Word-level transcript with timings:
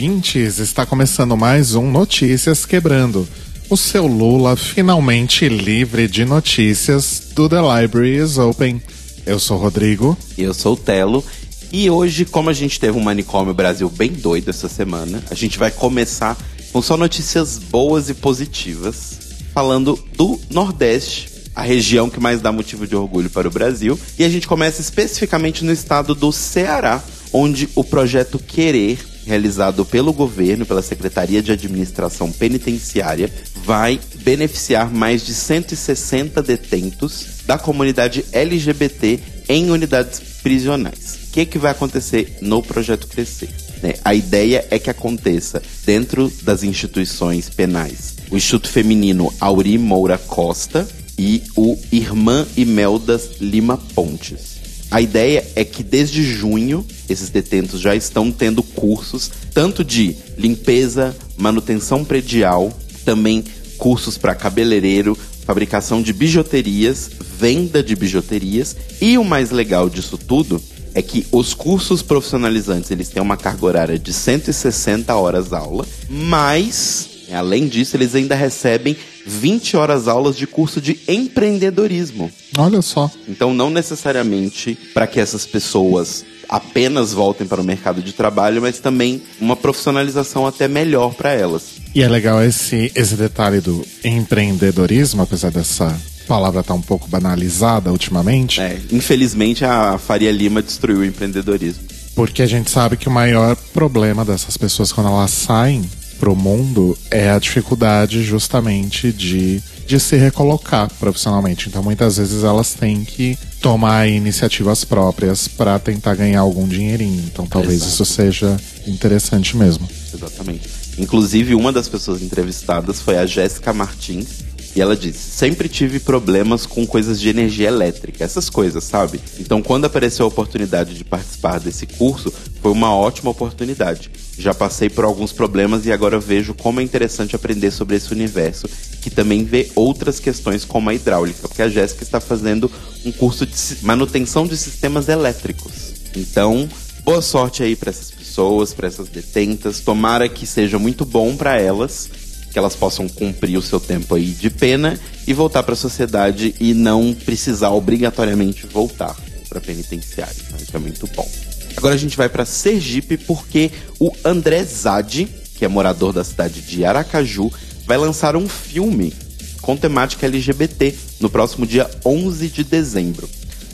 Ouvintes! 0.00 0.58
Está 0.58 0.86
começando 0.86 1.36
mais 1.36 1.74
um 1.74 1.90
Notícias 1.90 2.64
Quebrando. 2.64 3.28
O 3.68 3.76
seu 3.76 4.06
Lula 4.06 4.56
finalmente 4.56 5.46
livre 5.46 6.08
de 6.08 6.24
notícias 6.24 7.24
do 7.34 7.46
The 7.50 7.58
Library 7.60 8.16
is 8.16 8.38
Open. 8.38 8.80
Eu 9.26 9.38
sou 9.38 9.58
o 9.58 9.60
Rodrigo. 9.60 10.16
E 10.38 10.42
eu 10.42 10.54
sou 10.54 10.72
o 10.72 10.76
Telo. 10.76 11.22
E 11.70 11.90
hoje, 11.90 12.24
como 12.24 12.48
a 12.48 12.54
gente 12.54 12.80
teve 12.80 12.96
um 12.96 13.02
manicômio 13.02 13.52
Brasil 13.52 13.90
bem 13.90 14.10
doido 14.10 14.48
essa 14.48 14.70
semana, 14.70 15.22
a 15.30 15.34
gente 15.34 15.58
vai 15.58 15.70
começar 15.70 16.34
com 16.72 16.80
só 16.80 16.96
notícias 16.96 17.58
boas 17.58 18.08
e 18.08 18.14
positivas, 18.14 19.18
falando 19.52 20.02
do 20.16 20.40
Nordeste, 20.48 21.28
a 21.54 21.60
região 21.60 22.08
que 22.08 22.18
mais 22.18 22.40
dá 22.40 22.50
motivo 22.50 22.86
de 22.86 22.96
orgulho 22.96 23.28
para 23.28 23.48
o 23.48 23.50
Brasil. 23.50 24.00
E 24.18 24.24
a 24.24 24.30
gente 24.30 24.48
começa 24.48 24.80
especificamente 24.80 25.62
no 25.62 25.70
estado 25.70 26.14
do 26.14 26.32
Ceará, 26.32 27.04
onde 27.34 27.68
o 27.74 27.84
projeto 27.84 28.38
Querer, 28.38 28.98
realizado 29.30 29.84
pelo 29.84 30.12
governo, 30.12 30.66
pela 30.66 30.82
Secretaria 30.82 31.40
de 31.40 31.52
Administração 31.52 32.32
Penitenciária, 32.32 33.30
vai 33.64 34.00
beneficiar 34.24 34.92
mais 34.92 35.24
de 35.24 35.32
160 35.32 36.42
detentos 36.42 37.26
da 37.46 37.56
comunidade 37.56 38.24
LGBT 38.32 39.20
em 39.48 39.70
unidades 39.70 40.20
prisionais. 40.42 41.18
O 41.28 41.32
que, 41.32 41.46
que 41.46 41.58
vai 41.58 41.70
acontecer 41.70 42.38
no 42.40 42.60
projeto 42.60 43.06
Crescer? 43.06 43.50
Né? 43.80 43.94
A 44.04 44.14
ideia 44.14 44.66
é 44.68 44.80
que 44.80 44.90
aconteça 44.90 45.62
dentro 45.86 46.30
das 46.42 46.64
instituições 46.64 47.48
penais 47.48 48.16
o 48.30 48.36
Instituto 48.36 48.68
Feminino 48.68 49.32
Auri 49.40 49.78
Moura 49.78 50.18
Costa 50.18 50.86
e 51.18 51.42
o 51.56 51.76
Irmã 51.92 52.46
Imeldas 52.56 53.40
Lima 53.40 53.76
Pontes. 53.94 54.59
A 54.90 55.00
ideia 55.00 55.46
é 55.54 55.64
que 55.64 55.84
desde 55.84 56.22
junho 56.22 56.84
esses 57.08 57.30
detentos 57.30 57.80
já 57.80 57.94
estão 57.94 58.32
tendo 58.32 58.62
cursos 58.62 59.30
tanto 59.54 59.84
de 59.84 60.16
limpeza, 60.36 61.16
manutenção 61.36 62.04
predial, 62.04 62.76
também 63.04 63.44
cursos 63.78 64.18
para 64.18 64.34
cabeleireiro, 64.34 65.16
fabricação 65.44 66.02
de 66.02 66.12
bijuterias, 66.12 67.10
venda 67.38 67.82
de 67.82 67.94
bijuterias. 67.94 68.76
E 69.00 69.16
o 69.16 69.24
mais 69.24 69.50
legal 69.50 69.88
disso 69.88 70.18
tudo 70.18 70.60
é 70.92 71.00
que 71.00 71.24
os 71.30 71.54
cursos 71.54 72.02
profissionalizantes 72.02 72.90
eles 72.90 73.08
têm 73.08 73.22
uma 73.22 73.36
carga 73.36 73.66
horária 73.66 73.98
de 73.98 74.12
160 74.12 75.14
horas 75.14 75.52
aula, 75.52 75.86
mas 76.08 77.08
além 77.32 77.68
disso 77.68 77.96
eles 77.96 78.14
ainda 78.14 78.34
recebem 78.34 78.96
20 79.26 79.76
horas 79.76 80.08
aulas 80.08 80.36
de 80.36 80.46
curso 80.46 80.80
de 80.80 80.98
empreendedorismo. 81.08 82.30
Olha 82.58 82.82
só. 82.82 83.10
Então 83.28 83.54
não 83.54 83.70
necessariamente 83.70 84.76
para 84.92 85.06
que 85.06 85.20
essas 85.20 85.46
pessoas 85.46 86.24
apenas 86.48 87.12
voltem 87.12 87.46
para 87.46 87.60
o 87.60 87.64
mercado 87.64 88.02
de 88.02 88.12
trabalho, 88.12 88.60
mas 88.60 88.80
também 88.80 89.22
uma 89.40 89.54
profissionalização 89.54 90.46
até 90.46 90.66
melhor 90.66 91.14
para 91.14 91.30
elas. 91.30 91.62
E 91.94 92.02
é 92.02 92.08
legal 92.08 92.42
esse, 92.42 92.90
esse 92.94 93.14
detalhe 93.14 93.60
do 93.60 93.84
empreendedorismo, 94.04 95.22
apesar 95.22 95.50
dessa 95.50 95.96
palavra 96.26 96.60
estar 96.60 96.74
tá 96.74 96.78
um 96.78 96.82
pouco 96.82 97.08
banalizada 97.08 97.90
ultimamente. 97.90 98.60
É, 98.60 98.80
infelizmente 98.90 99.64
a 99.64 99.98
Faria 99.98 100.30
Lima 100.30 100.62
destruiu 100.62 100.98
o 100.98 101.04
empreendedorismo. 101.04 101.82
Porque 102.14 102.42
a 102.42 102.46
gente 102.46 102.70
sabe 102.70 102.96
que 102.96 103.08
o 103.08 103.10
maior 103.10 103.56
problema 103.72 104.24
dessas 104.24 104.56
pessoas 104.56 104.92
quando 104.92 105.08
elas 105.08 105.30
saem 105.30 105.88
pro 106.20 106.36
mundo 106.36 106.96
é 107.10 107.30
a 107.30 107.38
dificuldade 107.38 108.22
justamente 108.22 109.10
de, 109.10 109.62
de 109.86 109.98
se 109.98 110.16
recolocar 110.16 110.90
profissionalmente. 111.00 111.68
Então 111.68 111.82
muitas 111.82 112.18
vezes 112.18 112.44
elas 112.44 112.74
têm 112.74 113.02
que 113.02 113.38
tomar 113.62 114.06
iniciativas 114.06 114.84
próprias 114.84 115.48
para 115.48 115.78
tentar 115.78 116.14
ganhar 116.14 116.40
algum 116.40 116.68
dinheirinho. 116.68 117.24
Então 117.26 117.46
talvez 117.46 117.76
Exato. 117.76 117.92
isso 117.92 118.04
seja 118.04 118.60
interessante 118.86 119.56
mesmo. 119.56 119.88
Exatamente. 120.14 120.68
Inclusive, 120.98 121.54
uma 121.54 121.72
das 121.72 121.88
pessoas 121.88 122.20
entrevistadas 122.20 123.00
foi 123.00 123.16
a 123.16 123.24
Jéssica 123.24 123.72
Martins, 123.72 124.44
e 124.74 124.80
ela 124.80 124.96
disse: 124.96 125.18
sempre 125.18 125.68
tive 125.68 125.98
problemas 125.98 126.66
com 126.66 126.86
coisas 126.86 127.20
de 127.20 127.28
energia 127.28 127.68
elétrica, 127.68 128.22
essas 128.22 128.48
coisas, 128.48 128.84
sabe? 128.84 129.20
Então, 129.38 129.62
quando 129.62 129.84
apareceu 129.84 130.24
a 130.24 130.28
oportunidade 130.28 130.94
de 130.94 131.04
participar 131.04 131.58
desse 131.58 131.86
curso, 131.86 132.32
foi 132.62 132.70
uma 132.70 132.94
ótima 132.94 133.30
oportunidade. 133.30 134.10
Já 134.38 134.54
passei 134.54 134.88
por 134.88 135.04
alguns 135.04 135.32
problemas 135.32 135.84
e 135.86 135.92
agora 135.92 136.18
vejo 136.18 136.54
como 136.54 136.80
é 136.80 136.82
interessante 136.82 137.36
aprender 137.36 137.70
sobre 137.70 137.96
esse 137.96 138.12
universo, 138.12 138.68
que 139.02 139.10
também 139.10 139.44
vê 139.44 139.70
outras 139.74 140.20
questões 140.20 140.64
como 140.64 140.88
a 140.88 140.94
hidráulica, 140.94 141.48
porque 141.48 141.62
a 141.62 141.68
Jéssica 141.68 142.04
está 142.04 142.20
fazendo 142.20 142.70
um 143.04 143.12
curso 143.12 143.44
de 143.44 143.54
manutenção 143.82 144.46
de 144.46 144.56
sistemas 144.56 145.08
elétricos. 145.08 145.94
Então, 146.16 146.68
boa 147.04 147.20
sorte 147.20 147.62
aí 147.62 147.74
para 147.76 147.90
essas 147.90 148.10
pessoas, 148.10 148.72
para 148.72 148.86
essas 148.86 149.08
detentas. 149.08 149.80
Tomara 149.80 150.28
que 150.28 150.46
seja 150.46 150.78
muito 150.78 151.04
bom 151.04 151.36
para 151.36 151.60
elas 151.60 152.08
que 152.50 152.58
elas 152.58 152.74
possam 152.74 153.08
cumprir 153.08 153.56
o 153.56 153.62
seu 153.62 153.78
tempo 153.78 154.14
aí 154.14 154.26
de 154.26 154.50
pena 154.50 154.98
e 155.26 155.32
voltar 155.32 155.62
para 155.62 155.74
a 155.74 155.76
sociedade 155.76 156.54
e 156.60 156.74
não 156.74 157.14
precisar 157.14 157.70
obrigatoriamente 157.70 158.66
voltar 158.66 159.16
para 159.48 159.60
penitenciário. 159.60 160.42
Né? 160.50 160.58
Isso 160.62 160.76
é 160.76 160.78
muito 160.78 161.06
bom. 161.08 161.28
Agora 161.76 161.94
a 161.94 161.98
gente 161.98 162.16
vai 162.16 162.28
para 162.28 162.44
Sergipe 162.44 163.16
porque 163.16 163.70
o 163.98 164.12
André 164.24 164.64
Zadi, 164.64 165.28
que 165.56 165.64
é 165.64 165.68
morador 165.68 166.12
da 166.12 166.24
cidade 166.24 166.60
de 166.60 166.84
Aracaju, 166.84 167.50
vai 167.86 167.96
lançar 167.96 168.36
um 168.36 168.48
filme 168.48 169.12
com 169.60 169.76
temática 169.76 170.26
LGBT 170.26 170.94
no 171.20 171.30
próximo 171.30 171.66
dia 171.66 171.88
11 172.04 172.48
de 172.48 172.64
dezembro. 172.64 173.28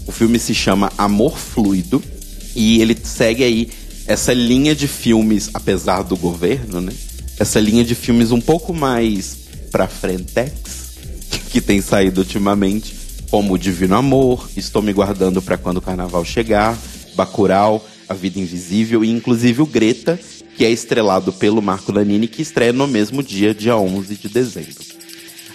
O 0.06 0.12
filme 0.12 0.38
se 0.38 0.54
chama 0.54 0.92
Amor 0.96 1.36
Fluido 1.36 2.02
e 2.54 2.80
ele 2.80 2.96
segue 3.02 3.42
aí 3.44 3.70
essa 4.06 4.32
linha 4.32 4.74
de 4.74 4.86
filmes, 4.86 5.50
apesar 5.52 6.02
do 6.02 6.16
governo, 6.16 6.80
né? 6.80 6.92
Essa 7.38 7.60
linha 7.60 7.84
de 7.84 7.94
filmes 7.94 8.30
um 8.30 8.40
pouco 8.40 8.72
mais 8.72 9.36
pra 9.70 9.86
frentex 9.86 10.86
que 11.50 11.60
tem 11.60 11.80
saído 11.80 12.20
ultimamente, 12.20 12.94
como 13.30 13.54
o 13.54 13.58
Divino 13.58 13.96
Amor, 13.96 14.48
Estou 14.56 14.82
Me 14.82 14.92
Guardando 14.92 15.40
para 15.40 15.56
Quando 15.56 15.78
o 15.78 15.82
Carnaval 15.82 16.24
Chegar, 16.24 16.76
Bacurau, 17.14 17.84
A 18.08 18.14
Vida 18.14 18.38
Invisível 18.38 19.04
e 19.04 19.10
inclusive 19.10 19.62
o 19.62 19.66
Greta, 19.66 20.18
que 20.56 20.64
é 20.64 20.70
estrelado 20.70 21.32
pelo 21.32 21.62
Marco 21.62 21.92
Lanini, 21.92 22.28
que 22.28 22.42
estreia 22.42 22.72
no 22.72 22.86
mesmo 22.86 23.22
dia, 23.22 23.54
dia 23.54 23.76
11 23.76 24.16
de 24.16 24.28
dezembro. 24.28 24.84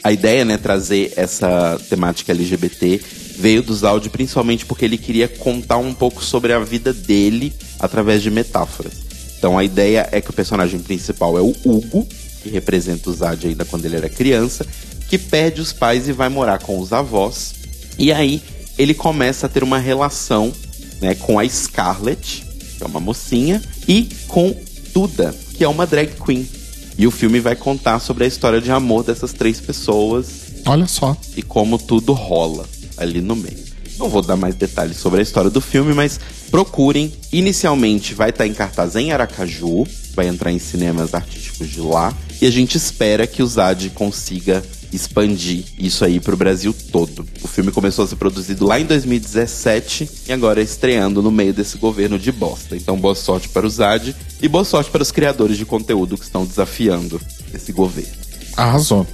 A 0.03 0.11
ideia, 0.11 0.43
né, 0.43 0.57
trazer 0.57 1.13
essa 1.15 1.79
temática 1.89 2.31
LGBT 2.31 2.99
veio 3.37 3.61
dos 3.61 3.83
áudios 3.83 4.11
principalmente 4.11 4.65
porque 4.65 4.85
ele 4.85 4.97
queria 4.97 5.27
contar 5.27 5.77
um 5.77 5.93
pouco 5.93 6.23
sobre 6.23 6.53
a 6.53 6.59
vida 6.59 6.91
dele 6.91 7.53
através 7.79 8.21
de 8.21 8.31
metáforas. 8.31 9.10
Então 9.41 9.57
a 9.57 9.63
ideia 9.63 10.07
é 10.11 10.21
que 10.21 10.29
o 10.29 10.33
personagem 10.33 10.79
principal 10.79 11.35
é 11.35 11.41
o 11.41 11.49
Hugo, 11.65 12.07
que 12.43 12.49
representa 12.51 13.09
o 13.09 13.13
Zad 13.13 13.47
ainda 13.47 13.65
quando 13.65 13.83
ele 13.85 13.95
era 13.95 14.07
criança, 14.07 14.63
que 15.09 15.17
perde 15.17 15.59
os 15.59 15.73
pais 15.73 16.07
e 16.07 16.11
vai 16.11 16.29
morar 16.29 16.59
com 16.59 16.79
os 16.79 16.93
avós. 16.93 17.55
E 17.97 18.13
aí 18.13 18.39
ele 18.77 18.93
começa 18.93 19.47
a 19.47 19.49
ter 19.49 19.63
uma 19.63 19.79
relação 19.79 20.53
né, 21.01 21.15
com 21.15 21.39
a 21.39 21.49
Scarlett, 21.49 22.45
que 22.77 22.83
é 22.83 22.85
uma 22.85 22.99
mocinha, 22.99 23.59
e 23.87 24.09
com 24.27 24.55
Duda, 24.93 25.33
que 25.57 25.63
é 25.63 25.67
uma 25.67 25.87
drag 25.87 26.11
queen. 26.23 26.47
E 26.95 27.07
o 27.07 27.11
filme 27.11 27.39
vai 27.39 27.55
contar 27.55 27.97
sobre 27.97 28.25
a 28.25 28.27
história 28.27 28.61
de 28.61 28.69
amor 28.69 29.03
dessas 29.03 29.33
três 29.33 29.59
pessoas. 29.59 30.27
Olha 30.67 30.85
só. 30.85 31.17
E 31.35 31.41
como 31.41 31.79
tudo 31.79 32.13
rola 32.13 32.69
ali 32.95 33.21
no 33.21 33.35
meio. 33.35 33.57
Não 33.97 34.07
vou 34.07 34.21
dar 34.21 34.35
mais 34.35 34.53
detalhes 34.53 34.97
sobre 34.97 35.19
a 35.19 35.23
história 35.23 35.49
do 35.49 35.61
filme, 35.61 35.95
mas 35.95 36.19
procurem. 36.51 37.11
Inicialmente 37.31 38.13
vai 38.13 38.29
estar 38.29 38.45
em 38.45 38.53
cartaz 38.53 38.95
em 38.95 39.11
Aracaju, 39.11 39.87
vai 40.13 40.27
entrar 40.27 40.51
em 40.51 40.59
cinemas 40.59 41.13
artísticos 41.13 41.69
de 41.69 41.79
lá. 41.79 42.13
E 42.41 42.45
a 42.45 42.51
gente 42.51 42.75
espera 42.75 43.25
que 43.25 43.41
o 43.41 43.47
ZAD 43.47 43.91
consiga 43.91 44.61
expandir 44.91 45.63
isso 45.79 46.03
aí 46.03 46.19
para 46.19 46.33
o 46.33 46.37
Brasil 46.37 46.75
todo. 46.91 47.25
O 47.41 47.47
filme 47.47 47.71
começou 47.71 48.03
a 48.03 48.07
ser 48.07 48.17
produzido 48.17 48.65
lá 48.65 48.79
em 48.79 48.85
2017 48.85 50.09
e 50.27 50.33
agora 50.33 50.59
é 50.59 50.63
estreando 50.63 51.21
no 51.21 51.31
meio 51.31 51.53
desse 51.53 51.77
governo 51.77 52.19
de 52.19 52.31
bosta. 52.31 52.75
Então, 52.75 52.97
boa 52.97 53.15
sorte 53.15 53.47
para 53.47 53.65
o 53.65 53.69
ZAD 53.69 54.13
e 54.41 54.47
boa 54.49 54.65
sorte 54.65 54.91
para 54.91 55.01
os 55.01 55.11
criadores 55.11 55.57
de 55.57 55.65
conteúdo 55.65 56.17
que 56.17 56.25
estão 56.25 56.45
desafiando 56.45 57.21
esse 57.53 57.71
governo. 57.71 58.11
Arrasou. 58.57 59.07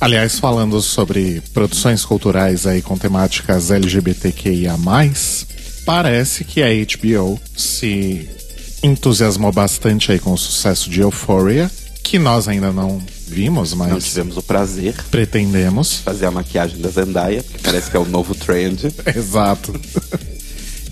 Aliás, 0.00 0.38
falando 0.38 0.80
sobre 0.82 1.40
produções 1.52 2.04
culturais 2.04 2.66
aí 2.66 2.82
com 2.82 2.98
temáticas 2.98 3.70
LGBTQIA+, 3.70 4.76
parece 5.84 6.44
que 6.44 6.62
a 6.62 6.68
HBO 6.68 7.40
se 7.56 8.28
entusiasmou 8.82 9.52
bastante 9.52 10.12
aí 10.12 10.18
com 10.18 10.32
o 10.32 10.38
sucesso 10.38 10.90
de 10.90 11.00
Euphoria, 11.00 11.70
que 12.02 12.18
nós 12.18 12.48
ainda 12.48 12.70
não 12.70 13.02
vimos, 13.26 13.72
mas... 13.74 13.90
Não 13.90 13.98
tivemos 13.98 14.36
o 14.36 14.42
prazer. 14.42 14.94
Pretendemos. 15.10 16.00
Fazer 16.00 16.26
a 16.26 16.30
maquiagem 16.30 16.80
da 16.80 16.90
Zendaya, 16.90 17.42
que 17.42 17.58
parece 17.62 17.90
que 17.90 17.96
é 17.96 18.00
o 18.00 18.04
novo 18.04 18.34
trend. 18.34 18.92
Exato. 19.16 19.74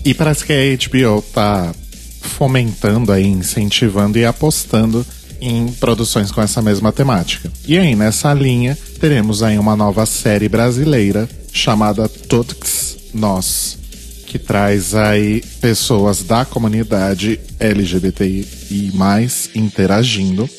e 0.03 0.13
parece 0.13 0.43
que 0.45 0.53
a 0.53 0.89
HBO 0.89 1.21
tá 1.21 1.73
fomentando 2.21 3.11
aí, 3.11 3.27
incentivando 3.27 4.17
e 4.17 4.25
apostando 4.25 5.05
em 5.39 5.67
produções 5.73 6.31
com 6.31 6.41
essa 6.41 6.61
mesma 6.61 6.91
temática. 6.91 7.51
E 7.67 7.77
aí, 7.77 7.95
nessa 7.95 8.33
linha, 8.33 8.77
teremos 8.99 9.43
aí 9.43 9.59
uma 9.59 9.75
nova 9.75 10.05
série 10.05 10.47
brasileira 10.47 11.29
chamada 11.51 12.07
Todos 12.07 12.97
Nós, 13.13 13.77
que 14.33 14.39
traz 14.39 14.95
aí 14.95 15.43
pessoas 15.61 16.23
da 16.23 16.43
comunidade 16.43 17.39
LGBTI 17.59 18.91
interagindo. 19.53 20.49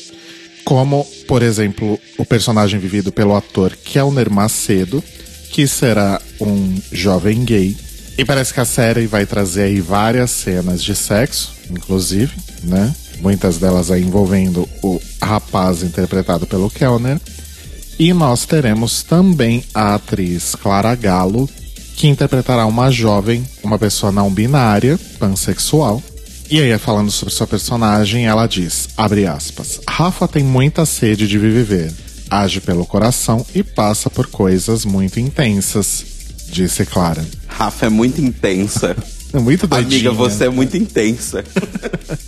Como, 0.63 1.05
por 1.27 1.43
exemplo, 1.43 1.99
o 2.17 2.25
personagem 2.25 2.79
vivido 2.79 3.11
pelo 3.11 3.35
ator 3.35 3.75
Kelner 3.75 4.31
Macedo, 4.31 5.03
que 5.51 5.67
será 5.67 6.21
um 6.39 6.77
jovem 6.89 7.43
gay. 7.43 7.75
E 8.17 8.23
parece 8.23 8.53
que 8.53 8.61
a 8.61 8.65
série 8.65 9.07
vai 9.07 9.25
trazer 9.25 9.63
aí 9.63 9.81
várias 9.81 10.31
cenas 10.31 10.81
de 10.81 10.95
sexo, 10.95 11.51
inclusive, 11.69 12.31
né? 12.63 12.95
Muitas 13.19 13.57
delas 13.57 13.91
aí 13.91 14.03
envolvendo 14.03 14.69
o 14.81 15.01
rapaz 15.21 15.83
interpretado 15.83 16.47
pelo 16.47 16.69
Kellner. 16.69 17.19
E 17.99 18.13
nós 18.13 18.45
teremos 18.45 19.03
também 19.03 19.65
a 19.73 19.95
atriz 19.95 20.55
Clara 20.55 20.95
Galo, 20.95 21.49
que 21.95 22.07
interpretará 22.07 22.65
uma 22.65 22.91
jovem, 22.91 23.43
uma 23.63 23.79
pessoa 23.79 24.11
não 24.11 24.31
binária, 24.31 24.99
pansexual. 25.17 26.01
E 26.49 26.61
aí, 26.61 26.77
falando 26.77 27.09
sobre 27.09 27.33
sua 27.33 27.47
personagem, 27.47 28.27
ela 28.27 28.45
diz, 28.45 28.89
abre 28.95 29.25
aspas, 29.25 29.79
Rafa 29.89 30.27
tem 30.27 30.43
muita 30.43 30.85
sede 30.85 31.27
de 31.27 31.39
viver, 31.39 31.91
age 32.29 32.61
pelo 32.61 32.85
coração 32.85 33.45
e 33.55 33.63
passa 33.63 34.09
por 34.09 34.27
coisas 34.27 34.85
muito 34.85 35.19
intensas, 35.19 36.05
disse 36.51 36.85
Clara. 36.85 37.25
Rafa 37.47 37.87
é 37.87 37.89
muito 37.89 38.21
intensa. 38.21 38.95
É 39.33 39.39
muito 39.39 39.65
doidinha. 39.65 40.09
Amiga, 40.09 40.11
você 40.11 40.45
é 40.45 40.49
muito 40.49 40.77
intensa. 40.77 41.43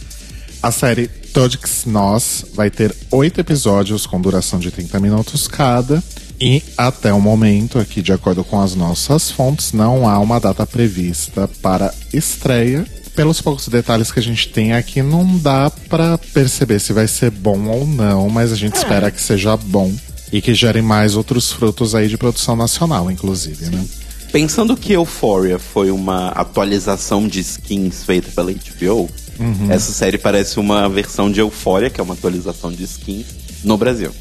A 0.62 0.72
série 0.72 1.08
Todix 1.08 1.86
Nós 1.86 2.44
vai 2.54 2.72
ter 2.72 2.94
oito 3.12 3.40
episódios 3.40 4.08
com 4.08 4.19
duração 4.19 4.60
de 4.60 4.72
30 4.72 5.00
minutos 5.00 5.48
cada. 5.48 6.04
E 6.39 6.62
até 6.78 7.12
o 7.12 7.19
momento, 7.19 7.80
aqui 7.80 8.01
de 8.01 8.13
acordo 8.13 8.44
com 8.44 8.62
as 8.62 8.75
nossas 8.75 9.31
fontes, 9.31 9.74
não 9.74 10.07
há 10.07 10.19
uma 10.19 10.39
data 10.39 10.66
prevista 10.66 11.50
para 11.62 11.94
estreia. 12.13 12.86
Pelos 13.16 13.42
poucos 13.42 13.68
detalhes 13.68 14.12
que 14.12 14.19
a 14.19 14.24
gente 14.24 14.50
tem 14.50 14.74
aqui, 14.74 15.01
não 15.01 15.39
dá 15.39 15.72
para 15.89 16.19
perceber 16.19 16.80
se 16.80 16.94
vai 16.94 17.07
ser 17.07 17.31
bom 17.31 17.68
ou 17.68 17.88
não, 17.88 18.30
mas 18.30 18.51
a 18.51 18.56
gente 18.56 18.75
é. 18.75 18.78
espera 18.78 19.10
que 19.10 19.19
seja 19.19 19.57
bom 19.57 19.92
e 20.31 20.39
que 20.39 20.54
gere 20.54 20.84
mais 20.84 21.16
outros 21.16 21.51
frutos 21.51 21.95
aí 21.95 22.07
de 22.07 22.18
produção 22.18 22.56
nacional, 22.56 23.10
inclusive, 23.10 23.69
né? 23.72 23.83
Pensando 24.31 24.78
que 24.78 24.94
Euphoria 24.94 25.57
foi 25.57 25.90
uma 25.90 26.28
atualização 26.30 27.28
de 27.28 27.40
skins 27.40 28.04
feita 28.04 28.30
pela 28.36 28.51
HBO, 28.51 29.10
uhum. 29.40 29.72
essa 29.72 29.92
série 29.92 30.19
parece 30.19 30.60
uma 30.60 30.88
versão 30.88 31.31
de 31.31 31.40
Euphoria, 31.40 31.90
que 31.90 32.00
é 32.00 32.04
uma 32.04 32.13
atualização 32.13 32.72
de 32.72 32.83
skins, 32.83 33.25
no 33.63 33.78
Brasil. 33.78 34.12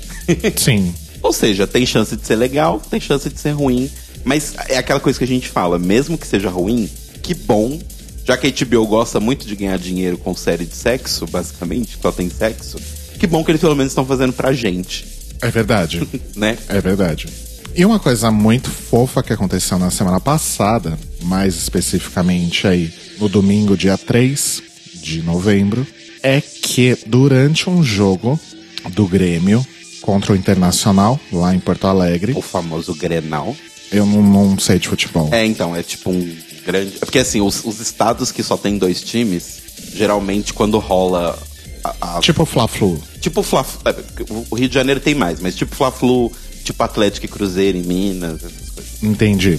Sim. 0.56 0.94
Ou 1.22 1.32
seja, 1.32 1.66
tem 1.66 1.84
chance 1.84 2.16
de 2.16 2.26
ser 2.26 2.36
legal, 2.36 2.80
tem 2.80 3.00
chance 3.00 3.28
de 3.28 3.38
ser 3.38 3.50
ruim. 3.50 3.90
Mas 4.24 4.54
é 4.68 4.76
aquela 4.76 5.00
coisa 5.00 5.18
que 5.18 5.24
a 5.24 5.28
gente 5.28 5.48
fala, 5.48 5.78
mesmo 5.78 6.18
que 6.18 6.26
seja 6.26 6.50
ruim, 6.50 6.90
que 7.22 7.34
bom. 7.34 7.78
Já 8.24 8.36
que 8.36 8.48
a 8.48 8.66
HBO 8.66 8.86
gosta 8.86 9.20
muito 9.20 9.46
de 9.46 9.54
ganhar 9.54 9.78
dinheiro 9.78 10.18
com 10.18 10.34
série 10.34 10.64
de 10.64 10.74
sexo, 10.74 11.26
basicamente, 11.26 11.96
só 12.02 12.10
tem 12.10 12.28
sexo, 12.28 12.76
que 13.20 13.26
bom 13.26 13.44
que 13.44 13.52
eles 13.52 13.60
pelo 13.60 13.76
menos 13.76 13.92
estão 13.92 14.04
fazendo 14.04 14.32
pra 14.32 14.52
gente. 14.52 15.06
É 15.40 15.48
verdade. 15.48 16.06
né? 16.34 16.58
É 16.68 16.80
verdade. 16.80 17.28
E 17.74 17.84
uma 17.84 18.00
coisa 18.00 18.30
muito 18.30 18.70
fofa 18.70 19.22
que 19.22 19.32
aconteceu 19.32 19.78
na 19.78 19.90
semana 19.90 20.18
passada, 20.18 20.98
mais 21.22 21.54
especificamente 21.54 22.66
aí 22.66 22.92
no 23.20 23.28
domingo, 23.28 23.76
dia 23.76 23.96
3 23.96 24.62
de 24.94 25.22
novembro, 25.22 25.86
é 26.22 26.40
que 26.40 26.98
durante 27.06 27.68
um 27.68 27.82
jogo 27.82 28.40
do 28.92 29.06
Grêmio, 29.06 29.64
contra 30.06 30.32
o 30.32 30.36
Internacional, 30.36 31.18
lá 31.32 31.52
em 31.52 31.58
Porto 31.58 31.88
Alegre. 31.88 32.32
O 32.36 32.40
famoso 32.40 32.94
Grenal. 32.94 33.54
Eu 33.90 34.06
não, 34.06 34.22
não 34.22 34.58
sei 34.58 34.78
de 34.78 34.88
futebol. 34.88 35.28
É, 35.32 35.44
então, 35.44 35.74
é 35.74 35.82
tipo 35.82 36.10
um 36.10 36.36
grande. 36.64 36.94
É 36.96 37.04
porque 37.04 37.18
assim, 37.18 37.40
os, 37.40 37.64
os 37.64 37.80
estados 37.80 38.30
que 38.30 38.42
só 38.42 38.56
tem 38.56 38.78
dois 38.78 39.02
times, 39.02 39.62
geralmente 39.92 40.54
quando 40.54 40.78
rola. 40.78 41.36
A, 41.82 42.18
a... 42.18 42.20
Tipo 42.20 42.44
o 42.44 42.46
Fla-Flu. 42.46 43.02
Tipo 43.20 43.40
o 43.40 43.42
Fla 43.42 43.66
é, 43.84 43.94
O 44.48 44.54
Rio 44.54 44.68
de 44.68 44.74
Janeiro 44.74 45.00
tem 45.00 45.14
mais, 45.14 45.40
mas 45.40 45.56
tipo 45.56 45.74
Fla-Flu, 45.74 46.32
tipo 46.62 46.80
Atlético 46.82 47.26
e 47.26 47.28
Cruzeiro 47.28 47.76
em 47.76 47.82
Minas, 47.82 48.44
essas 48.44 48.70
coisas. 48.70 49.02
Entendi. 49.02 49.58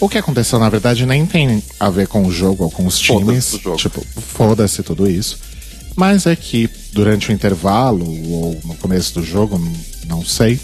O 0.00 0.08
que 0.08 0.18
aconteceu, 0.18 0.58
na 0.58 0.68
verdade, 0.68 1.06
nem 1.06 1.24
tem 1.26 1.62
a 1.78 1.90
ver 1.90 2.06
com 2.06 2.24
o 2.24 2.30
jogo 2.32 2.64
ou 2.64 2.70
com 2.70 2.86
os 2.86 2.98
times. 2.98 3.56
Foda 3.62 3.76
tipo, 3.76 4.04
foda-se 4.34 4.82
tudo 4.82 5.08
isso. 5.08 5.38
Mas 5.98 6.26
é 6.26 6.36
que 6.36 6.70
durante 6.92 7.28
o 7.28 7.32
intervalo, 7.32 8.06
ou 8.30 8.56
no 8.64 8.76
começo 8.76 9.14
do 9.14 9.24
jogo, 9.24 9.60
não 10.06 10.24
sei, 10.24 10.60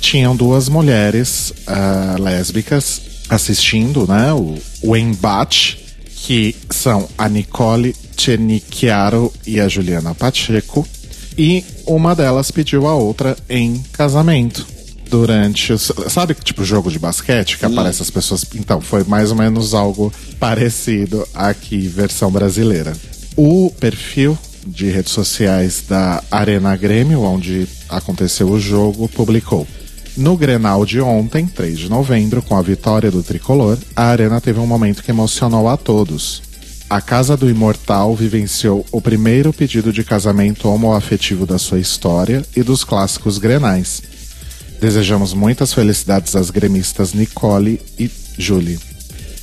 tinham 0.00 0.34
duas 0.34 0.70
mulheres 0.70 1.52
uh, 1.68 2.18
lésbicas 2.18 3.02
assistindo 3.28 4.06
né, 4.06 4.32
o, 4.32 4.56
o 4.82 4.96
embate, 4.96 5.78
que 6.24 6.56
são 6.70 7.06
a 7.18 7.28
Nicole 7.28 7.94
Chenichiaro 8.16 9.30
e 9.46 9.60
a 9.60 9.68
Juliana 9.68 10.14
Pacheco. 10.14 10.88
E 11.36 11.62
uma 11.86 12.16
delas 12.16 12.50
pediu 12.50 12.86
a 12.86 12.94
outra 12.94 13.36
em 13.50 13.84
casamento 13.92 14.66
durante. 15.10 15.74
Sabe, 16.08 16.32
tipo, 16.42 16.64
jogo 16.64 16.90
de 16.90 16.98
basquete 16.98 17.58
que 17.58 17.66
Sim. 17.66 17.72
aparece 17.74 18.00
as 18.00 18.08
pessoas. 18.08 18.46
Então, 18.54 18.80
foi 18.80 19.04
mais 19.04 19.30
ou 19.30 19.36
menos 19.36 19.74
algo 19.74 20.10
parecido 20.38 21.28
aqui, 21.34 21.86
versão 21.86 22.30
brasileira. 22.30 22.94
O 23.36 23.70
perfil 23.78 24.38
de 24.66 24.90
redes 24.90 25.12
sociais 25.12 25.84
da 25.88 26.22
Arena 26.30 26.76
Grêmio, 26.76 27.22
onde 27.22 27.66
aconteceu 27.88 28.48
o 28.48 28.60
jogo, 28.60 29.08
publicou. 29.08 29.66
No 30.16 30.36
Grenal 30.36 30.84
de 30.84 31.00
ontem, 31.00 31.46
3 31.46 31.78
de 31.78 31.88
novembro, 31.88 32.42
com 32.42 32.56
a 32.56 32.62
vitória 32.62 33.10
do 33.10 33.22
tricolor, 33.22 33.78
a 33.94 34.04
Arena 34.04 34.40
teve 34.40 34.58
um 34.58 34.66
momento 34.66 35.02
que 35.02 35.10
emocionou 35.10 35.68
a 35.68 35.76
todos. 35.76 36.42
A 36.90 37.00
Casa 37.00 37.36
do 37.36 37.48
Imortal 37.48 38.16
vivenciou 38.16 38.84
o 38.90 39.00
primeiro 39.00 39.52
pedido 39.52 39.92
de 39.92 40.02
casamento 40.02 40.68
homoafetivo 40.68 41.46
da 41.46 41.56
sua 41.56 41.78
história 41.78 42.44
e 42.56 42.64
dos 42.64 42.82
clássicos 42.82 43.38
grenais. 43.38 44.02
Desejamos 44.80 45.32
muitas 45.32 45.72
felicidades 45.72 46.34
às 46.34 46.50
gremistas 46.50 47.14
Nicole 47.14 47.80
e 47.96 48.10
Julie. 48.36 48.89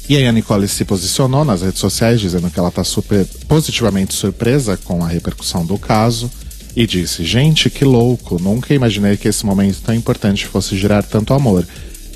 E 0.09 0.15
aí 0.15 0.25
a 0.25 0.31
Nicole 0.31 0.67
se 0.67 0.85
posicionou 0.85 1.43
nas 1.43 1.61
redes 1.61 1.79
sociais 1.79 2.21
dizendo 2.21 2.49
que 2.49 2.57
ela 2.57 2.69
está 2.69 2.83
super 2.83 3.25
positivamente 3.47 4.13
surpresa 4.13 4.77
com 4.77 5.03
a 5.03 5.07
repercussão 5.07 5.65
do 5.65 5.77
caso 5.77 6.31
e 6.75 6.87
disse: 6.87 7.25
"Gente, 7.25 7.69
que 7.69 7.83
louco! 7.83 8.41
Nunca 8.41 8.73
imaginei 8.73 9.17
que 9.17 9.27
esse 9.27 9.45
momento 9.45 9.81
tão 9.81 9.93
importante 9.93 10.47
fosse 10.47 10.77
gerar 10.77 11.03
tanto 11.03 11.33
amor. 11.33 11.67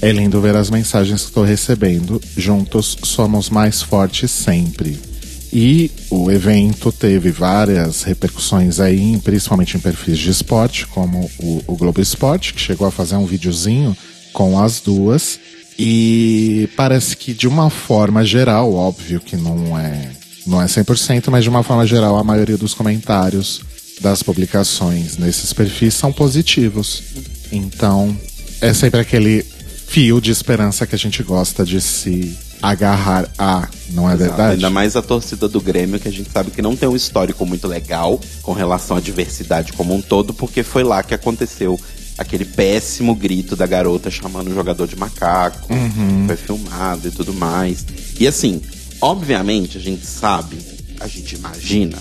É 0.01 0.12
lindo 0.12 0.39
ver 0.39 0.55
as 0.55 0.69
mensagens 0.69 1.21
que 1.21 1.27
estou 1.27 1.43
recebendo. 1.43 2.21
Juntos 2.38 2.98
somos 3.03 3.50
mais 3.50 3.81
fortes 3.81 4.31
sempre." 4.31 5.12
E 5.53 5.91
o 6.10 6.31
evento 6.31 6.93
teve 6.93 7.29
várias 7.29 8.03
repercussões 8.03 8.79
aí, 8.79 9.19
principalmente 9.21 9.75
em 9.75 9.81
perfis 9.81 10.17
de 10.17 10.29
esporte, 10.29 10.88
como 10.88 11.29
o, 11.38 11.62
o 11.67 11.75
Globo 11.75 12.00
Esporte, 12.00 12.53
que 12.53 12.62
chegou 12.62 12.88
a 12.88 12.91
fazer 12.91 13.15
um 13.15 13.25
videozinho 13.25 13.95
com 14.31 14.57
as 14.57 14.79
duas. 14.79 15.38
E 15.77 16.69
parece 16.75 17.17
que 17.17 17.33
de 17.33 17.47
uma 17.47 17.69
forma 17.69 18.23
geral, 18.23 18.73
óbvio 18.73 19.19
que 19.19 19.35
não 19.35 19.77
é, 19.77 20.11
não 20.45 20.61
é 20.61 20.65
100%, 20.65 21.29
mas 21.29 21.43
de 21.43 21.49
uma 21.49 21.63
forma 21.63 21.85
geral, 21.85 22.17
a 22.17 22.23
maioria 22.23 22.57
dos 22.57 22.73
comentários 22.73 23.61
das 23.99 24.23
publicações 24.23 25.17
nesses 25.17 25.53
perfis 25.53 25.93
são 25.93 26.11
positivos. 26.11 27.03
Então, 27.51 28.15
é 28.59 28.73
sempre 28.73 28.99
aquele 28.99 29.45
fio 29.87 30.21
de 30.21 30.31
esperança 30.31 30.87
que 30.87 30.95
a 30.95 30.97
gente 30.97 31.21
gosta 31.21 31.65
de 31.65 31.81
se 31.81 32.37
agarrar 32.61 33.27
a, 33.37 33.67
não 33.89 34.09
é 34.09 34.13
Exato. 34.13 34.29
verdade? 34.29 34.53
Ainda 34.53 34.69
mais 34.69 34.95
a 34.95 35.01
torcida 35.01 35.49
do 35.49 35.59
Grêmio, 35.59 35.99
que 35.99 36.07
a 36.07 36.11
gente 36.11 36.29
sabe 36.31 36.51
que 36.51 36.61
não 36.61 36.75
tem 36.75 36.87
um 36.87 36.95
histórico 36.95 37.45
muito 37.45 37.67
legal 37.67 38.19
com 38.41 38.53
relação 38.53 38.97
à 38.97 39.01
diversidade 39.01 39.73
como 39.73 39.93
um 39.93 40.01
todo, 40.01 40.33
porque 40.33 40.61
foi 40.63 40.83
lá 40.83 41.01
que 41.01 41.13
aconteceu 41.13 41.79
aquele 42.17 42.45
péssimo 42.45 43.15
grito 43.15 43.55
da 43.55 43.65
garota 43.65 44.09
chamando 44.11 44.49
o 44.49 44.53
jogador 44.53 44.87
de 44.87 44.95
macaco, 44.95 45.73
uhum. 45.73 46.25
foi 46.27 46.35
filmado 46.35 47.07
e 47.07 47.11
tudo 47.11 47.33
mais. 47.33 47.85
E 48.19 48.27
assim, 48.27 48.61
obviamente 48.99 49.77
a 49.77 49.81
gente 49.81 50.05
sabe, 50.05 50.57
a 50.99 51.07
gente 51.07 51.35
imagina 51.35 51.97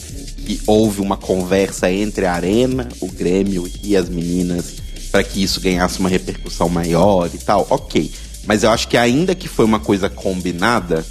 que 0.47 0.61
houve 0.67 1.01
uma 1.01 1.17
conversa 1.17 1.91
entre 1.91 2.27
a 2.27 2.33
Arena, 2.33 2.89
o 3.01 3.07
Grêmio 3.07 3.71
e 3.83 3.97
as 3.97 4.09
meninas 4.09 4.75
para 5.11 5.25
que 5.25 5.43
isso 5.43 5.61
ganhasse 5.61 5.99
uma 5.99 6.09
repercussão 6.09 6.69
maior 6.69 7.31
e 7.33 7.39
tal. 7.39 7.67
Ok. 7.71 8.11
Mas 8.47 8.63
eu 8.63 8.71
acho 8.71 8.89
que 8.89 8.97
ainda 8.97 9.35
que 9.35 9.49
foi 9.49 9.65
uma 9.65 9.81
coisa 9.81 10.09
combinada, 10.09 11.05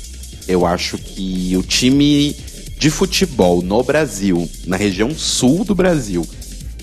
eu 0.47 0.65
acho 0.65 0.97
que 0.97 1.55
o 1.55 1.63
time 1.63 2.35
de 2.77 2.89
futebol 2.89 3.61
no 3.61 3.83
Brasil, 3.83 4.49
na 4.65 4.77
região 4.77 5.13
sul 5.13 5.63
do 5.65 5.75
Brasil, 5.75 6.25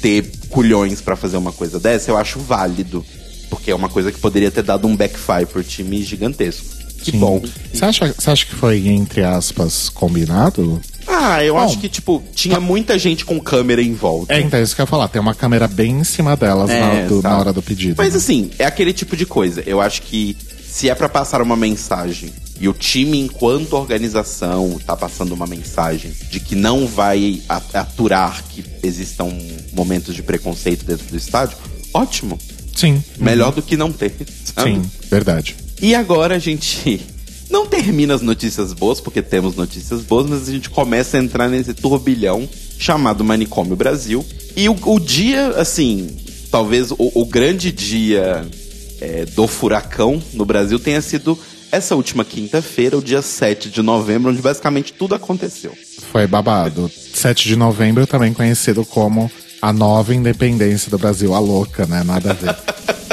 ter 0.07 0.25
culhões 0.49 1.01
para 1.01 1.17
fazer 1.17 1.37
uma 1.37 1.51
coisa 1.51 1.81
dessa, 1.81 2.13
eu 2.13 2.17
acho 2.17 2.39
válido. 2.39 3.05
Porque 3.51 3.73
é 3.73 3.75
uma 3.75 3.89
coisa 3.89 4.13
que 4.13 4.21
poderia 4.21 4.53
ter 4.53 4.63
dado 4.63 4.87
um 4.87 4.95
backfire 4.95 5.47
pro 5.47 5.65
time 5.65 6.01
gigantesco. 6.05 6.65
Que 6.99 7.11
Sim. 7.11 7.19
bom. 7.19 7.43
Você 7.73 7.85
acha, 7.85 8.15
você 8.17 8.31
acha 8.31 8.47
que 8.47 8.55
foi, 8.55 8.87
entre 8.87 9.25
aspas, 9.25 9.89
combinado? 9.89 10.81
Ah, 11.09 11.43
eu 11.43 11.55
Bom, 11.55 11.61
acho 11.61 11.79
que, 11.79 11.89
tipo, 11.89 12.23
tinha 12.35 12.57
tá... 12.57 12.61
muita 12.61 12.99
gente 12.99 13.25
com 13.25 13.41
câmera 13.41 13.83
em 13.83 13.95
volta. 13.95 14.33
É, 14.33 14.41
então, 14.41 14.59
é 14.59 14.63
isso 14.63 14.75
que 14.75 14.81
eu 14.81 14.85
ia 14.85 14.89
falar. 14.89 15.09
Tem 15.09 15.21
uma 15.21 15.35
câmera 15.35 15.67
bem 15.67 16.01
em 16.01 16.05
cima 16.05 16.37
delas 16.37 16.71
é, 16.71 16.81
na, 16.81 17.09
do, 17.09 17.23
na, 17.23 17.39
hora 17.39 17.53
do 17.53 17.63
pedido. 17.63 17.97
Mas, 17.99 18.13
né? 18.13 18.19
assim, 18.19 18.51
é 18.59 18.65
aquele 18.65 18.93
tipo 18.93 19.17
de 19.17 19.27
coisa. 19.27 19.63
Eu 19.67 19.81
acho 19.81 20.03
que 20.03 20.37
se 20.69 20.89
é 20.89 20.95
para 20.95 21.09
passar 21.09 21.43
uma 21.43 21.57
mensagem 21.57 22.33
e 22.61 22.69
o 22.69 22.73
time, 22.73 23.21
enquanto 23.21 23.75
organização, 23.75 24.79
tá 24.85 24.97
passando 24.97 25.33
uma 25.33 25.47
mensagem 25.47 26.13
de 26.31 26.41
que 26.41 26.55
não 26.55 26.87
vai 26.87 27.43
aturar 27.49 28.43
que 28.45 28.65
existam 28.83 29.29
momentos 29.73 30.15
de 30.15 30.23
preconceito 30.23 30.85
dentro 30.85 31.07
do 31.07 31.17
estádio, 31.17 31.57
ótimo. 31.93 32.39
Sim. 32.75 33.03
Melhor 33.19 33.49
uhum. 33.49 33.55
do 33.55 33.63
que 33.63 33.77
não 33.77 33.93
ter. 33.93 34.13
Sabe? 34.45 34.75
Sim, 34.75 34.83
verdade. 35.11 35.57
E 35.81 35.95
agora 35.95 36.37
a 36.37 36.39
gente 36.39 37.01
não 37.51 37.67
termina 37.67 38.15
as 38.15 38.23
notícias 38.23 38.73
boas, 38.73 39.01
porque 39.01 39.21
temos 39.21 39.55
notícias 39.55 40.03
boas, 40.03 40.27
mas 40.27 40.49
a 40.49 40.53
gente 40.53 40.71
começa 40.71 41.17
a 41.17 41.21
entrar 41.21 41.49
nesse 41.49 41.75
turbilhão 41.75 42.49
chamado 42.79 43.25
Manicômio 43.25 43.77
Brasil. 43.77 44.25
E 44.55 44.69
o, 44.69 44.77
o 44.87 44.99
dia, 44.99 45.49
assim, 45.49 46.09
talvez 46.51 46.91
o, 46.91 46.97
o 46.99 47.25
grande 47.27 47.71
dia 47.71 48.47
é, 49.01 49.27
do 49.27 49.47
furacão 49.47 50.23
no 50.33 50.45
Brasil 50.45 50.79
tenha 50.79 51.01
sido 51.03 51.39
essa 51.70 51.94
última 51.94 52.25
quinta-feira, 52.25 52.96
o 52.96 53.02
dia 53.02 53.23
7 53.23 53.70
de 53.70 53.82
novembro, 53.82 54.30
onde 54.30 54.40
basicamente 54.40 54.92
tudo 54.92 55.14
aconteceu. 55.14 55.73
Foi 56.12 56.26
babado. 56.26 56.90
7 57.14 57.49
de 57.49 57.56
novembro, 57.56 58.06
também 58.06 58.32
conhecido 58.32 58.85
como 58.85 59.30
a 59.61 59.73
nova 59.73 60.14
independência 60.14 60.90
do 60.90 60.99
Brasil, 60.99 61.35
a 61.35 61.38
louca, 61.38 61.87
né? 61.87 62.02
Nada 62.04 62.30
a 62.30 62.35
ver. 62.35 62.56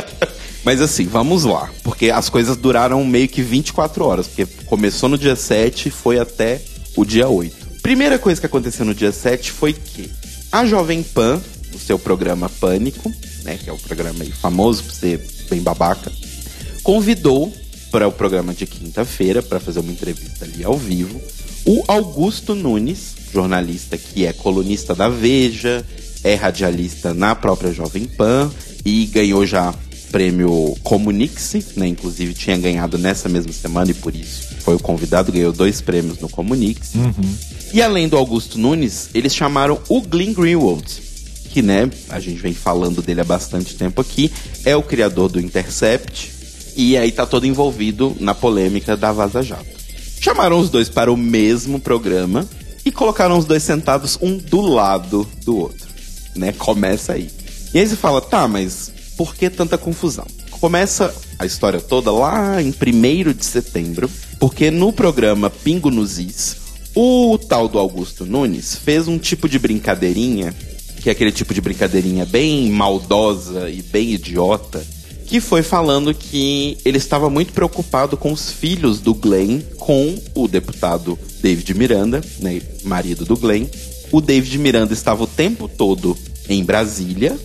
Mas 0.63 0.81
assim, 0.81 1.05
vamos 1.05 1.43
lá. 1.43 1.69
Porque 1.83 2.09
as 2.09 2.29
coisas 2.29 2.55
duraram 2.55 3.03
meio 3.03 3.27
que 3.27 3.41
24 3.41 4.05
horas. 4.05 4.27
Porque 4.27 4.45
começou 4.65 5.09
no 5.09 5.17
dia 5.17 5.35
7 5.35 5.89
e 5.89 5.91
foi 5.91 6.19
até 6.19 6.61
o 6.95 7.03
dia 7.03 7.27
8. 7.27 7.81
Primeira 7.81 8.17
coisa 8.17 8.39
que 8.39 8.45
aconteceu 8.45 8.85
no 8.85 8.95
dia 8.95 9.11
7 9.11 9.51
foi 9.51 9.73
que 9.73 10.09
a 10.51 10.65
Jovem 10.65 11.03
Pan, 11.03 11.41
o 11.73 11.79
seu 11.79 11.99
programa 11.99 12.47
Pânico, 12.47 13.11
né? 13.43 13.57
Que 13.61 13.69
é 13.69 13.73
o 13.73 13.77
programa 13.77 14.23
famoso 14.41 14.83
por 14.83 14.93
ser 14.93 15.19
bem 15.49 15.61
babaca, 15.61 16.11
convidou 16.81 17.51
para 17.93 18.07
o 18.07 18.11
programa 18.11 18.55
de 18.55 18.65
quinta-feira 18.65 19.43
para 19.43 19.59
fazer 19.59 19.79
uma 19.79 19.91
entrevista 19.91 20.45
ali 20.45 20.63
ao 20.63 20.75
vivo 20.75 21.21
o 21.63 21.83
Augusto 21.87 22.55
Nunes, 22.55 23.13
jornalista 23.31 23.99
que 23.99 24.25
é 24.25 24.33
colunista 24.33 24.95
da 24.95 25.07
Veja, 25.07 25.85
é 26.23 26.33
radialista 26.33 27.13
na 27.13 27.35
própria 27.35 27.71
Jovem 27.71 28.05
Pan 28.05 28.51
e 28.83 29.05
ganhou 29.05 29.45
já 29.45 29.73
prêmio 30.11 30.75
Comunix, 30.83 31.53
né? 31.75 31.87
Inclusive 31.87 32.33
tinha 32.33 32.57
ganhado 32.57 32.97
nessa 32.97 33.29
mesma 33.29 33.53
semana 33.53 33.91
e 33.91 33.93
por 33.93 34.15
isso 34.15 34.55
foi 34.61 34.75
o 34.75 34.79
convidado, 34.79 35.31
ganhou 35.31 35.53
dois 35.53 35.79
prêmios 35.79 36.17
no 36.19 36.27
Comunix. 36.27 36.95
Uhum. 36.95 37.35
E 37.71 37.81
além 37.81 38.09
do 38.09 38.17
Augusto 38.17 38.57
Nunes, 38.57 39.09
eles 39.13 39.35
chamaram 39.35 39.79
o 39.87 40.01
Glenn 40.01 40.33
Greenwald, 40.33 40.85
que, 41.49 41.61
né, 41.61 41.89
a 42.09 42.19
gente 42.19 42.41
vem 42.41 42.53
falando 42.53 43.03
dele 43.03 43.21
há 43.21 43.23
bastante 43.23 43.75
tempo 43.75 44.01
aqui, 44.01 44.31
é 44.65 44.75
o 44.75 44.83
criador 44.83 45.29
do 45.29 45.39
Intercept 45.39 46.42
e 46.75 46.97
aí 46.97 47.11
tá 47.11 47.25
todo 47.25 47.45
envolvido 47.45 48.15
na 48.19 48.33
polêmica 48.33 48.97
da 48.97 49.11
Vaza 49.11 49.41
Jato. 49.41 49.65
Chamaram 50.19 50.59
os 50.59 50.69
dois 50.69 50.89
para 50.89 51.11
o 51.11 51.17
mesmo 51.17 51.79
programa 51.79 52.47
e 52.85 52.91
colocaram 52.91 53.37
os 53.37 53.45
dois 53.45 53.63
sentados 53.63 54.17
um 54.21 54.37
do 54.37 54.61
lado 54.61 55.27
do 55.45 55.57
outro, 55.57 55.87
né? 56.35 56.51
Começa 56.53 57.13
aí. 57.13 57.29
E 57.73 57.79
aí 57.79 57.87
você 57.87 57.95
fala, 57.95 58.21
tá, 58.21 58.47
mas 58.47 58.91
por 59.17 59.35
que 59.35 59.49
tanta 59.49 59.77
confusão? 59.77 60.25
Começa 60.51 61.13
a 61.37 61.45
história 61.45 61.81
toda 61.81 62.11
lá 62.11 62.61
em 62.61 62.69
1 62.69 63.33
de 63.33 63.45
setembro, 63.45 64.09
porque 64.39 64.71
no 64.71 64.93
programa 64.93 65.49
Pingo 65.49 65.91
nos 65.91 66.19
Is, 66.19 66.55
o 66.95 67.37
tal 67.37 67.67
do 67.67 67.79
Augusto 67.79 68.25
Nunes 68.25 68.75
fez 68.75 69.07
um 69.07 69.17
tipo 69.17 69.49
de 69.49 69.59
brincadeirinha, 69.59 70.53
que 71.01 71.09
é 71.09 71.11
aquele 71.11 71.31
tipo 71.31 71.53
de 71.53 71.59
brincadeirinha 71.59 72.25
bem 72.25 72.69
maldosa 72.69 73.69
e 73.69 73.81
bem 73.81 74.11
idiota, 74.11 74.85
que 75.33 75.41
foi 75.41 75.63
falando 75.63 76.13
que 76.13 76.77
ele 76.85 76.99
estava 76.99 77.27
muito 77.27 77.53
preocupado 77.53 78.15
com 78.15 78.31
os 78.31 78.51
filhos 78.51 78.99
do 78.99 79.15
Glenn 79.15 79.61
com 79.79 80.15
o 80.35 80.47
deputado 80.47 81.17
David 81.41 81.73
Miranda, 81.73 82.21
né, 82.37 82.61
marido 82.83 83.25
do 83.25 83.35
Glenn. 83.35 83.65
O 84.11 84.21
David 84.21 84.59
Miranda 84.59 84.93
estava 84.93 85.23
o 85.23 85.27
tempo 85.27 85.67
todo 85.67 86.15
em 86.47 86.63
Brasília, 86.63 87.35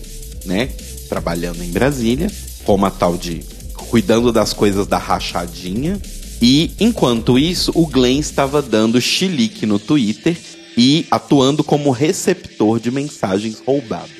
né, 0.45 0.67
trabalhando 1.09 1.63
em 1.63 1.71
Brasília, 1.71 2.31
com 2.63 2.75
uma 2.75 2.91
tal 2.91 3.17
de 3.17 3.41
cuidando 3.73 4.31
das 4.31 4.53
coisas 4.53 4.85
da 4.85 4.99
rachadinha. 4.99 5.99
E 6.39 6.69
enquanto 6.79 7.39
isso, 7.39 7.71
o 7.73 7.87
Glenn 7.87 8.19
estava 8.19 8.61
dando 8.61 9.01
chilique 9.01 9.65
no 9.65 9.79
Twitter 9.79 10.37
e 10.77 11.07
atuando 11.09 11.63
como 11.63 11.89
receptor 11.89 12.79
de 12.79 12.91
mensagens 12.91 13.57
roubadas. 13.65 14.11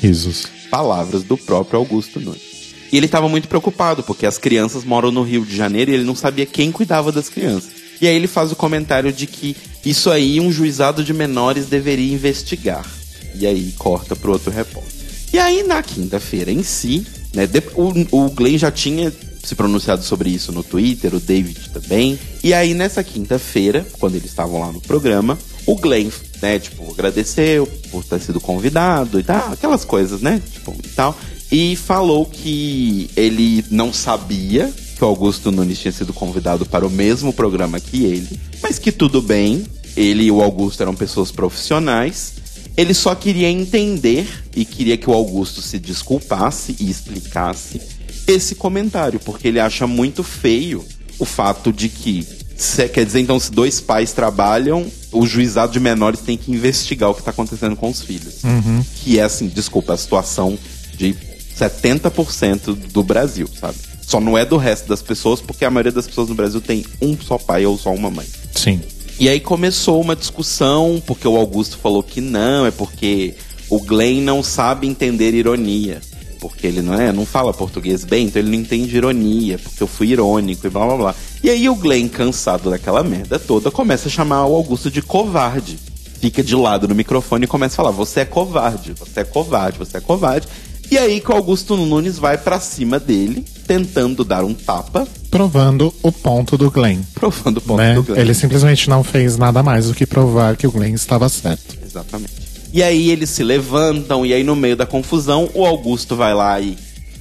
Risos. 0.00 0.46
Palavras 0.70 1.24
do 1.24 1.36
próprio 1.36 1.80
Augusto 1.80 2.20
Nunes. 2.20 2.53
E 2.94 2.96
ele 2.96 3.06
estava 3.06 3.28
muito 3.28 3.48
preocupado, 3.48 4.04
porque 4.04 4.24
as 4.24 4.38
crianças 4.38 4.84
moram 4.84 5.10
no 5.10 5.24
Rio 5.24 5.44
de 5.44 5.56
Janeiro 5.56 5.90
e 5.90 5.94
ele 5.94 6.04
não 6.04 6.14
sabia 6.14 6.46
quem 6.46 6.70
cuidava 6.70 7.10
das 7.10 7.28
crianças. 7.28 7.70
E 8.00 8.06
aí 8.06 8.14
ele 8.14 8.28
faz 8.28 8.52
o 8.52 8.54
comentário 8.54 9.12
de 9.12 9.26
que 9.26 9.56
isso 9.84 10.12
aí 10.12 10.38
um 10.38 10.52
juizado 10.52 11.02
de 11.02 11.12
menores 11.12 11.66
deveria 11.66 12.14
investigar. 12.14 12.86
E 13.34 13.48
aí 13.48 13.74
corta 13.76 14.14
pro 14.14 14.30
outro 14.30 14.52
repórter. 14.52 14.92
E 15.32 15.40
aí, 15.40 15.64
na 15.64 15.82
quinta-feira 15.82 16.52
em 16.52 16.62
si, 16.62 17.04
né, 17.34 17.48
o, 17.74 18.26
o 18.26 18.30
Glenn 18.30 18.56
já 18.56 18.70
tinha 18.70 19.12
se 19.42 19.56
pronunciado 19.56 20.04
sobre 20.04 20.30
isso 20.30 20.52
no 20.52 20.62
Twitter, 20.62 21.16
o 21.16 21.18
David 21.18 21.70
também. 21.70 22.16
E 22.44 22.54
aí, 22.54 22.74
nessa 22.74 23.02
quinta-feira, 23.02 23.84
quando 23.98 24.14
eles 24.14 24.30
estavam 24.30 24.60
lá 24.60 24.70
no 24.70 24.80
programa, 24.80 25.36
o 25.66 25.74
Glenn, 25.74 26.10
né, 26.40 26.60
tipo, 26.60 26.88
agradeceu 26.92 27.66
por 27.90 28.04
ter 28.04 28.20
sido 28.20 28.40
convidado 28.40 29.18
e 29.18 29.24
tal, 29.24 29.52
aquelas 29.52 29.84
coisas, 29.84 30.20
né, 30.20 30.40
tipo, 30.52 30.72
e 30.84 30.88
tal. 30.90 31.18
E 31.50 31.76
falou 31.76 32.26
que 32.26 33.10
ele 33.16 33.64
não 33.70 33.92
sabia 33.92 34.72
que 34.96 35.04
o 35.04 35.06
Augusto 35.06 35.52
Nunes 35.52 35.78
tinha 35.78 35.92
sido 35.92 36.12
convidado 36.12 36.64
para 36.66 36.86
o 36.86 36.90
mesmo 36.90 37.32
programa 37.32 37.80
que 37.80 38.04
ele, 38.04 38.40
mas 38.62 38.78
que 38.78 38.90
tudo 38.90 39.20
bem, 39.20 39.64
ele 39.96 40.24
e 40.24 40.30
o 40.30 40.42
Augusto 40.42 40.82
eram 40.82 40.94
pessoas 40.94 41.30
profissionais 41.30 42.34
ele 42.76 42.92
só 42.92 43.14
queria 43.14 43.48
entender 43.48 44.26
e 44.54 44.64
queria 44.64 44.96
que 44.96 45.08
o 45.08 45.12
Augusto 45.12 45.62
se 45.62 45.78
desculpasse 45.78 46.76
e 46.80 46.90
explicasse 46.90 47.80
esse 48.26 48.54
comentário, 48.54 49.20
porque 49.20 49.48
ele 49.48 49.60
acha 49.60 49.86
muito 49.86 50.22
feio 50.22 50.84
o 51.18 51.24
fato 51.24 51.72
de 51.72 51.88
que, 51.88 52.26
se, 52.56 52.88
quer 52.88 53.06
dizer, 53.06 53.20
então, 53.20 53.38
se 53.38 53.52
dois 53.52 53.80
pais 53.80 54.12
trabalham, 54.12 54.86
o 55.12 55.24
juizado 55.24 55.72
de 55.72 55.78
menores 55.78 56.20
tem 56.20 56.36
que 56.36 56.50
investigar 56.50 57.10
o 57.10 57.14
que 57.14 57.20
está 57.20 57.30
acontecendo 57.30 57.76
com 57.76 57.90
os 57.90 58.02
filhos. 58.02 58.42
Uhum. 58.42 58.84
Que 58.96 59.20
é, 59.20 59.22
assim, 59.22 59.46
desculpa, 59.46 59.92
a 59.92 59.96
situação 59.96 60.58
de 60.96 61.14
70% 61.58 62.74
do 62.74 63.02
Brasil, 63.02 63.48
sabe? 63.58 63.78
Só 64.02 64.20
não 64.20 64.36
é 64.36 64.44
do 64.44 64.56
resto 64.56 64.88
das 64.88 65.02
pessoas, 65.02 65.40
porque 65.40 65.64
a 65.64 65.70
maioria 65.70 65.92
das 65.92 66.06
pessoas 66.06 66.28
no 66.28 66.34
Brasil 66.34 66.60
tem 66.60 66.84
um 67.00 67.16
só 67.18 67.38
pai 67.38 67.64
ou 67.64 67.78
só 67.78 67.92
uma 67.92 68.10
mãe. 68.10 68.26
Sim. 68.54 68.80
E 69.18 69.28
aí 69.28 69.40
começou 69.40 70.00
uma 70.00 70.16
discussão, 70.16 71.02
porque 71.06 71.26
o 71.26 71.36
Augusto 71.36 71.78
falou 71.78 72.02
que 72.02 72.20
não, 72.20 72.66
é 72.66 72.70
porque 72.70 73.34
o 73.68 73.80
Glenn 73.80 74.20
não 74.20 74.42
sabe 74.42 74.86
entender 74.86 75.34
ironia. 75.34 76.00
Porque 76.40 76.66
ele 76.66 76.82
não 76.82 76.92
é, 76.92 77.10
não 77.10 77.24
fala 77.24 77.54
português 77.54 78.04
bem, 78.04 78.26
então 78.26 78.42
ele 78.42 78.50
não 78.50 78.62
entende 78.62 78.94
ironia, 78.94 79.58
porque 79.58 79.82
eu 79.82 79.86
fui 79.86 80.08
irônico 80.08 80.66
e 80.66 80.70
blá 80.70 80.84
blá 80.84 80.96
blá. 80.96 81.14
E 81.42 81.48
aí 81.48 81.68
o 81.70 81.74
Glenn, 81.74 82.06
cansado 82.06 82.68
daquela 82.68 83.02
merda 83.02 83.38
toda, 83.38 83.70
começa 83.70 84.08
a 84.08 84.10
chamar 84.10 84.44
o 84.44 84.54
Augusto 84.54 84.90
de 84.90 85.00
covarde. 85.00 85.78
Fica 86.20 86.42
de 86.42 86.54
lado 86.54 86.86
no 86.86 86.94
microfone 86.94 87.44
e 87.44 87.48
começa 87.48 87.74
a 87.74 87.76
falar: 87.76 87.90
Você 87.92 88.20
é 88.20 88.24
covarde, 88.26 88.92
você 88.92 89.20
é 89.20 89.24
covarde, 89.24 89.78
você 89.78 89.96
é 89.96 90.00
covarde. 90.00 90.46
E 90.90 90.98
aí 90.98 91.20
que 91.20 91.30
o 91.30 91.34
Augusto 91.34 91.76
Nunes 91.76 92.18
vai 92.18 92.38
para 92.38 92.60
cima 92.60 93.00
dele, 93.00 93.44
tentando 93.66 94.24
dar 94.24 94.44
um 94.44 94.54
tapa. 94.54 95.06
Provando 95.30 95.92
o 96.02 96.12
ponto 96.12 96.56
do 96.56 96.70
Glenn. 96.70 97.00
Provando 97.14 97.58
o 97.58 97.60
ponto 97.60 97.78
né? 97.78 97.94
do 97.94 98.02
Glenn. 98.02 98.20
Ele 98.20 98.34
simplesmente 98.34 98.88
não 98.88 99.02
fez 99.02 99.36
nada 99.36 99.62
mais 99.62 99.86
do 99.86 99.94
que 99.94 100.06
provar 100.06 100.56
que 100.56 100.66
o 100.66 100.70
Glenn 100.70 100.94
estava 100.94 101.28
certo. 101.28 101.76
Exatamente. 101.84 102.32
E 102.72 102.82
aí 102.82 103.10
eles 103.10 103.30
se 103.30 103.42
levantam, 103.42 104.26
e 104.26 104.34
aí 104.34 104.42
no 104.42 104.56
meio 104.56 104.76
da 104.76 104.84
confusão, 104.84 105.48
o 105.54 105.64
Augusto 105.64 106.16
vai 106.16 106.34
lá 106.34 106.60
e 106.60 106.76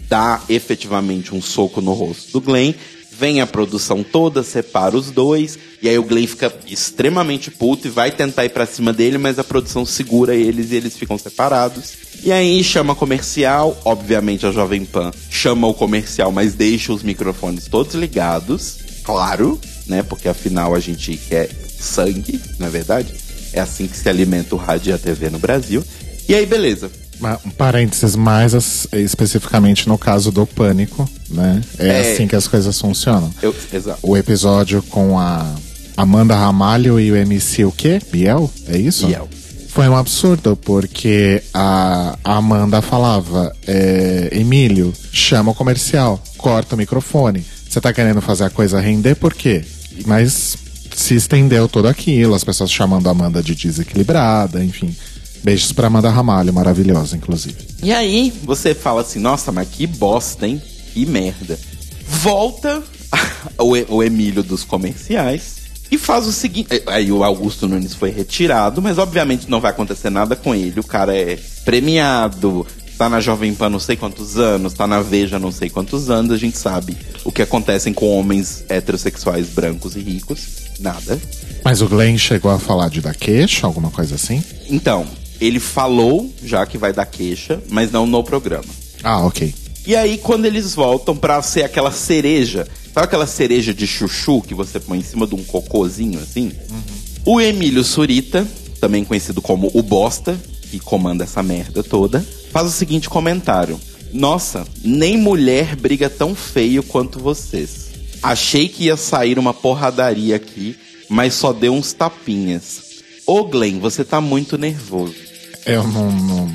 dá 0.10 0.42
efetivamente 0.50 1.34
um 1.34 1.42
soco 1.42 1.80
no 1.82 1.94
rosto 1.94 2.32
do 2.34 2.42
Glenn. 2.42 2.74
Vem 3.18 3.42
a 3.42 3.48
produção 3.48 4.04
toda, 4.04 4.44
separa 4.44 4.96
os 4.96 5.12
dois, 5.12 5.58
e 5.82 5.88
aí 5.88 5.98
o 5.98 6.04
Glenn 6.04 6.28
fica 6.28 6.54
extremamente 6.68 7.52
puto 7.52 7.88
e 7.88 7.92
vai 7.92 8.12
tentar 8.12 8.46
ir 8.46 8.50
pra 8.50 8.66
cima 8.66 8.92
dele, 8.92 9.18
mas 9.18 9.38
a 9.38 9.44
produção 9.44 9.86
segura 9.86 10.36
eles 10.36 10.72
e 10.72 10.76
eles 10.76 10.98
ficam 10.98 11.18
separados. 11.18 11.94
E 12.24 12.32
aí 12.32 12.64
chama 12.64 12.96
comercial, 12.96 13.80
obviamente 13.86 14.46
a 14.46 14.52
Jovem 14.52 14.86
Pan 14.86 15.12
chama 15.30 15.68
o 15.68 15.74
comercial, 15.74 16.32
mas 16.32 16.54
deixa 16.54 16.94
os 16.94 17.04
microfones 17.04 17.68
todos 17.68 17.94
ligados, 17.96 18.78
claro, 19.04 19.60
né? 19.88 20.02
Porque 20.02 20.28
afinal 20.28 20.74
a 20.74 20.80
gente 20.80 21.16
quer 21.18 21.50
sangue, 21.78 22.42
não 22.58 22.68
é 22.68 22.70
verdade? 22.70 23.14
É 23.52 23.60
assim 23.60 23.88
que 23.88 23.98
se 23.98 24.10
alimenta 24.10 24.56
o 24.56 24.58
rádio 24.58 24.92
e 24.92 24.94
a 24.94 24.98
TV 24.98 25.30
no 25.30 25.38
Brasil. 25.38 25.84
E 26.28 26.34
aí, 26.34 26.46
beleza. 26.46 27.03
Um 27.46 27.50
parênteses, 27.50 28.16
mais 28.16 28.88
especificamente 28.94 29.88
no 29.88 29.98
caso 29.98 30.32
do 30.32 30.46
Pânico, 30.46 31.10
né? 31.30 31.62
É, 31.78 31.88
é 31.88 32.14
assim 32.14 32.28
que 32.28 32.36
as 32.36 32.48
coisas 32.48 32.80
funcionam. 32.80 33.34
Eu, 33.42 33.56
exato. 33.72 34.00
O 34.04 34.18
episódio 34.18 34.82
com 34.84 35.20
a 35.20 35.56
Amanda 35.96 36.36
Ramalho 36.36 37.00
e 37.00 37.12
o 37.12 37.16
MC 37.16 37.66
o 37.66 37.72
quê? 37.72 38.02
Biel? 38.12 38.52
É 38.68 38.78
isso? 38.78 39.08
Biel. 39.08 39.30
Foi 39.70 39.88
um 39.90 39.96
absurdo, 39.96 40.56
porque 40.56 41.42
a 41.52 42.16
Amanda 42.24 42.82
falava: 42.82 43.56
é, 43.66 44.30
Emílio, 44.32 44.94
chama 45.12 45.52
o 45.52 45.56
comercial, 45.56 46.22
corta 46.38 46.76
o 46.76 46.78
microfone. 46.78 47.44
Você 47.68 47.82
tá 47.82 47.92
querendo 47.92 48.22
fazer 48.22 48.44
a 48.44 48.50
coisa 48.52 48.80
render 48.80 49.16
por 49.16 49.34
quê? 49.34 49.66
Mas 50.06 50.56
se 50.96 51.16
estendeu 51.16 51.68
todo 51.68 51.88
aquilo, 51.88 52.36
as 52.36 52.44
pessoas 52.44 52.72
chamando 52.72 53.08
a 53.08 53.12
Amanda 53.12 53.42
de 53.42 53.56
desequilibrada, 53.56 54.64
enfim. 54.64 54.96
Beijos 55.44 55.74
pra 55.74 55.88
Amanda 55.88 56.10
Ramalho, 56.10 56.54
maravilhosa, 56.54 57.18
inclusive. 57.18 57.58
E 57.84 57.92
aí, 57.92 58.34
você 58.44 58.74
fala 58.74 59.02
assim, 59.02 59.20
nossa, 59.20 59.52
mas 59.52 59.68
que 59.68 59.86
bosta, 59.86 60.48
hein? 60.48 60.62
Que 60.94 61.06
merda. 61.06 61.60
Volta 62.08 62.82
o, 63.60 63.96
o 63.96 64.04
Emílio 64.04 64.42
dos 64.42 64.64
comerciais 64.64 65.64
e 65.92 65.98
faz 65.98 66.26
o 66.26 66.32
seguinte. 66.32 66.82
Aí 66.88 67.12
o 67.12 67.24
Augusto 67.24 67.68
Nunes 67.68 67.94
foi 67.94 68.10
retirado, 68.10 68.82
mas 68.82 68.98
obviamente 68.98 69.50
não 69.50 69.60
vai 69.60 69.72
acontecer 69.72 70.10
nada 70.10 70.36
com 70.36 70.56
ele. 70.56 70.80
O 70.80 70.84
cara 70.84 71.16
é 71.16 71.38
premiado, 71.66 72.66
tá 72.98 73.10
na 73.10 73.20
Jovem 73.20 73.54
Pan 73.54 73.70
não 73.70 73.80
sei 73.80 73.96
quantos 73.96 74.38
anos, 74.38 74.74
tá 74.74 74.88
na 74.88 75.02
Veja 75.02 75.38
não 75.38 75.52
sei 75.52 75.70
quantos 75.70 76.10
anos, 76.10 76.32
a 76.32 76.38
gente 76.38 76.58
sabe 76.58 76.98
o 77.24 77.32
que 77.32 77.42
acontecem 77.42 77.94
com 77.94 78.18
homens 78.18 78.64
heterossexuais 78.70 79.50
brancos 79.50 79.96
e 79.96 80.00
ricos. 80.00 80.64
Nada. 80.80 81.20
Mas 81.64 81.82
o 81.82 81.88
Glenn 81.88 82.18
chegou 82.18 82.52
a 82.52 82.60
falar 82.60 82.90
de 82.90 83.02
dar 83.02 83.16
queixa, 83.16 83.68
alguma 83.68 83.90
coisa 83.92 84.16
assim? 84.16 84.44
Então, 84.70 85.06
ele 85.46 85.60
falou 85.60 86.32
já 86.44 86.66
que 86.66 86.78
vai 86.78 86.94
dar 86.94 87.06
queixa, 87.06 87.62
mas 87.70 87.92
não 87.92 88.06
no 88.06 88.24
programa. 88.24 88.66
Ah, 89.04 89.26
ok. 89.26 89.54
E 89.86 89.96
aí, 89.96 90.18
quando 90.18 90.46
eles 90.46 90.74
voltam 90.74 91.16
pra 91.16 91.42
ser 91.42 91.64
aquela 91.64 91.92
cereja, 91.92 92.66
sabe 92.94 93.06
aquela 93.06 93.28
cereja 93.28 93.74
de 93.74 93.86
chuchu 93.86 94.42
que 94.42 94.54
você 94.54 94.80
põe 94.80 95.00
em 95.00 95.04
cima 95.04 95.28
de 95.28 95.36
um 95.36 95.44
cocôzinho 95.44 96.20
assim? 96.20 96.54
Uhum. 96.70 97.34
O 97.34 97.42
Emílio 97.42 97.84
Surita, 97.84 98.48
também 98.80 99.04
conhecido 99.04 99.42
como 99.42 99.70
o 99.74 99.84
Bosta, 99.84 100.40
que 100.72 100.80
comanda 100.80 101.26
essa 101.26 101.44
merda 101.44 101.84
toda, 101.84 102.26
faz 102.52 102.68
o 102.68 102.72
seguinte 102.72 103.10
comentário: 103.10 103.78
Nossa, 104.14 104.66
nem 104.84 105.18
mulher 105.18 105.76
briga 105.76 106.10
tão 106.10 106.34
feio 106.34 106.82
quanto 106.82 107.20
vocês. 107.20 107.92
Achei 108.22 108.70
que 108.70 108.86
ia 108.86 108.96
sair 108.96 109.38
uma 109.38 109.54
porradaria 109.54 110.38
aqui, 110.38 110.78
mas 111.10 111.34
só 111.34 111.52
deu 111.52 111.74
uns 111.74 111.92
tapinhas. 111.92 112.84
Ô 113.26 113.44
Glenn, 113.44 113.80
você 113.80 114.04
tá 114.06 114.22
muito 114.22 114.58
nervoso. 114.58 115.23
Eu 115.66 115.88
não, 115.88 116.12
não, 116.12 116.52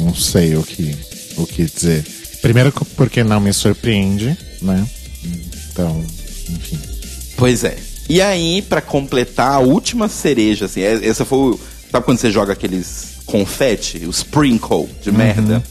não 0.00 0.14
sei 0.14 0.56
o 0.56 0.62
que, 0.62 0.94
o 1.36 1.46
que 1.46 1.64
dizer. 1.64 2.04
Primeiro 2.40 2.72
porque 2.96 3.22
não 3.24 3.40
me 3.40 3.52
surpreende, 3.52 4.36
né? 4.60 4.86
Então, 5.70 6.04
enfim. 6.50 6.78
Pois 7.36 7.64
é. 7.64 7.76
E 8.08 8.20
aí, 8.20 8.60
para 8.62 8.80
completar 8.80 9.52
a 9.52 9.58
última 9.58 10.08
cereja, 10.08 10.66
assim, 10.66 10.80
é, 10.82 11.06
essa 11.06 11.24
foi 11.24 11.38
o. 11.38 11.60
Sabe 11.90 12.04
quando 12.04 12.18
você 12.18 12.30
joga 12.30 12.52
aqueles 12.52 13.12
confete, 13.26 13.98
o 14.06 14.10
sprinkle 14.10 14.88
de 15.02 15.10
Uhum, 15.10 15.16
merda? 15.16 15.62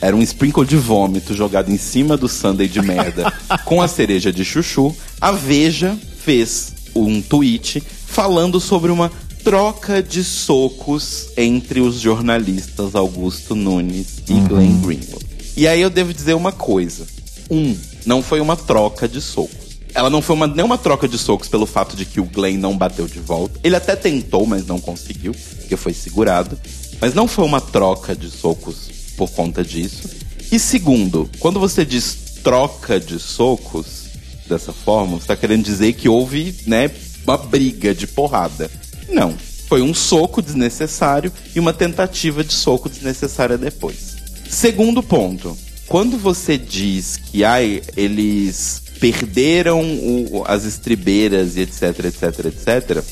Era 0.00 0.14
um 0.14 0.22
sprinkle 0.22 0.64
de 0.64 0.76
vômito 0.76 1.34
jogado 1.34 1.70
em 1.70 1.78
cima 1.78 2.16
do 2.16 2.28
sundae 2.28 2.68
de 2.68 2.80
merda 2.82 3.32
com 3.64 3.80
a 3.80 3.88
cereja 3.88 4.32
de 4.32 4.44
chuchu. 4.44 4.94
A 5.20 5.32
Veja 5.32 5.96
fez 6.18 6.72
um 6.94 7.20
tweet 7.22 7.82
falando 8.06 8.60
sobre 8.60 8.90
uma 8.92 9.10
troca 9.44 10.02
de 10.02 10.24
socos 10.24 11.28
entre 11.36 11.78
os 11.78 12.00
jornalistas 12.00 12.94
Augusto 12.94 13.54
Nunes 13.54 14.22
e 14.26 14.32
Glenn 14.48 14.80
Greenwald. 14.80 15.26
E 15.54 15.68
aí 15.68 15.82
eu 15.82 15.90
devo 15.90 16.14
dizer 16.14 16.32
uma 16.32 16.50
coisa. 16.50 17.06
Um, 17.50 17.76
não 18.06 18.22
foi 18.22 18.40
uma 18.40 18.56
troca 18.56 19.06
de 19.06 19.20
socos. 19.20 19.78
Ela 19.94 20.08
não 20.08 20.22
foi 20.22 20.34
uma, 20.34 20.46
nem 20.46 20.64
uma 20.64 20.78
troca 20.78 21.06
de 21.06 21.18
socos 21.18 21.46
pelo 21.46 21.66
fato 21.66 21.94
de 21.94 22.06
que 22.06 22.20
o 22.20 22.24
Glenn 22.24 22.56
não 22.56 22.76
bateu 22.76 23.06
de 23.06 23.20
volta. 23.20 23.60
Ele 23.62 23.76
até 23.76 23.94
tentou, 23.94 24.46
mas 24.46 24.66
não 24.66 24.80
conseguiu, 24.80 25.34
porque 25.58 25.76
foi 25.76 25.92
segurado. 25.92 26.58
Mas 26.98 27.12
não 27.12 27.28
foi 27.28 27.44
uma 27.44 27.60
troca 27.60 28.16
de 28.16 28.30
socos 28.30 28.88
por 29.14 29.30
conta 29.30 29.62
disso. 29.62 30.08
E 30.50 30.58
segundo, 30.58 31.28
quando 31.38 31.60
você 31.60 31.84
diz 31.84 32.16
troca 32.42 32.98
de 32.98 33.18
socos 33.18 34.04
dessa 34.48 34.72
forma, 34.72 35.18
você 35.18 35.26
tá 35.26 35.36
querendo 35.36 35.64
dizer 35.64 35.92
que 35.92 36.08
houve, 36.08 36.54
né, 36.66 36.90
uma 37.26 37.36
briga 37.36 37.94
de 37.94 38.06
porrada. 38.06 38.70
Não. 39.08 39.34
Foi 39.68 39.80
um 39.82 39.94
soco 39.94 40.42
desnecessário 40.42 41.32
e 41.54 41.60
uma 41.60 41.72
tentativa 41.72 42.44
de 42.44 42.52
soco 42.52 42.88
desnecessária 42.88 43.56
depois. 43.56 44.14
Segundo 44.48 45.02
ponto, 45.02 45.56
quando 45.86 46.16
você 46.18 46.56
diz 46.58 47.16
que 47.16 47.44
ai, 47.44 47.82
eles 47.96 48.82
perderam 49.00 49.80
o- 49.82 50.44
as 50.46 50.64
estribeiras 50.64 51.56
e 51.56 51.60
etc, 51.60 52.04
etc, 52.04 52.46
etc. 52.46 53.02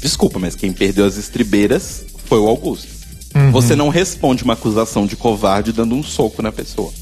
Desculpa, 0.00 0.38
mas 0.38 0.54
quem 0.54 0.72
perdeu 0.72 1.04
as 1.04 1.16
estribeiras 1.16 2.02
foi 2.26 2.38
o 2.38 2.46
Augusto. 2.48 2.88
Você 3.52 3.74
não 3.74 3.88
responde 3.88 4.44
uma 4.44 4.52
acusação 4.52 5.06
de 5.06 5.16
covarde 5.16 5.72
dando 5.72 5.94
um 5.94 6.02
soco 6.02 6.42
na 6.42 6.52
pessoa. 6.52 6.92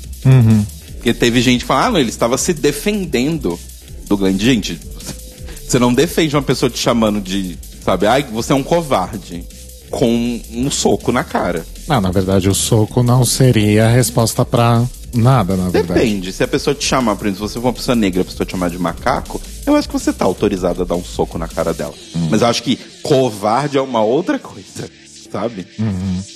Porque 0.95 1.13
teve 1.15 1.41
gente 1.41 1.61
que 1.63 1.67
fala, 1.67 1.87
ah, 1.87 1.91
não, 1.93 1.99
ele 1.99 2.11
estava 2.11 2.37
se 2.39 2.53
defendendo 2.53 3.59
do 4.07 4.17
Glenn. 4.17 4.39
Gente, 4.39 4.79
você 5.67 5.79
não 5.79 5.93
defende 5.93 6.37
uma 6.37 6.43
pessoa 6.43 6.69
te 6.71 6.79
chamando 6.79 7.21
de, 7.21 7.59
sabe, 7.91 8.07
ai, 8.07 8.23
você 8.23 8.53
é 8.53 8.57
um 8.57 8.63
covarde. 8.63 9.45
Com 9.91 10.41
um 10.53 10.71
soco 10.71 11.11
na 11.11 11.25
cara. 11.25 11.67
Não, 11.89 12.01
na 12.01 12.13
verdade, 12.13 12.49
o 12.49 12.55
soco 12.55 13.03
não 13.03 13.25
seria 13.25 13.87
a 13.87 13.89
resposta 13.89 14.45
pra 14.45 14.85
nada, 15.13 15.57
na 15.57 15.69
verdade. 15.69 16.01
Depende. 16.01 16.33
Se 16.33 16.45
a 16.45 16.49
pessoa 16.49 16.73
te 16.73 16.85
chamar, 16.85 17.17
por 17.17 17.27
exemplo, 17.27 17.49
se 17.49 17.55
você 17.55 17.61
for 17.61 17.67
uma 17.67 17.73
pessoa 17.73 17.97
negra, 17.97 18.23
a 18.23 18.25
pessoa 18.25 18.47
te 18.47 18.53
chamar 18.53 18.71
de 18.71 18.79
macaco, 18.79 19.41
eu 19.67 19.75
acho 19.75 19.89
que 19.89 19.95
você 19.95 20.13
tá 20.13 20.25
autorizado 20.25 20.83
a 20.83 20.85
dar 20.85 20.95
um 20.95 21.03
soco 21.03 21.37
na 21.37 21.49
cara 21.49 21.75
dela. 21.75 21.95
Mas 22.31 22.43
eu 22.43 22.47
acho 22.47 22.63
que 22.63 22.79
covarde 23.03 23.79
é 23.79 23.81
uma 23.81 24.05
outra 24.05 24.39
coisa, 24.39 24.89
sabe? 25.31 25.67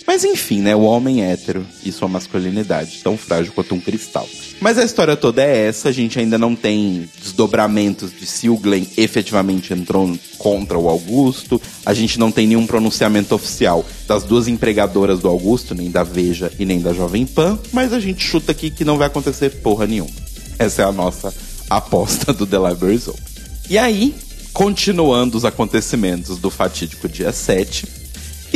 Mas 0.07 0.25
enfim, 0.25 0.61
né? 0.61 0.75
O 0.75 0.83
homem 0.83 1.25
hétero 1.25 1.67
e 1.85 1.91
sua 1.91 2.09
masculinidade, 2.09 3.01
tão 3.03 3.17
frágil 3.17 3.53
quanto 3.53 3.75
um 3.75 3.81
cristal. 3.81 4.29
Mas 4.61 4.79
a 4.79 4.85
história 4.85 5.17
toda 5.17 5.43
é 5.43 5.67
essa, 5.67 5.89
a 5.89 5.93
gente 5.93 6.19
ainda 6.19 6.39
não 6.39 6.55
tem 6.55 7.09
desdobramentos 7.21 8.13
de 8.13 8.27
se 8.27 8.49
o 8.49 8.57
Glenn 8.57 8.85
efetivamente 8.97 9.73
entrou 9.73 10.17
contra 10.39 10.79
o 10.79 10.89
Augusto, 10.89 11.61
a 11.85 11.93
gente 11.93 12.19
não 12.19 12.31
tem 12.31 12.47
nenhum 12.47 12.67
pronunciamento 12.67 13.35
oficial 13.35 13.85
das 14.07 14.25
duas 14.25 14.49
empregadoras 14.49 15.21
do 15.21 15.29
Augusto, 15.29 15.75
nem 15.75 15.91
da 15.91 16.03
Veja 16.03 16.53
e 16.59 16.65
nem 16.65 16.81
da 16.81 16.93
Jovem 16.93 17.27
Pan, 17.27 17.59
mas 17.73 17.93
a 17.93 18.01
gente 18.01 18.25
chuta 18.25 18.53
aqui 18.53 18.71
que 18.71 18.85
não 18.85 18.97
vai 18.97 19.07
acontecer 19.07 19.51
porra 19.51 19.87
nenhuma. 19.87 20.11
Essa 20.59 20.83
é 20.83 20.85
a 20.85 20.93
nossa 20.93 21.35
aposta 21.69 22.33
do 22.33 22.47
The 22.47 22.57
Libraries 22.57 23.09
Open. 23.09 23.23
E 23.69 23.79
aí, 23.79 24.15
continuando 24.53 25.37
os 25.37 25.45
acontecimentos 25.45 26.39
do 26.39 26.51
fatídico 26.51 27.09
dia 27.09 27.33
7, 27.33 28.04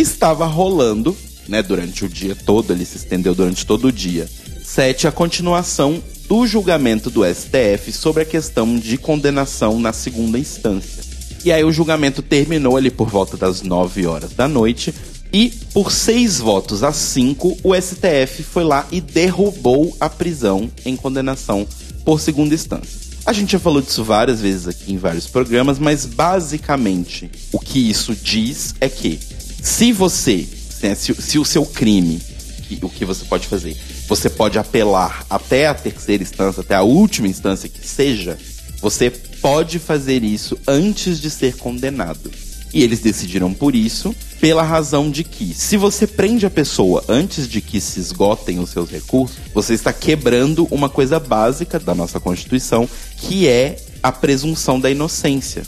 estava 0.00 0.46
rolando, 0.46 1.16
né, 1.48 1.62
durante 1.62 2.04
o 2.04 2.08
dia 2.08 2.36
todo, 2.36 2.72
ele 2.72 2.84
se 2.84 2.96
estendeu 2.96 3.34
durante 3.34 3.66
todo 3.66 3.88
o 3.88 3.92
dia. 3.92 4.28
7, 4.64 5.08
a 5.08 5.12
continuação 5.12 6.02
do 6.28 6.46
julgamento 6.46 7.10
do 7.10 7.24
STF 7.24 7.90
sobre 7.90 8.22
a 8.22 8.26
questão 8.26 8.76
de 8.76 8.98
condenação 8.98 9.80
na 9.80 9.92
segunda 9.92 10.38
instância. 10.38 11.02
E 11.44 11.50
aí 11.50 11.64
o 11.64 11.72
julgamento 11.72 12.20
terminou 12.20 12.76
ali 12.76 12.90
por 12.90 13.08
volta 13.08 13.36
das 13.36 13.62
9 13.62 14.06
horas 14.06 14.32
da 14.32 14.46
noite. 14.46 14.94
E 15.32 15.50
por 15.74 15.92
seis 15.92 16.38
votos 16.38 16.82
a 16.82 16.90
cinco, 16.90 17.56
o 17.62 17.74
STF 17.74 18.42
foi 18.42 18.64
lá 18.64 18.86
e 18.90 18.98
derrubou 18.98 19.94
a 20.00 20.08
prisão 20.08 20.70
em 20.86 20.96
condenação 20.96 21.66
por 22.02 22.18
segunda 22.18 22.54
instância. 22.54 23.08
A 23.26 23.32
gente 23.34 23.52
já 23.52 23.58
falou 23.58 23.82
disso 23.82 24.02
várias 24.02 24.40
vezes 24.40 24.66
aqui 24.66 24.90
em 24.90 24.96
vários 24.96 25.26
programas, 25.26 25.78
mas 25.78 26.06
basicamente 26.06 27.30
o 27.52 27.58
que 27.58 27.90
isso 27.90 28.14
diz 28.14 28.74
é 28.80 28.88
que 28.88 29.20
se 29.62 29.92
você, 29.92 30.46
né, 30.82 30.94
se, 30.94 31.14
se 31.14 31.38
o 31.38 31.44
seu 31.44 31.64
crime, 31.66 32.20
que- 32.68 32.78
o 32.82 32.88
que 32.88 33.04
você 33.04 33.24
pode 33.24 33.46
fazer, 33.46 33.76
você 34.08 34.28
pode 34.30 34.58
apelar 34.58 35.24
até 35.28 35.66
a 35.66 35.74
terceira 35.74 36.22
instância, 36.22 36.60
até 36.60 36.74
a 36.74 36.82
última 36.82 37.28
instância 37.28 37.68
que 37.68 37.86
seja, 37.86 38.38
você 38.80 39.10
pode 39.10 39.78
fazer 39.78 40.22
isso 40.22 40.56
antes 40.66 41.20
de 41.20 41.30
ser 41.30 41.56
condenado. 41.56 42.30
E 42.72 42.82
eles 42.82 43.00
decidiram 43.00 43.52
por 43.54 43.74
isso, 43.74 44.14
pela 44.40 44.62
razão 44.62 45.10
de 45.10 45.24
que, 45.24 45.54
se 45.54 45.76
você 45.78 46.06
prende 46.06 46.44
a 46.44 46.50
pessoa 46.50 47.02
antes 47.08 47.48
de 47.48 47.62
que 47.62 47.80
se 47.80 47.98
esgotem 47.98 48.58
os 48.58 48.68
seus 48.70 48.90
recursos, 48.90 49.38
você 49.54 49.72
está 49.72 49.90
quebrando 49.92 50.68
uma 50.70 50.88
coisa 50.90 51.18
básica 51.18 51.78
da 51.80 51.94
nossa 51.94 52.20
Constituição, 52.20 52.88
que 53.16 53.48
é 53.48 53.76
a 54.02 54.12
presunção 54.12 54.78
da 54.78 54.90
inocência. 54.90 55.62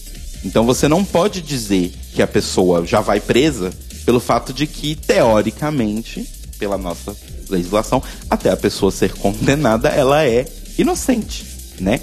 Então 0.44 0.64
você 0.64 0.88
não 0.88 1.04
pode 1.04 1.42
dizer 1.42 1.92
que 2.14 2.22
a 2.22 2.26
pessoa 2.26 2.86
já 2.86 3.00
vai 3.00 3.20
presa 3.20 3.70
pelo 4.04 4.20
fato 4.20 4.52
de 4.52 4.66
que, 4.66 4.94
teoricamente, 4.94 6.28
pela 6.58 6.78
nossa 6.78 7.14
legislação, 7.48 8.02
até 8.28 8.50
a 8.50 8.56
pessoa 8.56 8.90
ser 8.90 9.12
condenada, 9.14 9.88
ela 9.88 10.24
é 10.24 10.46
inocente, 10.78 11.44
né? 11.80 12.00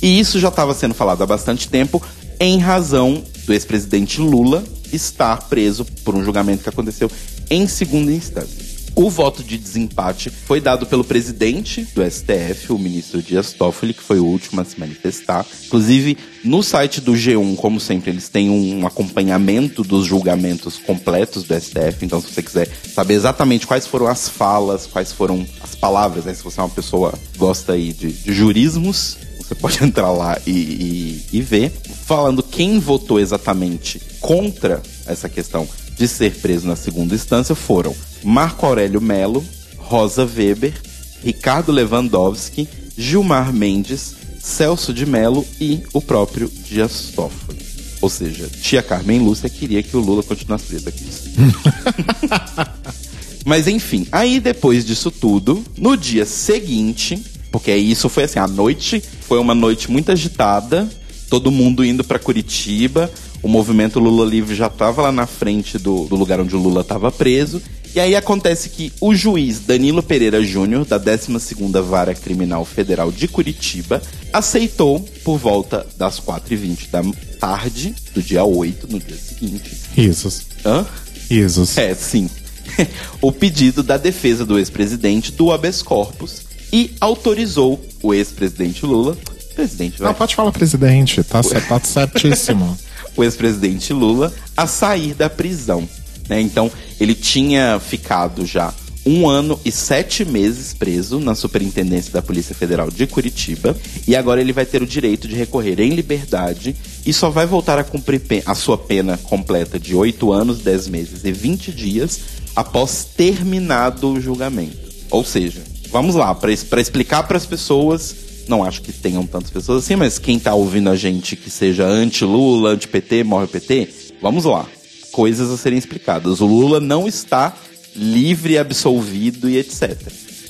E 0.00 0.18
isso 0.18 0.38
já 0.38 0.48
estava 0.48 0.74
sendo 0.74 0.94
falado 0.94 1.22
há 1.22 1.26
bastante 1.26 1.68
tempo, 1.68 2.02
em 2.40 2.58
razão 2.58 3.22
do 3.46 3.52
ex-presidente 3.52 4.20
Lula 4.20 4.64
estar 4.92 5.48
preso 5.48 5.84
por 6.04 6.14
um 6.14 6.24
julgamento 6.24 6.62
que 6.62 6.68
aconteceu 6.68 7.10
em 7.50 7.66
segunda 7.66 8.10
instância. 8.10 8.63
O 8.96 9.10
voto 9.10 9.42
de 9.42 9.58
desempate 9.58 10.30
foi 10.30 10.60
dado 10.60 10.86
pelo 10.86 11.02
presidente 11.02 11.82
do 11.96 12.08
STF, 12.08 12.72
o 12.72 12.78
ministro 12.78 13.20
Dias 13.20 13.52
Toffoli, 13.52 13.92
que 13.92 14.00
foi 14.02 14.20
o 14.20 14.24
último 14.24 14.60
a 14.60 14.64
se 14.64 14.78
manifestar. 14.78 15.44
Inclusive, 15.66 16.16
no 16.44 16.62
site 16.62 17.00
do 17.00 17.12
G1, 17.12 17.56
como 17.56 17.80
sempre, 17.80 18.10
eles 18.12 18.28
têm 18.28 18.48
um 18.48 18.86
acompanhamento 18.86 19.82
dos 19.82 20.06
julgamentos 20.06 20.78
completos 20.78 21.42
do 21.42 21.60
STF. 21.60 22.02
Então, 22.04 22.20
se 22.20 22.32
você 22.32 22.40
quiser 22.40 22.68
saber 22.94 23.14
exatamente 23.14 23.66
quais 23.66 23.84
foram 23.84 24.06
as 24.06 24.28
falas, 24.28 24.86
quais 24.86 25.10
foram 25.10 25.44
as 25.60 25.74
palavras, 25.74 26.24
né? 26.24 26.32
Se 26.32 26.44
você 26.44 26.60
é 26.60 26.62
uma 26.62 26.68
pessoa 26.70 27.12
que 27.32 27.38
gosta 27.38 27.72
aí 27.72 27.92
de, 27.92 28.12
de 28.12 28.32
jurismos, 28.32 29.16
você 29.38 29.56
pode 29.56 29.82
entrar 29.84 30.12
lá 30.12 30.38
e, 30.46 30.50
e- 30.52 31.24
e 31.32 31.42
ver. 31.42 31.72
falando 32.06 32.44
quem 32.44 32.78
votou 32.78 33.18
exatamente 33.18 34.00
contra 34.20 34.80
essa 35.04 35.28
questão 35.28 35.66
de 35.96 36.08
ser 36.08 36.34
preso 36.36 36.66
na 36.66 36.76
segunda 36.76 37.14
instância 37.14 37.54
foram 37.54 37.94
Marco 38.22 38.66
Aurélio 38.66 39.00
Melo, 39.00 39.44
Rosa 39.76 40.24
Weber, 40.24 40.74
Ricardo 41.22 41.72
Lewandowski, 41.72 42.68
Gilmar 42.96 43.52
Mendes, 43.52 44.14
Celso 44.40 44.92
de 44.92 45.06
Melo 45.06 45.46
e 45.60 45.82
o 45.92 46.00
próprio 46.00 46.48
Dias 46.48 47.12
Toffoli. 47.14 47.64
Ou 48.00 48.10
seja, 48.10 48.48
tia 48.60 48.82
Carmen 48.82 49.20
Lúcia 49.20 49.48
queria 49.48 49.82
que 49.82 49.96
o 49.96 50.00
Lula 50.00 50.22
continuasse 50.22 50.66
preso 50.66 50.88
aqui. 50.88 51.04
Mas 53.44 53.66
enfim, 53.66 54.06
aí 54.12 54.40
depois 54.40 54.84
disso 54.84 55.10
tudo, 55.10 55.64
no 55.76 55.96
dia 55.96 56.26
seguinte, 56.26 57.22
porque 57.50 57.74
isso 57.74 58.08
foi 58.08 58.24
assim, 58.24 58.38
a 58.38 58.46
noite 58.46 59.02
foi 59.22 59.38
uma 59.38 59.54
noite 59.54 59.90
muito 59.90 60.12
agitada, 60.12 60.88
todo 61.30 61.50
mundo 61.50 61.84
indo 61.84 62.04
para 62.04 62.18
Curitiba, 62.18 63.10
o 63.44 63.48
movimento 63.48 64.00
Lula 64.00 64.24
Livre 64.24 64.54
já 64.56 64.68
estava 64.68 65.02
lá 65.02 65.12
na 65.12 65.26
frente 65.26 65.76
do, 65.76 66.06
do 66.06 66.16
lugar 66.16 66.40
onde 66.40 66.56
o 66.56 66.58
Lula 66.58 66.80
estava 66.80 67.12
preso. 67.12 67.60
E 67.94 68.00
aí 68.00 68.16
acontece 68.16 68.70
que 68.70 68.90
o 68.98 69.14
juiz 69.14 69.60
Danilo 69.60 70.02
Pereira 70.02 70.42
Júnior, 70.42 70.86
da 70.86 70.98
12ª 70.98 71.82
Vara 71.82 72.14
Criminal 72.14 72.64
Federal 72.64 73.12
de 73.12 73.28
Curitiba, 73.28 74.02
aceitou, 74.32 74.98
por 75.22 75.36
volta 75.36 75.86
das 75.98 76.18
4h20 76.18 76.90
da 76.90 77.02
tarde 77.38 77.94
do 78.14 78.22
dia 78.22 78.42
8, 78.42 78.90
no 78.90 78.98
dia 78.98 79.16
seguinte... 79.16 79.70
Risos. 79.94 80.46
Hã? 80.64 80.86
Risos. 81.28 81.76
É, 81.76 81.94
sim. 81.94 82.30
o 83.20 83.30
pedido 83.30 83.82
da 83.82 83.98
defesa 83.98 84.46
do 84.46 84.58
ex-presidente 84.58 85.30
do 85.30 85.52
habeas 85.52 85.82
corpus 85.82 86.40
e 86.72 86.92
autorizou 86.98 87.78
o 88.02 88.14
ex-presidente 88.14 88.86
Lula... 88.86 89.14
Presidente, 89.54 90.00
vai. 90.00 90.08
Não, 90.08 90.14
pode 90.14 90.34
falar 90.34 90.50
presidente, 90.50 91.22
tá, 91.22 91.40
tá 91.40 91.80
certíssimo. 91.84 92.76
o 93.16 93.24
ex-presidente 93.24 93.92
Lula 93.92 94.32
a 94.56 94.66
sair 94.66 95.14
da 95.14 95.28
prisão. 95.28 95.88
Né? 96.28 96.40
Então, 96.40 96.70
ele 97.00 97.14
tinha 97.14 97.80
ficado 97.80 98.46
já 98.46 98.72
um 99.06 99.28
ano 99.28 99.60
e 99.64 99.70
sete 99.70 100.24
meses 100.24 100.72
preso 100.72 101.20
na 101.20 101.34
Superintendência 101.34 102.10
da 102.10 102.22
Polícia 102.22 102.54
Federal 102.54 102.90
de 102.90 103.06
Curitiba 103.06 103.76
e 104.08 104.16
agora 104.16 104.40
ele 104.40 104.52
vai 104.52 104.64
ter 104.64 104.82
o 104.82 104.86
direito 104.86 105.28
de 105.28 105.34
recorrer 105.34 105.78
em 105.80 105.90
liberdade 105.90 106.74
e 107.04 107.12
só 107.12 107.28
vai 107.28 107.46
voltar 107.46 107.78
a 107.78 107.84
cumprir 107.84 108.22
a 108.46 108.54
sua 108.54 108.78
pena 108.78 109.18
completa 109.18 109.78
de 109.78 109.94
oito 109.94 110.32
anos, 110.32 110.60
dez 110.60 110.88
meses 110.88 111.22
e 111.24 111.32
vinte 111.32 111.70
dias 111.70 112.20
após 112.56 113.06
terminado 113.16 114.12
o 114.12 114.20
julgamento. 114.20 114.78
Ou 115.10 115.24
seja, 115.24 115.62
vamos 115.90 116.14
lá, 116.14 116.34
para 116.34 116.80
explicar 116.80 117.24
para 117.24 117.36
as 117.36 117.44
pessoas 117.44 118.14
não 118.48 118.64
acho 118.64 118.82
que 118.82 118.92
tenham 118.92 119.26
tantas 119.26 119.50
pessoas 119.50 119.84
assim, 119.84 119.96
mas 119.96 120.18
quem 120.18 120.38
tá 120.38 120.54
ouvindo 120.54 120.90
a 120.90 120.96
gente 120.96 121.36
que 121.36 121.50
seja 121.50 121.86
anti-Lula, 121.86 122.70
anti-PT, 122.70 123.24
morre 123.24 123.46
PT, 123.46 123.88
vamos 124.20 124.44
lá. 124.44 124.66
Coisas 125.12 125.50
a 125.50 125.56
serem 125.56 125.78
explicadas. 125.78 126.40
O 126.40 126.46
Lula 126.46 126.80
não 126.80 127.06
está 127.06 127.56
livre, 127.94 128.58
absolvido 128.58 129.48
e 129.48 129.58
etc. 129.58 129.96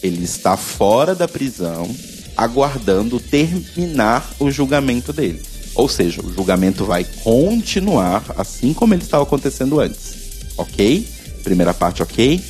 Ele 0.02 0.24
está 0.24 0.56
fora 0.56 1.14
da 1.14 1.28
prisão, 1.28 1.88
aguardando 2.36 3.20
terminar 3.20 4.28
o 4.38 4.50
julgamento 4.50 5.12
dele. 5.12 5.40
Ou 5.74 5.88
seja, 5.88 6.22
o 6.24 6.32
julgamento 6.32 6.84
vai 6.84 7.04
continuar 7.22 8.24
assim 8.36 8.72
como 8.72 8.94
ele 8.94 9.02
estava 9.02 9.24
acontecendo 9.24 9.80
antes. 9.80 10.14
Ok? 10.56 11.06
Primeira 11.42 11.74
parte, 11.74 12.02
ok? 12.02 12.40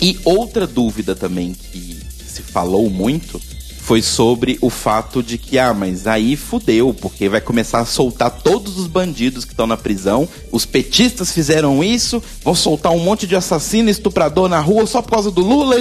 E 0.00 0.18
outra 0.24 0.66
dúvida 0.66 1.14
também 1.14 1.54
que 1.54 1.98
se 2.26 2.42
falou 2.42 2.90
muito 2.90 3.40
foi 3.84 4.00
sobre 4.00 4.56
o 4.62 4.70
fato 4.70 5.22
de 5.22 5.36
que, 5.36 5.58
ah, 5.58 5.74
mas 5.74 6.06
aí 6.06 6.36
fudeu, 6.36 6.94
porque 6.94 7.28
vai 7.28 7.40
começar 7.40 7.80
a 7.80 7.84
soltar 7.84 8.30
todos 8.30 8.78
os 8.78 8.86
bandidos 8.86 9.44
que 9.44 9.52
estão 9.52 9.66
na 9.66 9.76
prisão, 9.76 10.26
os 10.50 10.64
petistas 10.64 11.30
fizeram 11.30 11.84
isso, 11.84 12.22
vão 12.42 12.54
soltar 12.54 12.92
um 12.92 12.98
monte 12.98 13.26
de 13.26 13.36
assassino, 13.36 13.90
estuprador 13.90 14.48
na 14.48 14.58
rua 14.58 14.86
só 14.86 15.02
por 15.02 15.10
causa 15.10 15.30
do 15.30 15.42
Lula. 15.42 15.76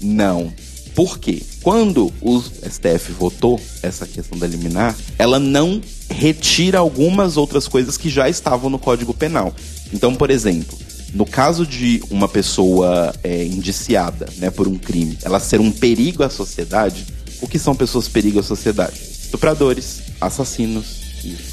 Não. 0.00 0.52
Por 0.94 1.18
quê? 1.18 1.42
Quando 1.64 2.12
o 2.20 2.40
STF 2.40 3.10
votou 3.18 3.60
essa 3.82 4.06
questão 4.06 4.38
da 4.38 4.46
liminar, 4.46 4.96
ela 5.18 5.40
não 5.40 5.80
retira 6.08 6.78
algumas 6.78 7.36
outras 7.36 7.66
coisas 7.66 7.96
que 7.96 8.08
já 8.08 8.28
estavam 8.28 8.70
no 8.70 8.78
Código 8.78 9.12
Penal. 9.12 9.52
Então, 9.92 10.14
por 10.14 10.30
exemplo, 10.30 10.78
no 11.14 11.24
caso 11.24 11.64
de 11.64 12.02
uma 12.10 12.28
pessoa 12.28 13.14
é, 13.22 13.44
indiciada 13.44 14.28
né, 14.38 14.50
por 14.50 14.66
um 14.66 14.76
crime, 14.76 15.16
ela 15.22 15.38
ser 15.38 15.60
um 15.60 15.70
perigo 15.70 16.24
à 16.24 16.28
sociedade, 16.28 17.06
o 17.40 17.46
que 17.46 17.58
são 17.58 17.74
pessoas 17.74 18.08
perigo 18.08 18.40
à 18.40 18.42
sociedade? 18.42 19.00
Estupradores, 19.00 20.02
assassinos. 20.20 21.04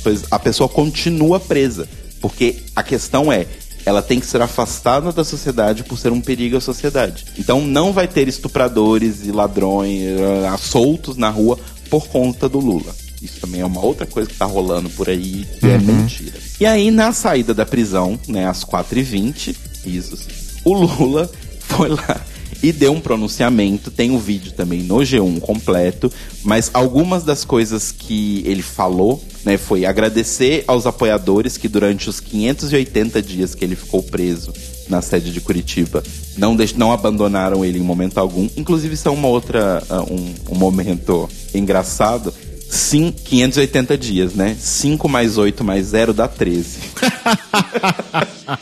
Pois 0.04 0.24
a 0.32 0.40
pessoa 0.40 0.68
continua 0.68 1.40
presa. 1.40 1.88
Porque 2.20 2.58
a 2.76 2.84
questão 2.84 3.32
é, 3.32 3.48
ela 3.86 4.02
tem 4.02 4.20
que 4.20 4.26
ser 4.26 4.42
afastada 4.42 5.12
da 5.12 5.24
sociedade 5.24 5.84
por 5.84 5.98
ser 5.98 6.12
um 6.12 6.22
perigo 6.22 6.58
à 6.58 6.62
sociedade. 6.62 7.26
Então 7.38 7.62
não 7.62 7.94
vai 7.94 8.08
ter 8.08 8.28
estupradores 8.28 9.26
e 9.26 9.32
ladrões 9.32 10.02
uh, 10.20 10.58
soltos 10.58 11.18
na 11.18 11.30
rua 11.30 11.58
por 11.90 12.08
conta 12.08 12.48
do 12.48 12.60
Lula. 12.60 12.94
Isso 13.22 13.40
também 13.40 13.62
é 13.62 13.66
uma 13.66 13.84
outra 13.84 14.06
coisa 14.06 14.28
que 14.28 14.36
tá 14.36 14.46
rolando 14.46 14.90
por 14.90 15.08
aí, 15.08 15.46
que 15.60 15.66
é 15.66 15.70
uhum. 15.70 15.76
é 15.76 15.80
mentira. 15.80 16.40
E 16.60 16.66
aí, 16.66 16.90
na 16.90 17.14
saída 17.14 17.54
da 17.54 17.66
prisão, 17.66 18.20
né, 18.28 18.48
às 18.48 18.66
4h20, 18.66 19.56
risos, 19.86 20.28
o 20.66 20.74
Lula 20.74 21.30
foi 21.60 21.90
lá 21.90 22.22
e 22.64 22.72
deu 22.72 22.94
um 22.94 23.00
pronunciamento. 23.00 23.92
Tem 23.92 24.12
o 24.12 24.16
um 24.16 24.20
vídeo 24.20 24.52
também 24.52 24.82
no 24.84 24.98
G1 24.98 25.40
completo, 25.40 26.12
mas 26.44 26.70
algumas 26.74 27.24
das 27.24 27.44
coisas 27.44 27.92
que 27.92 28.44
ele 28.46 28.62
falou, 28.62 29.24
né, 29.44 29.58
foi 29.58 29.86
agradecer 29.86 30.64
aos 30.68 30.86
apoiadores 30.86 31.58
que 31.58 31.68
durante 31.68 32.10
os 32.10 32.20
580 32.20 33.22
dias 33.22 33.56
que 33.56 33.64
ele 33.64 33.76
ficou 33.76 34.02
preso 34.04 34.54
na 34.90 35.02
sede 35.02 35.32
de 35.32 35.40
Curitiba, 35.40 36.04
não, 36.38 36.56
deix 36.56 36.74
não 36.74 36.92
abandonaram 36.92 37.64
ele 37.64 37.80
em 37.80 37.84
momento 37.84 38.18
algum. 38.18 38.50
Inclusive, 38.58 38.94
isso 38.94 39.08
é 39.08 39.12
uma 39.12 39.28
outra, 39.28 39.82
uh, 39.90 40.14
um, 40.14 40.54
um 40.54 40.56
momento 40.56 41.30
engraçado 41.54 42.34
Sim, 42.72 43.12
580 43.12 43.98
dias, 43.98 44.34
né? 44.34 44.56
5 44.58 45.10
mais 45.10 45.38
8 45.38 45.62
mais 45.62 45.88
0 45.88 46.14
dá 46.14 46.26
13. 46.26 46.80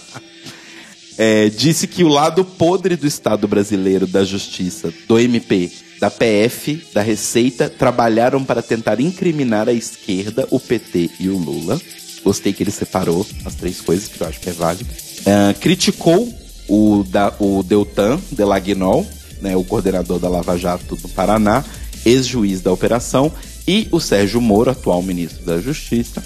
é, 1.15 1.47
disse 1.49 1.85
que 1.85 2.03
o 2.03 2.07
lado 2.07 2.43
podre 2.43 2.95
do 2.95 3.05
Estado 3.05 3.47
brasileiro, 3.47 4.07
da 4.07 4.25
Justiça, 4.25 4.91
do 5.07 5.19
MP, 5.19 5.71
da 5.99 6.09
PF, 6.09 6.83
da 6.91 7.03
Receita, 7.03 7.69
trabalharam 7.69 8.43
para 8.43 8.63
tentar 8.63 8.99
incriminar 8.99 9.69
a 9.69 9.73
esquerda, 9.73 10.47
o 10.49 10.59
PT 10.59 11.11
e 11.19 11.29
o 11.29 11.37
Lula. 11.37 11.79
Gostei 12.23 12.51
que 12.51 12.63
ele 12.63 12.71
separou 12.71 13.23
as 13.45 13.53
três 13.53 13.79
coisas, 13.79 14.07
que 14.07 14.19
eu 14.19 14.27
acho 14.27 14.39
que 14.39 14.49
é 14.49 14.53
válido. 14.53 14.89
Uh, 15.19 15.53
criticou 15.59 16.33
o, 16.67 17.03
da, 17.07 17.31
o 17.39 17.61
Deltan 17.61 18.19
Delagnol, 18.31 19.05
né, 19.39 19.55
o 19.55 19.63
coordenador 19.63 20.17
da 20.17 20.27
Lava 20.27 20.57
Jato 20.57 20.95
do 20.95 21.07
Paraná, 21.09 21.63
ex-juiz 22.03 22.61
da 22.61 22.71
operação, 22.71 23.31
e 23.69 23.87
o 23.91 23.99
Sérgio 23.99 24.41
Moro, 24.41 24.71
atual 24.71 25.03
ministro 25.03 25.45
da 25.45 25.61
Justiça, 25.61 26.23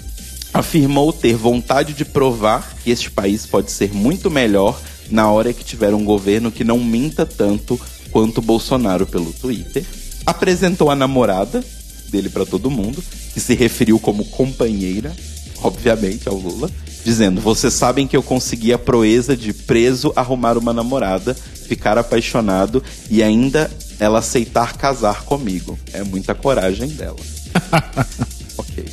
afirmou 0.54 1.12
ter 1.12 1.36
vontade 1.36 1.92
de 1.92 2.02
provar 2.02 2.74
que 2.82 2.90
este 2.90 3.10
país 3.10 3.44
pode 3.44 3.70
ser 3.70 3.92
muito 3.92 4.30
melhor 4.30 4.80
na 5.10 5.30
hora 5.30 5.52
que 5.52 5.62
tiver 5.62 5.92
um 5.92 6.06
governo 6.06 6.50
que 6.50 6.64
não 6.64 6.82
minta 6.82 7.26
tanto 7.26 7.78
quanto 8.10 8.40
Bolsonaro 8.40 9.04
pelo 9.04 9.30
Twitter. 9.30 9.84
Apresentou 10.24 10.90
a 10.90 10.96
namorada 10.96 11.62
dele 12.08 12.30
para 12.30 12.46
todo 12.46 12.70
mundo, 12.70 13.04
que 13.34 13.40
se 13.40 13.54
referiu 13.54 13.98
como 13.98 14.24
companheira, 14.24 15.14
obviamente, 15.62 16.26
ao 16.26 16.36
Lula, 16.36 16.70
dizendo: 17.04 17.42
Vocês 17.42 17.74
sabem 17.74 18.06
que 18.06 18.16
eu 18.16 18.22
consegui 18.22 18.72
a 18.72 18.78
proeza 18.78 19.36
de 19.36 19.52
preso 19.52 20.14
arrumar 20.16 20.56
uma 20.56 20.72
namorada, 20.72 21.36
ficar 21.64 21.98
apaixonado 21.98 22.82
e 23.10 23.22
ainda 23.22 23.70
ela 23.98 24.18
aceitar 24.18 24.76
casar 24.76 25.24
comigo. 25.24 25.78
É 25.92 26.02
muita 26.02 26.34
coragem 26.34 26.88
dela. 26.88 27.16
ok. 28.56 28.84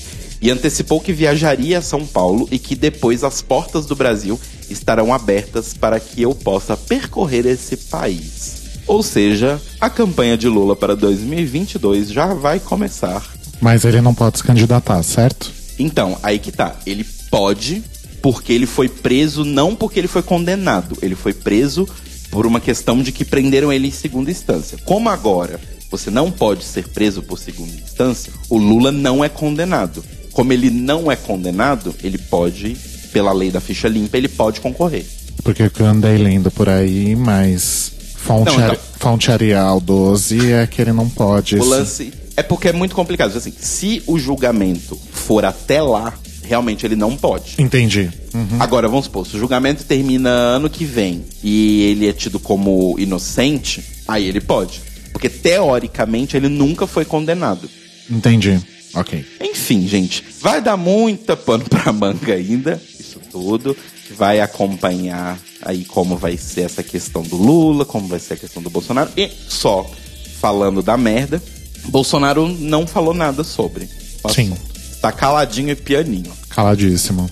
E 0.41 0.49
antecipou 0.49 0.99
que 0.99 1.13
viajaria 1.13 1.77
a 1.77 1.81
São 1.81 2.05
Paulo 2.05 2.47
e 2.51 2.57
que 2.57 2.75
depois 2.75 3.23
as 3.23 3.41
portas 3.41 3.85
do 3.85 3.95
Brasil 3.95 4.39
estarão 4.69 5.13
abertas 5.13 5.73
para 5.73 5.99
que 5.99 6.21
eu 6.21 6.33
possa 6.33 6.75
percorrer 6.75 7.45
esse 7.45 7.77
país. 7.77 8.61
Ou 8.87 9.03
seja, 9.03 9.61
a 9.79 9.89
campanha 9.89 10.37
de 10.37 10.47
Lula 10.47 10.75
para 10.75 10.95
2022 10.95 12.09
já 12.11 12.33
vai 12.33 12.59
começar. 12.59 13.23
Mas 13.59 13.85
ele 13.85 14.01
não 14.01 14.13
pode 14.13 14.39
se 14.39 14.43
candidatar, 14.43 15.01
certo? 15.03 15.51
Então, 15.77 16.17
aí 16.23 16.39
que 16.39 16.51
tá. 16.51 16.75
Ele 16.85 17.05
pode, 17.29 17.83
porque 18.21 18.51
ele 18.51 18.65
foi 18.65 18.89
preso 18.89 19.45
não 19.45 19.75
porque 19.75 19.99
ele 19.99 20.07
foi 20.07 20.23
condenado. 20.23 20.97
Ele 21.01 21.15
foi 21.15 21.33
preso 21.33 21.87
por 22.31 22.47
uma 22.47 22.59
questão 22.59 23.03
de 23.03 23.11
que 23.11 23.25
prenderam 23.25 23.71
ele 23.71 23.89
em 23.89 23.91
segunda 23.91 24.31
instância. 24.31 24.77
Como 24.85 25.09
agora 25.09 25.59
você 25.91 26.09
não 26.09 26.31
pode 26.31 26.63
ser 26.63 26.87
preso 26.87 27.21
por 27.21 27.37
segunda 27.37 27.73
instância, 27.73 28.31
o 28.49 28.57
Lula 28.57 28.91
não 28.91 29.23
é 29.23 29.27
condenado. 29.27 30.03
Como 30.31 30.53
ele 30.53 30.69
não 30.69 31.11
é 31.11 31.17
condenado, 31.17 31.93
ele 32.01 32.17
pode, 32.17 32.77
pela 33.11 33.33
lei 33.33 33.51
da 33.51 33.59
ficha 33.59 33.89
limpa, 33.89 34.17
ele 34.17 34.29
pode 34.29 34.61
concorrer. 34.61 35.05
Porque 35.43 35.63
eu 35.63 35.85
andei 35.85 36.17
lendo 36.17 36.49
por 36.49 36.69
aí, 36.69 37.15
mas 37.15 37.91
fonte, 38.15 38.55
não, 38.55 38.63
então, 38.63 38.77
fonte 38.97 39.31
Arial 39.31 39.81
12 39.81 40.53
é 40.53 40.65
que 40.65 40.81
ele 40.81 40.93
não 40.93 41.09
pode. 41.09 41.57
O 41.57 41.65
lance 41.65 42.13
é 42.37 42.43
porque 42.43 42.69
é 42.69 42.73
muito 42.73 42.95
complicado. 42.95 43.35
Assim, 43.35 43.53
se 43.59 44.01
o 44.07 44.17
julgamento 44.17 44.97
for 45.11 45.43
até 45.43 45.81
lá, 45.81 46.13
realmente 46.51 46.85
ele 46.85 46.97
não 46.97 47.15
pode. 47.15 47.55
Entendi. 47.57 48.11
Uhum. 48.33 48.57
Agora, 48.59 48.89
vamos 48.89 49.05
supor, 49.05 49.25
se 49.25 49.37
o 49.37 49.39
julgamento 49.39 49.85
termina 49.85 50.29
ano 50.29 50.69
que 50.69 50.83
vem 50.83 51.23
e 51.41 51.83
ele 51.83 52.09
é 52.09 52.11
tido 52.11 52.39
como 52.39 52.95
inocente, 52.99 53.81
aí 54.05 54.27
ele 54.27 54.41
pode. 54.41 54.81
Porque 55.13 55.29
teoricamente 55.29 56.35
ele 56.35 56.49
nunca 56.49 56.85
foi 56.85 57.05
condenado. 57.05 57.69
Entendi. 58.09 58.59
Ok. 58.93 59.25
Enfim, 59.39 59.87
gente, 59.87 60.25
vai 60.41 60.61
dar 60.61 60.75
muita 60.75 61.37
pano 61.37 61.63
pra 61.63 61.93
manga 61.93 62.33
ainda, 62.33 62.81
isso 62.99 63.21
tudo. 63.31 63.75
Vai 64.17 64.41
acompanhar 64.41 65.39
aí 65.61 65.85
como 65.85 66.17
vai 66.17 66.35
ser 66.35 66.63
essa 66.63 66.83
questão 66.83 67.23
do 67.23 67.37
Lula, 67.37 67.85
como 67.85 68.09
vai 68.09 68.19
ser 68.19 68.33
a 68.33 68.37
questão 68.37 68.61
do 68.61 68.69
Bolsonaro. 68.69 69.09
E 69.15 69.31
só 69.47 69.89
falando 70.41 70.83
da 70.83 70.97
merda, 70.97 71.41
Bolsonaro 71.85 72.45
não 72.49 72.85
falou 72.85 73.13
nada 73.13 73.41
sobre. 73.45 73.87
Sim. 74.29 74.53
Tá 75.01 75.13
caladinho 75.13 75.69
e 75.69 75.75
pianinho. 75.75 76.40
Caladíssimo. 76.55 77.29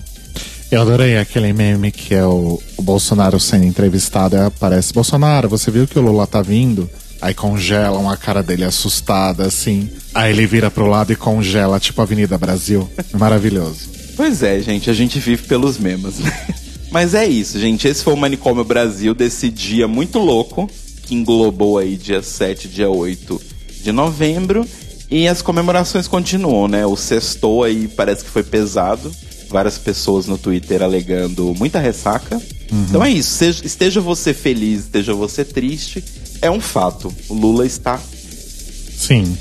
Eu 0.70 0.82
adorei 0.82 1.18
aquele 1.18 1.52
meme 1.52 1.90
que 1.90 2.14
é 2.14 2.24
o, 2.24 2.60
o 2.76 2.82
Bolsonaro 2.82 3.40
sendo 3.40 3.64
entrevistado 3.64 4.36
e 4.36 4.40
aparece: 4.40 4.92
Bolsonaro, 4.92 5.48
você 5.48 5.70
viu 5.70 5.86
que 5.86 5.98
o 5.98 6.02
Lula 6.02 6.26
tá 6.26 6.40
vindo? 6.40 6.88
Aí 7.20 7.34
congelam 7.34 8.08
a 8.08 8.16
cara 8.16 8.42
dele 8.42 8.64
assustada, 8.64 9.44
assim. 9.44 9.90
Aí 10.14 10.32
ele 10.32 10.46
vira 10.46 10.70
pro 10.70 10.86
lado 10.86 11.12
e 11.12 11.16
congela, 11.16 11.78
tipo 11.78 12.00
Avenida 12.00 12.38
Brasil. 12.38 12.88
Maravilhoso. 13.12 13.90
Pois 14.16 14.42
é, 14.42 14.60
gente, 14.60 14.88
a 14.88 14.94
gente 14.94 15.18
vive 15.18 15.42
pelos 15.42 15.76
memes, 15.76 16.18
né? 16.18 16.32
Mas 16.90 17.14
é 17.14 17.26
isso, 17.26 17.58
gente. 17.58 17.86
Esse 17.86 18.02
foi 18.02 18.14
o 18.14 18.16
Manicômio 18.16 18.64
Brasil 18.64 19.14
desse 19.14 19.50
dia 19.50 19.86
muito 19.86 20.18
louco, 20.18 20.68
que 21.02 21.14
englobou 21.14 21.78
aí 21.78 21.96
dia 21.96 22.22
7, 22.22 22.68
dia 22.68 22.88
8 22.88 23.40
de 23.82 23.92
novembro. 23.92 24.66
E 25.10 25.26
as 25.26 25.42
comemorações 25.42 26.06
continuam, 26.06 26.68
né? 26.68 26.86
O 26.86 26.96
sextou 26.96 27.64
aí 27.64 27.88
parece 27.88 28.24
que 28.24 28.30
foi 28.30 28.42
pesado. 28.44 29.10
Várias 29.48 29.76
pessoas 29.76 30.26
no 30.26 30.38
Twitter 30.38 30.82
alegando 30.82 31.52
muita 31.58 31.80
ressaca. 31.80 32.40
Então 32.72 33.04
é 33.04 33.10
isso. 33.10 33.30
Seja- 33.30 33.66
esteja 33.66 34.00
você 34.00 34.32
feliz, 34.32 34.82
esteja 34.84 35.12
você 35.12 35.44
triste, 35.44 36.04
é 36.40 36.48
um 36.48 36.60
fato. 36.60 37.12
O 37.28 37.34
Lula 37.34 37.66
está 37.66 37.98
Sim. 38.96 39.36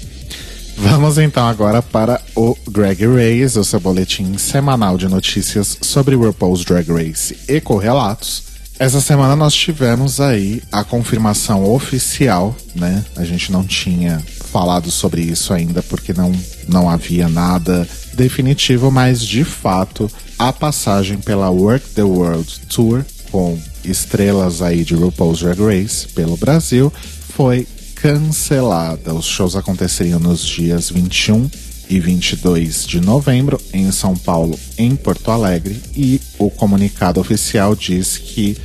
Vamos 0.77 1.17
então 1.17 1.45
agora 1.45 1.81
para 1.81 2.21
o 2.35 2.55
Drag 2.69 3.01
Race, 3.05 3.59
o 3.59 3.63
seu 3.65 3.79
boletim 3.79 4.37
semanal 4.37 4.97
de 4.97 5.07
notícias 5.09 5.77
sobre 5.81 6.15
RuPaul's 6.15 6.63
Drag 6.63 6.89
Race 6.89 7.37
e 7.47 7.59
correlatos. 7.59 8.43
Essa 8.79 9.01
semana 9.01 9.35
nós 9.35 9.53
tivemos 9.53 10.21
aí 10.21 10.63
a 10.71 10.85
confirmação 10.85 11.69
oficial, 11.69 12.55
né? 12.73 13.03
A 13.17 13.25
gente 13.25 13.51
não 13.51 13.65
tinha 13.65 14.23
falado 14.51 14.89
sobre 14.91 15.21
isso 15.21 15.53
ainda 15.53 15.81
porque 15.83 16.13
não, 16.13 16.31
não 16.67 16.89
havia 16.89 17.29
nada 17.29 17.87
definitivo, 18.13 18.91
mas 18.91 19.21
de 19.21 19.43
fato 19.43 20.09
a 20.37 20.51
passagem 20.51 21.17
pela 21.17 21.49
Work 21.49 21.89
the 21.89 22.03
World 22.03 22.59
Tour 22.67 23.05
com 23.31 23.57
estrelas 23.83 24.61
aí 24.61 24.83
de 24.83 24.95
RuPaul's 24.95 25.39
Drag 25.39 25.59
Race 25.61 26.07
pelo 26.07 26.35
Brasil 26.35 26.91
foi 27.35 27.67
cancelada. 27.95 29.13
Os 29.13 29.25
shows 29.25 29.55
aconteceriam 29.55 30.19
nos 30.19 30.45
dias 30.45 30.89
21 30.89 31.49
e 31.89 31.99
22 31.99 32.85
de 32.85 33.01
novembro 33.01 33.59
em 33.73 33.91
São 33.91 34.15
Paulo, 34.15 34.57
em 34.77 34.95
Porto 34.95 35.31
Alegre, 35.31 35.81
e 35.95 36.21
o 36.37 36.49
comunicado 36.49 37.19
oficial 37.19 37.75
diz 37.75 38.17
que 38.17 38.55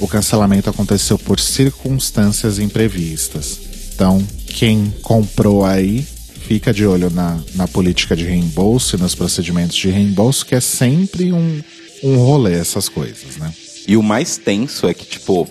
o 0.00 0.06
cancelamento 0.06 0.68
aconteceu 0.68 1.18
por 1.18 1.40
circunstâncias 1.40 2.58
imprevistas. 2.58 3.58
Então, 3.94 4.22
quem 4.54 4.94
comprou 5.02 5.64
aí, 5.64 6.06
fica 6.46 6.72
de 6.72 6.86
olho 6.86 7.10
na, 7.10 7.40
na 7.56 7.66
política 7.66 8.14
de 8.14 8.24
reembolso 8.24 8.94
e 8.94 9.00
nos 9.00 9.12
procedimentos 9.12 9.76
de 9.76 9.90
reembolso, 9.90 10.46
que 10.46 10.54
é 10.54 10.60
sempre 10.60 11.32
um, 11.32 11.60
um 12.04 12.16
rolê 12.18 12.54
essas 12.54 12.88
coisas, 12.88 13.36
né? 13.36 13.52
E 13.86 13.96
o 13.96 14.02
mais 14.02 14.36
tenso 14.36 14.86
é 14.86 14.94
que, 14.94 15.04
tipo, 15.04 15.48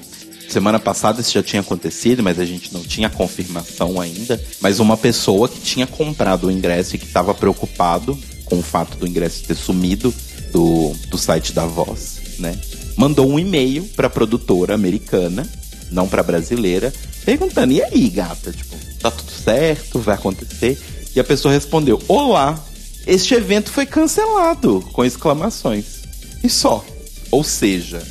semana 0.47 0.79
passada 0.79 1.19
isso 1.19 1.33
já 1.33 1.43
tinha 1.43 1.59
acontecido, 1.59 2.23
mas 2.23 2.39
a 2.39 2.45
gente 2.45 2.73
não 2.73 2.81
tinha 2.81 3.09
confirmação 3.09 3.99
ainda. 3.99 4.41
Mas 4.61 4.79
uma 4.79 4.95
pessoa 4.95 5.49
que 5.49 5.59
tinha 5.59 5.85
comprado 5.85 6.47
o 6.47 6.51
ingresso 6.51 6.95
e 6.95 6.99
que 6.99 7.05
estava 7.05 7.33
preocupado 7.33 8.17
com 8.45 8.59
o 8.59 8.63
fato 8.63 8.97
do 8.97 9.05
ingresso 9.05 9.43
ter 9.43 9.55
sumido 9.55 10.13
do, 10.53 10.93
do 11.09 11.17
site 11.17 11.51
da 11.51 11.65
Voz, 11.65 12.19
né? 12.39 12.57
Mandou 12.95 13.29
um 13.29 13.37
e-mail 13.37 13.83
pra 13.95 14.09
produtora 14.09 14.73
americana, 14.73 15.45
não 15.91 16.07
pra 16.07 16.23
brasileira, 16.23 16.93
perguntando: 17.25 17.73
e 17.73 17.83
aí, 17.83 18.09
gata? 18.09 18.51
Tipo, 18.51 18.92
tá 19.03 19.11
tudo 19.11 19.31
certo? 19.31 19.99
Vai 19.99 20.15
acontecer? 20.15 20.79
E 21.15 21.19
a 21.19 21.23
pessoa 21.23 21.53
respondeu: 21.53 22.01
Olá, 22.07 22.57
este 23.05 23.33
evento 23.33 23.69
foi 23.69 23.85
cancelado! 23.85 24.83
Com 24.93 25.03
exclamações. 25.03 26.01
E 26.43 26.49
só. 26.49 26.83
Ou 27.29 27.43
seja, 27.43 28.01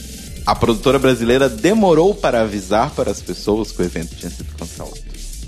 a 0.45 0.55
produtora 0.55 0.99
brasileira 0.99 1.49
demorou 1.49 2.15
para 2.15 2.43
avisar 2.43 2.91
para 2.91 3.11
as 3.11 3.21
pessoas 3.21 3.73
que 3.73 3.81
o 3.81 3.85
evento 3.85 4.15
tinha 4.17 4.31
sido 4.31 4.55
cancelado. 4.57 4.99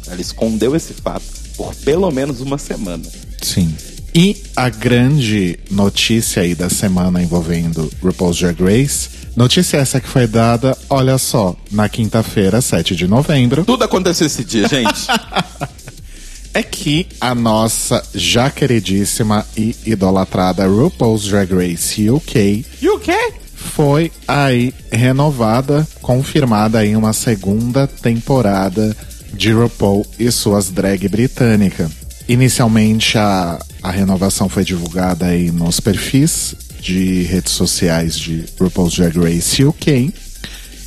Ela 0.06 0.20
escondeu 0.20 0.74
esse 0.74 0.94
fato 0.94 1.24
por 1.56 1.74
pelo 1.76 2.10
menos 2.10 2.40
uma 2.40 2.58
semana. 2.58 3.04
Sim. 3.42 3.74
E 4.14 4.42
a 4.54 4.68
grande 4.68 5.58
notícia 5.70 6.42
aí 6.42 6.54
da 6.54 6.70
semana 6.70 7.20
envolvendo 7.20 7.90
RuPaul's 8.00 8.38
Drag 8.38 8.62
Race, 8.62 9.08
notícia 9.34 9.78
essa 9.78 10.00
que 10.00 10.08
foi 10.08 10.28
dada, 10.28 10.78
olha 10.88 11.18
só, 11.18 11.56
na 11.72 11.88
quinta-feira, 11.88 12.60
7 12.60 12.94
de 12.94 13.08
novembro, 13.08 13.64
Tudo 13.64 13.82
aconteceu 13.82 14.28
esse 14.28 14.44
dia, 14.44 14.68
gente. 14.68 15.06
é 16.54 16.62
que 16.62 17.08
a 17.20 17.34
nossa 17.34 18.00
já 18.14 18.48
queridíssima 18.50 19.44
e 19.56 19.74
idolatrada 19.84 20.64
RuPaul's 20.64 21.24
Drag 21.24 21.52
Race 21.52 22.08
UK 22.08 22.64
e 22.80 22.88
o 22.88 23.00
quê? 23.00 23.34
foi 23.64 24.12
aí 24.28 24.72
renovada, 24.92 25.86
confirmada 26.00 26.86
em 26.86 26.94
uma 26.94 27.12
segunda 27.12 27.86
temporada 27.88 28.96
de 29.32 29.50
RuPaul 29.50 30.06
e 30.18 30.30
suas 30.30 30.70
drag 30.70 31.08
britânica. 31.08 31.90
Inicialmente 32.28 33.18
a, 33.18 33.58
a 33.84 33.90
renovação 33.90 34.48
foi 34.48 34.64
divulgada 34.64 35.26
aí 35.26 35.52
nos 35.52 35.78
perfis 35.78 36.54
de 36.80 37.22
redes 37.24 37.52
sociais 37.52 38.18
de 38.18 38.46
RuPaul's 38.58 38.94
Drag 38.94 39.14
Race 39.18 39.62
UK, 39.62 40.10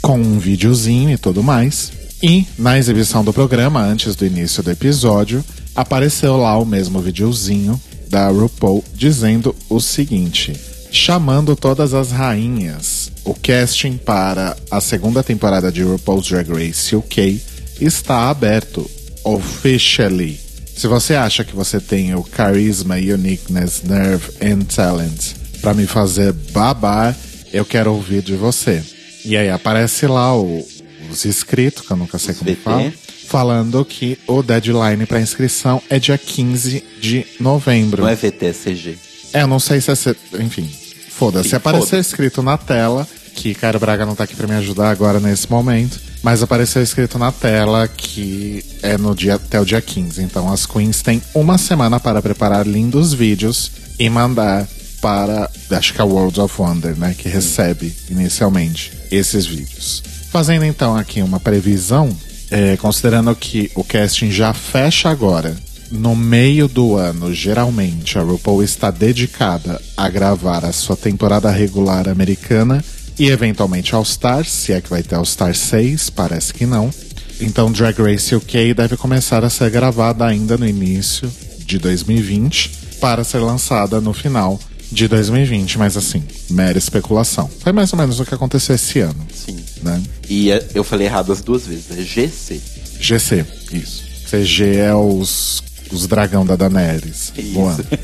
com 0.02 0.20
um 0.20 0.40
videozinho 0.40 1.12
e 1.12 1.18
tudo 1.18 1.44
mais. 1.44 1.92
E 2.24 2.48
na 2.58 2.76
exibição 2.76 3.24
do 3.24 3.32
programa, 3.32 3.84
antes 3.84 4.16
do 4.16 4.26
início 4.26 4.64
do 4.64 4.72
episódio, 4.72 5.46
apareceu 5.76 6.38
lá 6.38 6.58
o 6.58 6.66
mesmo 6.66 7.00
videozinho 7.00 7.80
da 8.10 8.30
RuPaul 8.30 8.84
dizendo 8.96 9.56
o 9.70 9.80
seguinte: 9.80 10.60
chamando 10.92 11.56
todas 11.56 11.94
as 11.94 12.12
rainhas. 12.12 13.12
O 13.24 13.36
casting 13.36 13.98
para 13.98 14.58
a 14.72 14.82
segunda 14.82 15.22
temporada 15.22 15.72
de 15.72 15.84
RuPaul's 15.84 16.28
Drag 16.28 16.50
Race 16.50 16.96
UK 16.96 17.40
está 17.80 18.28
aberto 18.28 18.90
officially. 19.24 20.47
Se 20.78 20.88
você 20.88 21.16
acha 21.16 21.44
que 21.44 21.56
você 21.56 21.80
tem 21.80 22.14
o 22.14 22.24
carisma, 22.24 22.96
uniqueness, 22.96 23.82
nerve 23.84 24.30
and 24.42 24.60
talent 24.66 25.34
para 25.62 25.74
me 25.74 25.88
fazer 25.88 26.32
babar, 26.32 27.16
eu 27.52 27.66
quero 27.66 27.92
ouvir 27.94 28.22
de 28.22 28.36
você. 28.36 28.84
E 29.26 29.36
aí 29.36 29.50
aparece 29.50 30.06
lá 30.06 30.38
o- 30.38 30.66
os 31.12 31.26
inscritos, 31.26 31.86
que 31.86 31.92
eu 31.92 31.98
nunca 31.98 32.20
sei 32.20 32.36
como 32.36 32.52
VT. 32.52 32.62
fala, 32.64 32.94
falando 33.28 33.84
que 33.84 34.20
o 34.28 34.44
deadline 34.44 35.06
para 35.08 35.20
inscrição 35.20 35.82
é 35.90 35.98
dia 36.00 36.18
15 36.18 36.84
de 37.02 37.26
novembro. 37.40 38.04
Não 38.04 38.10
é 38.10 38.16
VTCG. 38.16 38.98
É, 39.34 39.42
eu 39.42 39.48
não 39.48 39.60
sei 39.60 39.82
se 39.82 39.92
é. 39.92 40.16
Enfim, 40.40 40.70
foda-se. 41.10 41.56
Apareceu 41.56 41.88
foda-se. 41.88 42.08
escrito 42.10 42.42
na 42.44 42.58
tela, 42.58 43.06
que 43.34 43.54
Caio 43.56 43.80
Braga 43.80 44.06
não 44.06 44.16
tá 44.16 44.24
aqui 44.26 44.36
pra 44.36 44.48
me 44.48 44.54
ajudar 44.56 44.90
agora 44.92 45.20
nesse 45.20 45.50
momento, 45.50 46.00
mas 46.28 46.44
apareceu 46.44 46.84
escrito 46.84 47.18
na 47.18 47.32
tela 47.32 47.88
que 47.88 48.62
é 48.84 48.98
no 48.98 49.16
dia 49.16 49.36
até 49.36 49.62
o 49.62 49.64
dia 49.64 49.82
15. 49.82 50.22
Então 50.22 50.52
as 50.52 50.66
queens 50.66 51.02
têm 51.02 51.22
uma 51.34 51.58
semana 51.58 52.02
para 52.02 52.22
preparar 52.22 52.68
lindos 52.68 53.14
vídeos 53.14 53.72
e 53.98 54.10
mandar 54.10 54.68
para, 55.02 55.50
acho 55.72 55.94
que 55.94 56.02
é 56.02 56.04
a 56.04 56.06
World 56.06 56.38
of 56.42 56.62
Wonder, 56.62 56.98
né, 56.98 57.16
que 57.18 57.30
recebe 57.30 57.96
inicialmente 58.10 58.92
esses 59.10 59.46
vídeos. 59.46 60.04
Fazendo 60.30 60.66
então 60.66 60.98
aqui 60.98 61.22
uma 61.22 61.40
previsão, 61.40 62.14
é, 62.52 62.76
considerando 62.76 63.34
que 63.34 63.72
o 63.74 63.82
casting 63.82 64.30
já 64.30 64.52
fecha 64.52 65.10
agora, 65.10 65.56
no 65.90 66.14
meio 66.14 66.68
do 66.68 66.98
ano, 66.98 67.34
geralmente, 67.34 68.20
a 68.20 68.22
RuPaul 68.22 68.62
está 68.62 68.92
dedicada 68.92 69.82
a 69.96 70.10
gravar 70.10 70.66
a 70.66 70.74
sua 70.74 70.98
temporada 70.98 71.50
regular 71.50 72.10
americana 72.10 72.84
e 73.20 73.30
eventualmente 73.30 73.94
All 73.96 74.04
Stars, 74.04 74.50
se 74.52 74.74
é 74.74 74.82
que 74.82 74.90
vai 74.90 75.04
ter 75.04 75.16
All 75.16 75.24
Stars 75.24 75.58
6, 75.60 76.10
parece 76.12 76.54
que 76.54 76.66
não. 76.66 76.90
Então 77.40 77.72
Drag 77.72 77.98
Race 78.02 78.36
UK 78.36 78.74
deve 78.74 78.98
começar 78.98 79.44
a 79.44 79.50
ser 79.50 79.70
gravada 79.70 80.26
ainda 80.26 80.58
no 80.58 80.68
início 80.68 81.32
de 81.66 81.78
2020 81.78 82.72
para 83.00 83.24
ser 83.24 83.40
lançada 83.40 84.02
no 84.02 84.14
final 84.14 84.60
de 84.92 85.08
2020, 85.08 85.78
mas 85.78 85.98
assim, 85.98 86.24
mera 86.50 86.78
especulação. 86.78 87.50
Foi 87.60 87.72
mais 87.74 87.92
ou 87.92 88.00
menos 88.00 88.20
o 88.20 88.26
que 88.26 88.34
aconteceu 88.34 88.74
esse 88.76 89.00
ano, 89.00 89.28
Sim. 89.34 89.58
né? 89.84 90.02
E 90.30 90.50
é- 90.50 90.66
eu 90.74 90.84
falei 90.84 91.08
errado 91.08 91.32
as 91.32 91.42
duas 91.42 91.68
vezes. 91.68 91.86
É 91.92 92.02
GC. 92.02 92.62
GC, 93.00 93.46
isso. 93.72 94.04
CG 94.30 94.78
é 94.78 94.94
os 94.96 95.62
os 95.92 96.08
dragão 96.08 96.46
da 96.46 96.56
Daenerys 96.56 97.34
Isso. 97.38 97.54
voando. 97.54 97.86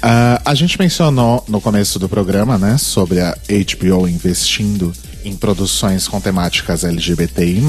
Ah, 0.00 0.40
a 0.44 0.54
gente 0.54 0.78
mencionou 0.78 1.44
no 1.48 1.60
começo 1.60 1.98
do 1.98 2.08
programa, 2.08 2.56
né, 2.56 2.78
sobre 2.78 3.18
a 3.20 3.36
HBO 3.50 4.06
investindo 4.06 4.92
em 5.24 5.34
produções 5.34 6.06
com 6.06 6.20
temáticas 6.20 6.84
LGBTI+. 6.84 7.60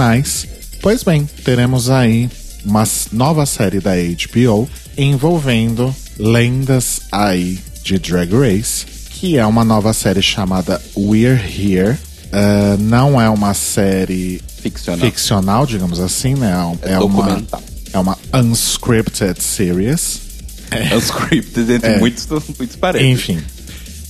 Pois 0.80 1.04
bem, 1.04 1.28
teremos 1.44 1.90
aí 1.90 2.30
uma 2.64 2.84
nova 3.12 3.48
série 3.48 3.80
da 3.80 3.94
HBO 3.96 4.70
envolvendo 4.96 5.94
lendas 6.20 7.02
aí 7.12 7.60
de 7.84 7.98
Drag 7.98 8.32
Race, 8.32 8.86
que 9.10 9.36
é 9.36 9.46
uma 9.46 9.64
nova 9.66 9.92
série 9.92 10.22
chamada 10.22 10.80
We're 10.96 11.42
Here. 11.42 11.98
Ah, 12.32 12.78
não 12.80 13.20
é 13.20 13.28
uma 13.28 13.56
série 13.56 14.40
Ficcional. 14.62 15.06
ficcional, 15.06 15.66
digamos 15.66 16.00
assim, 16.00 16.36
né? 16.36 16.54
É, 16.84 16.94
É 16.94 17.00
uma, 17.00 17.24
documental. 17.24 17.62
É 17.94 17.98
uma 18.00 18.18
unscripted 18.34 19.42
series. 19.42 20.22
Unscripted 20.96 21.72
entre 21.74 21.94
É. 21.94 22.00
muitos, 22.00 22.28
muitos 22.58 22.76
parênteses. 22.76 23.12
Enfim, 23.30 23.44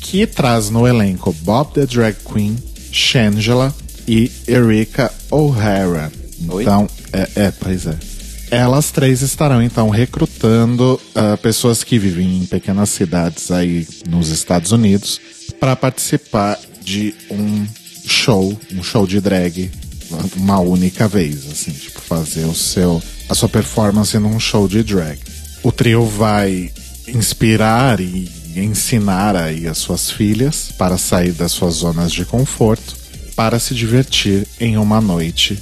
que 0.01 0.27
traz 0.27 0.69
no 0.69 0.85
elenco 0.87 1.31
Bob 1.41 1.73
the 1.73 1.85
Drag 1.85 2.15
Queen, 2.25 2.57
Shangela 2.91 3.73
e 4.07 4.29
Erika 4.47 5.11
O'Hara. 5.31 6.11
Então, 6.41 6.89
é, 7.13 7.29
é, 7.35 7.51
pois 7.51 7.85
é. 7.85 7.95
Elas 8.51 8.89
três 8.91 9.21
estarão 9.21 9.61
então 9.61 9.89
recrutando 9.89 10.99
ah, 11.13 11.37
pessoas 11.37 11.83
que 11.83 11.99
vivem 11.99 12.39
em 12.39 12.45
pequenas 12.45 12.89
cidades 12.89 13.51
aí 13.51 13.87
nos 14.09 14.29
Estados 14.29 14.71
Unidos 14.71 15.21
para 15.59 15.75
participar 15.75 16.57
de 16.83 17.13
um 17.29 17.65
show, 18.07 18.57
um 18.73 18.81
show 18.81 19.05
de 19.05 19.21
drag 19.21 19.69
uma 20.35 20.59
única 20.59 21.07
vez, 21.07 21.49
assim, 21.51 21.71
tipo 21.71 22.01
fazer 22.01 22.45
o 22.45 22.55
seu 22.55 23.01
a 23.27 23.35
sua 23.35 23.47
performance 23.47 24.17
num 24.17 24.39
show 24.39 24.67
de 24.67 24.83
drag. 24.83 25.19
O 25.61 25.71
trio 25.71 26.05
vai 26.05 26.71
inspirar 27.07 27.99
e 27.99 28.29
ensinar 28.55 29.35
aí 29.35 29.67
as 29.67 29.77
suas 29.77 30.09
filhas 30.09 30.71
para 30.77 30.97
sair 30.97 31.31
das 31.31 31.51
suas 31.51 31.75
zonas 31.75 32.11
de 32.11 32.25
conforto 32.25 32.97
para 33.35 33.59
se 33.59 33.73
divertir 33.73 34.47
em 34.59 34.77
uma 34.77 34.99
noite 34.99 35.57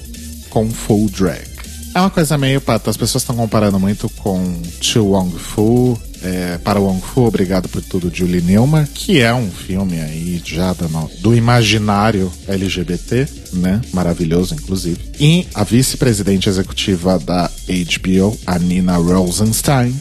com 0.50 0.70
full 0.70 1.10
drag. 1.10 1.48
É 1.94 2.00
uma 2.00 2.10
coisa 2.10 2.38
meio 2.38 2.62
pato, 2.62 2.90
as 2.90 2.98
pessoas 2.98 3.24
estão 3.24 3.36
comparando 3.36 3.80
muito 3.80 4.10
com 4.10 4.62
To 4.94 5.06
Wong 5.06 5.38
Fu, 5.38 6.00
é, 6.24 6.58
para 6.58 6.80
Wong 6.80 7.02
Fu, 7.02 7.26
Obrigado 7.26 7.70
por 7.70 7.82
Tudo, 7.82 8.12
Julie 8.14 8.42
Newmar, 8.42 8.88
que 8.94 9.20
é 9.20 9.34
um 9.34 9.50
filme 9.50 10.00
aí 10.00 10.42
já 10.44 10.74
do, 10.74 10.88
do 11.22 11.36
imaginário 11.36 12.32
LGBT, 12.48 13.28
né? 13.54 13.82
Maravilhoso, 13.94 14.56
inclusive. 14.56 15.00
E 15.20 15.48
a 15.54 15.64
vice-presidente 15.64 16.50
executiva 16.50 17.20
da 17.20 17.50
HBO, 17.68 18.38
a 18.46 18.58
Nina 18.58 18.98
Rosenstein, 18.98 19.96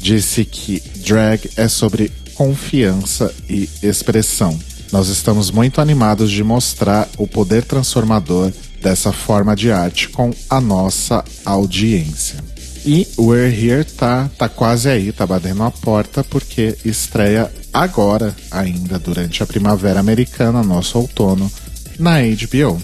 disse 0.00 0.44
que 0.44 0.82
drag 1.06 1.50
é 1.56 1.68
sobre 1.68 2.10
confiança 2.34 3.32
e 3.48 3.68
expressão. 3.82 4.58
Nós 4.90 5.08
estamos 5.08 5.50
muito 5.50 5.80
animados 5.80 6.30
de 6.30 6.42
mostrar 6.42 7.08
o 7.16 7.26
poder 7.26 7.64
transformador 7.64 8.50
dessa 8.82 9.12
forma 9.12 9.54
de 9.54 9.70
arte 9.70 10.08
com 10.08 10.30
a 10.48 10.60
nossa 10.60 11.22
audiência. 11.44 12.49
E 12.84 13.06
We're 13.18 13.54
Here 13.54 13.84
tá, 13.84 14.30
tá 14.38 14.48
quase 14.48 14.88
aí, 14.88 15.12
tá 15.12 15.26
batendo 15.26 15.62
a 15.62 15.70
porta, 15.70 16.24
porque 16.24 16.76
estreia 16.84 17.50
agora, 17.72 18.34
ainda 18.50 18.98
durante 18.98 19.42
a 19.42 19.46
primavera 19.46 20.00
americana, 20.00 20.62
nosso 20.62 20.98
outono, 20.98 21.50
na 21.98 22.20
HBO. 22.20 22.80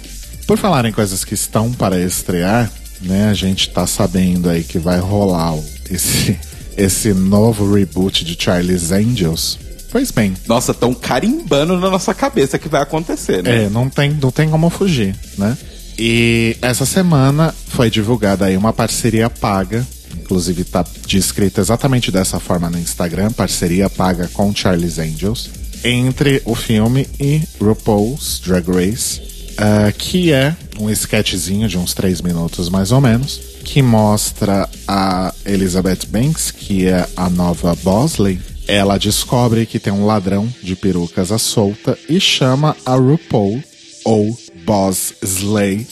Por 0.46 0.58
falar 0.58 0.84
em 0.84 0.92
coisas 0.92 1.24
que 1.24 1.34
estão 1.34 1.72
para 1.72 2.00
estrear, 2.00 2.70
né, 3.00 3.28
a 3.28 3.34
gente 3.34 3.70
tá 3.70 3.86
sabendo 3.86 4.48
aí 4.48 4.62
que 4.62 4.78
vai 4.78 4.98
rolar 4.98 5.54
esse, 5.90 6.38
esse 6.76 7.12
novo 7.14 7.72
reboot 7.72 8.24
de 8.24 8.36
Charlie's 8.40 8.92
Angels. 8.92 9.58
Pois 9.90 10.10
bem, 10.10 10.34
Nossa, 10.46 10.74
tão 10.74 10.92
carimbando 10.92 11.78
na 11.78 11.88
nossa 11.88 12.12
cabeça 12.12 12.58
que 12.58 12.68
vai 12.68 12.82
acontecer, 12.82 13.42
né? 13.42 13.64
é, 13.64 13.70
não 13.70 13.88
tem, 13.88 14.10
não 14.10 14.30
tem 14.30 14.48
como 14.50 14.68
fugir, 14.68 15.16
né? 15.38 15.56
E 15.98 16.56
essa 16.60 16.84
semana 16.84 17.54
foi 17.68 17.90
divulgada 17.90 18.44
aí 18.44 18.56
uma 18.56 18.72
parceria 18.72 19.30
paga, 19.30 19.86
inclusive 20.14 20.64
tá 20.64 20.84
descrita 21.06 21.60
exatamente 21.60 22.10
dessa 22.10 22.38
forma 22.38 22.68
no 22.68 22.78
Instagram, 22.78 23.30
parceria 23.32 23.88
paga 23.88 24.28
com 24.32 24.54
Charlie's 24.54 24.98
Angels, 24.98 25.50
entre 25.82 26.42
o 26.44 26.54
filme 26.54 27.08
e 27.18 27.40
RuPaul's 27.60 28.40
Drag 28.44 28.68
Race, 28.68 29.22
ah, 29.56 29.90
que 29.96 30.32
é 30.32 30.54
um 30.78 30.90
sketchzinho 30.90 31.68
de 31.68 31.78
uns 31.78 31.94
três 31.94 32.20
minutos 32.20 32.68
mais 32.68 32.92
ou 32.92 33.00
menos, 33.00 33.40
que 33.64 33.80
mostra 33.80 34.68
a 34.86 35.32
Elizabeth 35.44 36.06
Banks, 36.08 36.50
que 36.50 36.86
é 36.86 37.08
a 37.16 37.30
nova 37.30 37.74
Bosley, 37.76 38.38
ela 38.68 38.98
descobre 38.98 39.64
que 39.64 39.78
tem 39.78 39.92
um 39.92 40.06
ladrão 40.06 40.52
de 40.62 40.76
perucas 40.76 41.32
à 41.32 41.38
solta 41.38 41.96
e 42.08 42.20
chama 42.20 42.76
a 42.84 42.96
RuPaul, 42.96 43.62
ou 44.04 44.36
Boss 44.66 45.14
Slay, 45.22 45.86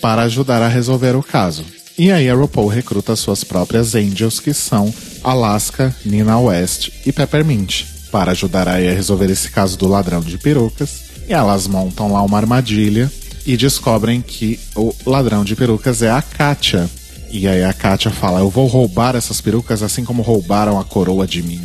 para 0.00 0.22
ajudar 0.22 0.62
a 0.62 0.68
resolver 0.68 1.16
o 1.16 1.22
caso. 1.22 1.64
E 1.98 2.10
aí 2.10 2.30
a 2.30 2.34
RuPaul 2.34 2.68
recruta 2.68 3.16
suas 3.16 3.44
próprias 3.44 3.94
Angels, 3.94 4.38
que 4.38 4.54
são 4.54 4.94
Alaska, 5.22 5.94
Nina 6.04 6.38
West 6.38 6.90
e 7.04 7.12
Peppermint, 7.12 7.84
para 8.10 8.30
ajudar 8.30 8.68
aí 8.68 8.88
a 8.88 8.92
resolver 8.94 9.30
esse 9.30 9.50
caso 9.50 9.76
do 9.76 9.86
ladrão 9.86 10.20
de 10.20 10.38
perucas. 10.38 11.10
E 11.28 11.32
elas 11.32 11.66
montam 11.66 12.12
lá 12.12 12.22
uma 12.22 12.38
armadilha 12.38 13.12
e 13.44 13.56
descobrem 13.56 14.22
que 14.22 14.58
o 14.74 14.94
ladrão 15.04 15.44
de 15.44 15.54
perucas 15.54 16.00
é 16.00 16.10
a 16.10 16.22
Katia. 16.22 16.88
E 17.30 17.46
aí 17.46 17.64
a 17.64 17.72
Katia 17.72 18.10
fala: 18.10 18.40
Eu 18.40 18.48
vou 18.48 18.66
roubar 18.66 19.14
essas 19.14 19.40
perucas 19.40 19.82
assim 19.82 20.04
como 20.04 20.22
roubaram 20.22 20.78
a 20.78 20.84
coroa 20.84 21.26
de 21.26 21.42
mim. 21.42 21.60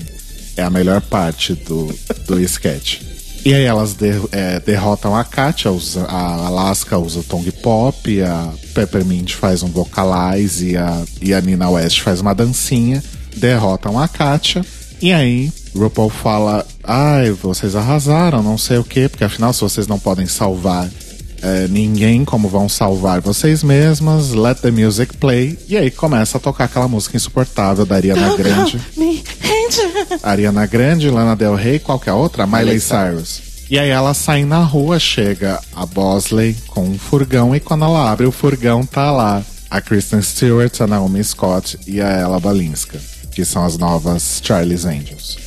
É 0.57 0.63
a 0.63 0.69
melhor 0.69 1.01
parte 1.01 1.53
do, 1.53 1.93
do 2.27 2.39
sketch. 2.41 3.14
E 3.45 3.53
aí 3.53 3.63
elas 3.63 3.93
de- 3.93 4.19
é, 4.31 4.59
derrotam 4.59 5.15
a 5.15 5.23
Katia, 5.23 5.69
a 6.07 6.47
Alaska 6.47 6.97
usa 6.97 7.19
o 7.19 7.23
Tongue 7.23 7.51
Pop, 7.51 8.21
a 8.23 8.49
Peppermint 8.73 9.33
faz 9.33 9.61
um 9.61 9.67
vocalize 9.67 10.71
e 10.71 10.75
a, 10.77 11.03
e 11.21 11.31
a 11.33 11.39
Nina 11.41 11.69
West 11.69 12.01
faz 12.01 12.19
uma 12.21 12.33
dancinha. 12.33 13.03
Derrotam 13.37 13.99
a 13.99 14.07
Katia. 14.07 14.65
E 15.01 15.13
aí 15.13 15.51
RuPaul 15.75 16.09
fala, 16.09 16.65
ai, 16.83 17.29
vocês 17.31 17.75
arrasaram, 17.75 18.41
não 18.41 18.57
sei 18.57 18.77
o 18.77 18.83
quê, 18.83 19.07
porque 19.09 19.25
afinal 19.25 19.53
se 19.53 19.61
vocês 19.61 19.85
não 19.87 19.99
podem 19.99 20.25
salvar 20.25 20.89
é, 21.45 21.67
ninguém, 21.67 22.25
como 22.25 22.49
vão 22.49 22.67
salvar 22.67 23.21
vocês 23.21 23.61
mesmas, 23.61 24.31
let 24.31 24.57
the 24.61 24.71
music 24.71 25.15
play. 25.17 25.55
E 25.67 25.77
aí 25.77 25.91
começa 25.91 26.39
a 26.39 26.41
tocar 26.41 26.63
aquela 26.63 26.87
música 26.87 27.15
insuportável 27.15 27.85
da 27.85 27.95
Ariana 27.95 28.35
Grande. 28.35 28.81
Ariana 30.23 30.65
Grande, 30.65 31.07
Lana 31.07 31.35
Del 31.35 31.53
Rey, 31.53 31.77
qualquer 31.77 32.13
outra, 32.13 32.47
Miley 32.47 32.65
Miley 32.65 32.79
Cyrus. 32.79 33.41
E 33.69 33.77
aí 33.77 33.89
ela 33.89 34.15
sai 34.15 34.43
na 34.43 34.63
rua, 34.63 34.97
chega 34.97 35.59
a 35.75 35.85
Bosley 35.85 36.55
com 36.67 36.83
um 36.83 36.97
furgão 36.97 37.55
e 37.55 37.59
quando 37.59 37.85
ela 37.85 38.11
abre 38.11 38.25
o 38.25 38.31
furgão 38.31 38.83
tá 38.83 39.11
lá 39.11 39.43
a 39.69 39.79
Kristen 39.79 40.23
Stewart, 40.23 40.81
a 40.81 40.87
Naomi 40.87 41.23
Scott 41.23 41.77
e 41.85 42.01
a 42.01 42.09
Ella 42.09 42.39
Balinska, 42.39 42.99
que 43.31 43.45
são 43.45 43.63
as 43.63 43.77
novas 43.77 44.41
Charlie's 44.43 44.85
Angels. 44.85 45.37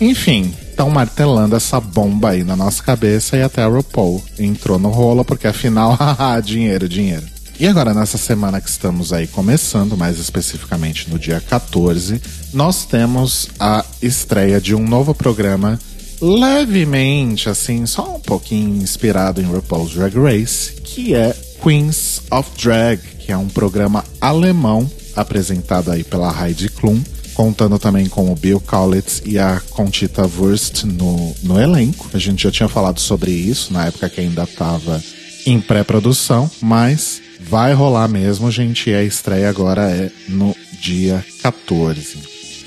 Enfim, 0.00 0.54
estão 0.76 0.90
martelando 0.90 1.56
essa 1.56 1.80
bomba 1.80 2.32
aí 2.32 2.44
na 2.44 2.54
nossa 2.54 2.82
cabeça 2.82 3.34
e 3.34 3.42
até 3.42 3.62
a 3.62 3.66
RuPaul 3.66 4.22
entrou 4.38 4.78
no 4.78 4.90
rolo, 4.90 5.24
porque 5.24 5.46
afinal, 5.46 5.94
haha, 5.98 6.38
dinheiro, 6.38 6.86
dinheiro. 6.86 7.24
E 7.58 7.66
agora, 7.66 7.94
nessa 7.94 8.18
semana 8.18 8.60
que 8.60 8.68
estamos 8.68 9.10
aí 9.10 9.26
começando, 9.26 9.96
mais 9.96 10.18
especificamente 10.18 11.08
no 11.08 11.18
dia 11.18 11.40
14, 11.40 12.20
nós 12.52 12.84
temos 12.84 13.48
a 13.58 13.82
estreia 14.02 14.60
de 14.60 14.74
um 14.74 14.86
novo 14.86 15.14
programa 15.14 15.80
levemente, 16.20 17.48
assim, 17.48 17.86
só 17.86 18.16
um 18.16 18.20
pouquinho 18.20 18.82
inspirado 18.82 19.40
em 19.40 19.46
RuPaul's 19.46 19.94
Drag 19.94 20.14
Race, 20.14 20.72
que 20.72 21.14
é 21.14 21.34
Queens 21.62 22.20
of 22.30 22.50
Drag, 22.62 23.00
que 23.18 23.32
é 23.32 23.36
um 23.36 23.48
programa 23.48 24.04
alemão 24.20 24.86
apresentado 25.16 25.90
aí 25.90 26.04
pela 26.04 26.30
Heidi 26.38 26.68
Klum, 26.68 27.00
contando 27.36 27.78
também 27.78 28.08
com 28.08 28.32
o 28.32 28.34
Bill 28.34 28.58
Kaulitz 28.58 29.20
e 29.26 29.38
a 29.38 29.60
Conchita 29.70 30.22
Wurst 30.22 30.84
no, 30.84 31.36
no 31.42 31.60
elenco. 31.60 32.08
A 32.14 32.18
gente 32.18 32.44
já 32.44 32.50
tinha 32.50 32.68
falado 32.68 32.98
sobre 32.98 33.30
isso 33.30 33.74
na 33.74 33.86
época 33.86 34.08
que 34.08 34.22
ainda 34.22 34.44
estava 34.44 35.02
em 35.44 35.60
pré-produção, 35.60 36.50
mas 36.62 37.20
vai 37.38 37.74
rolar 37.74 38.08
mesmo, 38.08 38.50
gente. 38.50 38.88
E 38.88 38.94
a 38.94 39.04
estreia 39.04 39.50
agora 39.50 39.82
é 39.82 40.10
no 40.26 40.56
dia 40.80 41.22
14. 41.42 42.18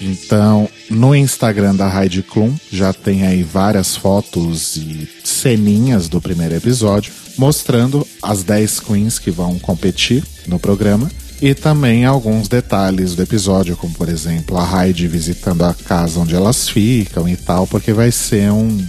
Então, 0.02 0.70
no 0.88 1.16
Instagram 1.16 1.76
da 1.76 2.02
Heidi 2.02 2.22
Klum 2.22 2.56
já 2.72 2.94
tem 2.94 3.26
aí 3.26 3.42
várias 3.42 3.96
fotos 3.96 4.78
e 4.78 5.10
ceninhas 5.24 6.08
do 6.08 6.22
primeiro 6.22 6.56
episódio, 6.56 7.12
mostrando 7.38 8.08
as 8.22 8.44
10 8.44 8.80
queens 8.82 9.18
que 9.18 9.32
vão 9.32 9.58
competir 9.58 10.24
no 10.48 10.60
programa 10.60 11.10
e 11.42 11.54
também 11.54 12.06
alguns 12.06 12.48
detalhes 12.48 13.16
do 13.16 13.24
episódio, 13.24 13.78
como 13.78 13.94
por 13.94 14.10
exemplo 14.10 14.58
a 14.58 14.86
Heidi 14.86 15.08
visitando 15.08 15.64
a 15.64 15.74
casa 15.74 16.20
onde 16.20 16.36
elas 16.36 16.68
ficam 16.68 17.28
e 17.28 17.36
tal, 17.36 17.66
porque 17.66 17.94
vai 17.94 18.12
ser 18.12 18.52
um, 18.52 18.86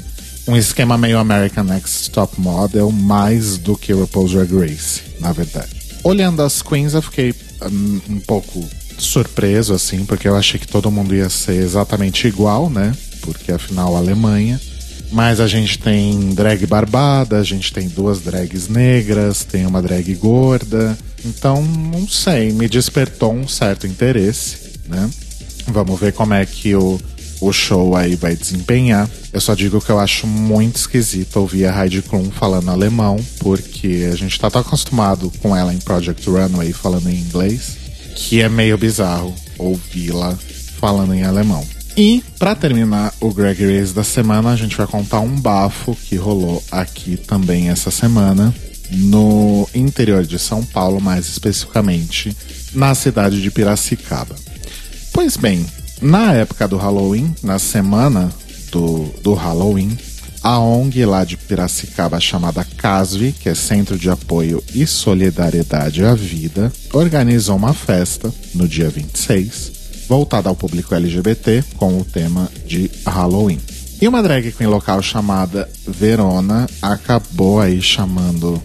um 0.48 0.57
esquema 0.57 0.98
meio 0.98 1.18
American 1.18 1.64
Next 1.64 2.11
Top 2.11 2.40
Model 2.40 2.90
mais 2.90 3.57
do 3.57 3.76
que 3.76 3.92
RuPaul's 3.92 4.32
Drag 4.32 4.53
Race, 4.53 5.03
na 5.20 5.32
verdade. 5.32 5.70
Olhando 6.03 6.42
as 6.42 6.61
queens, 6.61 6.94
eu 6.94 7.03
fiquei 7.03 7.34
um, 7.62 8.01
um 8.14 8.20
pouco 8.20 8.68
surpreso, 8.98 9.72
assim, 9.72 10.05
porque 10.05 10.26
eu 10.26 10.36
achei 10.36 10.59
que 10.59 10.66
todo 10.66 10.90
mundo 10.90 11.14
ia 11.14 11.28
ser 11.28 11.62
exatamente 11.62 12.26
igual, 12.26 12.68
né? 12.68 12.92
Porque 13.20 13.53
afinal, 13.53 13.96
Alemanha. 13.96 14.61
Mas 15.12 15.40
a 15.40 15.46
gente 15.46 15.78
tem 15.78 16.30
drag 16.34 16.64
barbada, 16.66 17.38
a 17.38 17.42
gente 17.42 17.72
tem 17.72 17.88
duas 17.88 18.20
drags 18.20 18.68
negras, 18.68 19.44
tem 19.44 19.66
uma 19.66 19.82
drag 19.82 20.14
gorda. 20.14 20.96
Então, 21.24 21.62
não 21.62 22.08
sei, 22.08 22.52
me 22.52 22.68
despertou 22.68 23.32
um 23.32 23.46
certo 23.46 23.86
interesse, 23.86 24.80
né? 24.88 25.10
Vamos 25.68 25.98
ver 26.00 26.12
como 26.12 26.34
é 26.34 26.44
que 26.44 26.74
o, 26.74 26.98
o 27.40 27.52
show 27.52 27.94
aí 27.96 28.16
vai 28.16 28.34
desempenhar. 28.34 29.08
Eu 29.32 29.40
só 29.40 29.54
digo 29.54 29.80
que 29.80 29.90
eu 29.90 29.98
acho 29.98 30.26
muito 30.26 30.76
esquisito 30.76 31.36
ouvir 31.36 31.66
a 31.66 31.82
Heidi 31.82 32.02
Klum 32.02 32.30
falando 32.30 32.70
alemão, 32.70 33.18
porque 33.38 34.08
a 34.12 34.16
gente 34.16 34.38
tá 34.38 34.50
tão 34.50 34.60
acostumado 34.60 35.32
com 35.40 35.56
ela 35.56 35.72
em 35.72 35.78
Project 35.78 36.28
Runway 36.28 36.72
falando 36.72 37.08
em 37.08 37.16
inglês, 37.16 37.76
que 38.14 38.40
é 38.40 38.48
meio 38.48 38.76
bizarro 38.76 39.34
ouvi-la 39.58 40.36
falando 40.80 41.14
em 41.14 41.22
alemão. 41.22 41.66
E, 41.96 42.22
para 42.38 42.54
terminar 42.54 43.12
o 43.20 43.32
Greg 43.32 43.62
Race 43.62 43.92
da 43.92 44.04
semana, 44.04 44.50
a 44.50 44.56
gente 44.56 44.76
vai 44.76 44.86
contar 44.86 45.20
um 45.20 45.38
bafo 45.38 45.94
que 45.94 46.16
rolou 46.16 46.62
aqui 46.70 47.16
também 47.16 47.68
essa 47.68 47.90
semana, 47.90 48.54
no 48.93 49.68
interior 49.74 50.24
de 50.24 50.38
São 50.38 50.64
Paulo, 50.64 51.01
mais 51.01 51.28
especificamente 51.28 52.36
na 52.74 52.95
cidade 52.95 53.41
de 53.41 53.51
Piracicaba. 53.51 54.34
Pois 55.12 55.36
bem, 55.36 55.66
na 56.01 56.32
época 56.32 56.66
do 56.66 56.76
Halloween, 56.76 57.34
na 57.43 57.59
semana 57.59 58.32
do, 58.70 59.12
do 59.22 59.34
Halloween, 59.34 59.97
a 60.43 60.59
ONG 60.59 61.05
lá 61.05 61.22
de 61.22 61.36
Piracicaba 61.36 62.18
chamada 62.18 62.64
CASVI, 62.64 63.32
que 63.32 63.49
é 63.49 63.55
Centro 63.55 63.99
de 63.99 64.09
Apoio 64.09 64.62
e 64.74 64.86
Solidariedade 64.86 66.03
à 66.03 66.14
Vida, 66.14 66.72
organizou 66.93 67.57
uma 67.57 67.74
festa 67.74 68.32
no 68.55 68.66
dia 68.66 68.88
26, 68.88 69.72
voltada 70.09 70.49
ao 70.49 70.57
público 70.57 70.95
LGBT 70.95 71.62
com 71.76 71.99
o 71.99 72.05
tema 72.05 72.51
de 72.66 72.91
Halloween. 73.07 73.61
E 74.01 74.09
uma 74.09 74.22
drag 74.22 74.51
queen 74.53 74.70
local 74.70 75.03
chamada 75.03 75.68
Verona 75.86 76.66
acabou 76.80 77.61
aí 77.61 77.82
chamando 77.82 78.62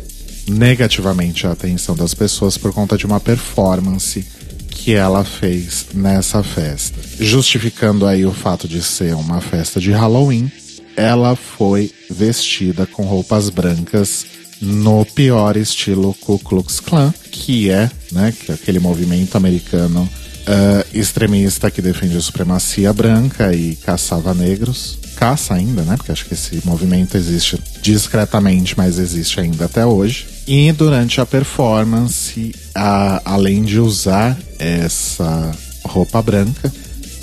negativamente 0.47 1.47
a 1.47 1.51
atenção 1.51 1.95
das 1.95 2.13
pessoas 2.13 2.57
por 2.57 2.73
conta 2.73 2.97
de 2.97 3.05
uma 3.05 3.19
performance 3.19 4.25
que 4.69 4.93
ela 4.93 5.23
fez 5.23 5.87
nessa 5.93 6.43
festa. 6.43 6.99
Justificando 7.19 8.05
aí 8.05 8.25
o 8.25 8.31
fato 8.31 8.67
de 8.67 8.83
ser 8.83 9.15
uma 9.15 9.41
festa 9.41 9.79
de 9.79 9.91
Halloween, 9.91 10.51
ela 10.95 11.35
foi 11.35 11.91
vestida 12.09 12.85
com 12.85 13.03
roupas 13.03 13.49
brancas 13.49 14.25
no 14.61 15.05
pior 15.05 15.57
estilo 15.57 16.13
Ku 16.21 16.39
Klux 16.39 16.79
Klan, 16.79 17.13
que 17.31 17.69
é, 17.69 17.89
né, 18.11 18.33
que 18.37 18.51
é 18.51 18.55
aquele 18.55 18.79
movimento 18.79 19.35
americano 19.35 20.09
uh, 20.45 20.97
extremista 20.97 21.69
que 21.69 21.81
defende 21.81 22.17
a 22.17 22.21
supremacia 22.21 22.93
branca 22.93 23.53
e 23.53 23.75
caçava 23.75 24.33
negros. 24.33 24.97
Caça 25.15 25.53
ainda, 25.53 25.83
né? 25.83 25.95
Porque 25.97 26.11
acho 26.11 26.25
que 26.25 26.33
esse 26.33 26.61
movimento 26.65 27.15
existe 27.17 27.59
discretamente, 27.81 28.77
mas 28.77 28.99
existe 28.99 29.39
ainda 29.39 29.65
até 29.65 29.85
hoje. 29.85 30.27
E 30.47 30.71
durante 30.71 31.19
a 31.19 31.25
performance, 31.25 32.53
a, 32.73 33.21
além 33.25 33.63
de 33.63 33.79
usar 33.79 34.37
essa 34.59 35.51
roupa 35.83 36.21
branca, 36.21 36.71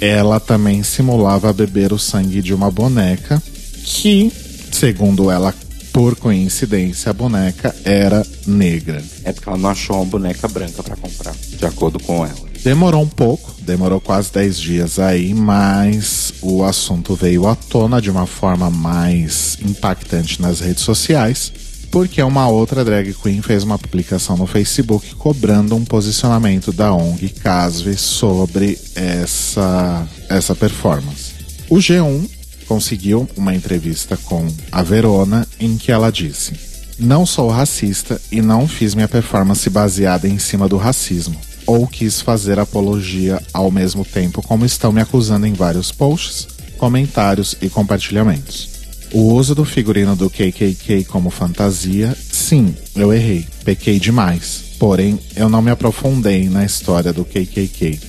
ela 0.01 0.41
também 0.41 0.83
simulava 0.83 1.53
beber 1.53 1.93
o 1.93 1.99
sangue 1.99 2.43
de 2.43 2.53
uma 2.53 2.71
boneca 2.71 3.41
que, 3.85 4.33
segundo 4.73 5.31
ela, 5.31 5.55
por 5.93 6.17
coincidência, 6.17 7.11
a 7.11 7.13
boneca 7.13 7.75
era 7.85 8.27
negra. 8.47 9.03
É 9.25 9.33
porque 9.33 9.49
ela 9.49 9.59
não 9.59 9.71
achou 9.71 9.97
uma 9.97 10.07
boneca 10.07 10.49
branca 10.49 10.83
para 10.83 10.97
comprar, 10.97 11.35
de 11.35 11.67
acordo 11.67 12.01
com 12.01 12.25
ela. 12.25 12.52
Demorou 12.65 13.03
um 13.03 13.09
pouco, 13.09 13.53
demorou 13.61 14.01
quase 14.01 14.33
10 14.33 14.61
dias 14.61 14.99
aí, 14.99 15.35
mas 15.35 16.33
o 16.41 16.63
assunto 16.65 17.15
veio 17.15 17.47
à 17.47 17.57
tona 17.57 18.01
de 18.01 18.11
uma 18.11 18.27
forma 18.27 18.71
mais 18.71 19.59
impactante 19.65 20.41
nas 20.41 20.61
redes 20.61 20.83
sociais 20.83 21.53
porque 21.93 22.23
uma 22.23 22.49
outra 22.49 22.83
drag 22.83 23.13
queen 23.13 23.43
fez 23.43 23.63
uma 23.63 23.79
publicação 23.79 24.35
no 24.35 24.47
Facebook 24.47 25.15
cobrando 25.15 25.77
um 25.77 25.85
posicionamento 25.85 26.73
da 26.73 26.95
ONG 26.95 27.29
Casve 27.29 27.99
sobre 27.99 28.79
essa, 28.95 30.09
essa 30.27 30.55
performance. 30.55 31.35
O 31.69 31.77
G1 31.77 32.27
conseguiu 32.67 33.29
uma 33.37 33.55
entrevista 33.55 34.17
com 34.17 34.49
a 34.73 34.83
Verona 34.83 35.47
em 35.61 35.77
que 35.77 35.93
ela 35.93 36.11
disse: 36.11 36.55
Não 36.99 37.27
sou 37.27 37.51
racista 37.51 38.19
e 38.33 38.41
não 38.41 38.67
fiz 38.67 38.95
minha 38.95 39.09
performance 39.09 39.69
baseada 39.69 40.27
em 40.27 40.39
cima 40.39 40.67
do 40.67 40.79
racismo, 40.79 41.39
ou 41.67 41.87
quis 41.87 42.21
fazer 42.21 42.59
apologia 42.59 43.41
ao 43.53 43.71
mesmo 43.71 44.05
tempo 44.05 44.43
como 44.43 44.65
estão 44.65 44.93
me 44.93 45.01
acusando 45.01 45.47
em 45.47 45.53
vários 45.53 45.93
posts, 45.93 46.49
comentários 46.79 47.57
e 47.61 47.69
compartilhamentos. 47.69 48.71
O 49.13 49.35
uso 49.35 49.55
do 49.55 49.65
figurino 49.65 50.17
do 50.17 50.31
KKK 50.31 51.05
como 51.05 51.29
fantasia, 51.29 52.17
sim, 52.31 52.75
eu 52.97 53.13
errei, 53.13 53.47
pequei 53.63 54.01
demais. 54.01 54.63
Porém, 54.79 55.19
eu 55.37 55.49
não 55.49 55.61
me 55.61 55.71
aprofundei 55.71 56.49
na 56.49 56.65
história 56.65 57.13
do 57.13 57.25
KKK. 57.25 58.01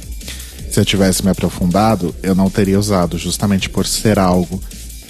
Se 0.71 0.79
eu 0.79 0.85
tivesse 0.85 1.23
me 1.23 1.29
aprofundado, 1.29 2.15
eu 2.23 2.33
não 2.33 2.49
teria 2.49 2.79
usado, 2.79 3.17
justamente 3.17 3.69
por 3.69 3.85
ser 3.85 4.17
algo 4.17 4.59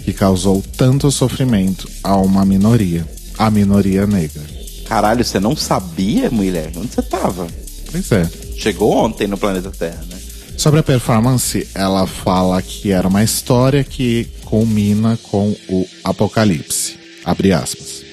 que 0.03 0.11
causou 0.11 0.61
tanto 0.75 1.09
sofrimento 1.09 1.89
a 2.03 2.17
uma 2.17 2.43
minoria, 2.43 3.07
a 3.37 3.49
minoria 3.49 4.05
negra. 4.05 4.43
Caralho, 4.85 5.23
você 5.23 5.39
não 5.39 5.55
sabia, 5.55 6.29
mulher? 6.29 6.71
Onde 6.75 6.93
você 6.93 7.01
tava? 7.01 7.47
Pois 7.93 8.11
é. 8.11 8.27
Chegou 8.57 8.91
ontem 8.97 9.27
no 9.27 9.37
planeta 9.37 9.69
Terra, 9.69 10.03
né? 10.09 10.17
Sobre 10.57 10.79
a 10.79 10.83
performance, 10.83 11.67
ela 11.75 12.07
fala 12.07 12.59
que 12.61 12.91
era 12.91 13.07
uma 13.07 13.23
história 13.23 13.83
que 13.83 14.27
culmina 14.45 15.17
com 15.21 15.55
o 15.69 15.87
apocalipse. 16.03 16.97
Abre 17.23 17.53
aspas. 17.53 18.03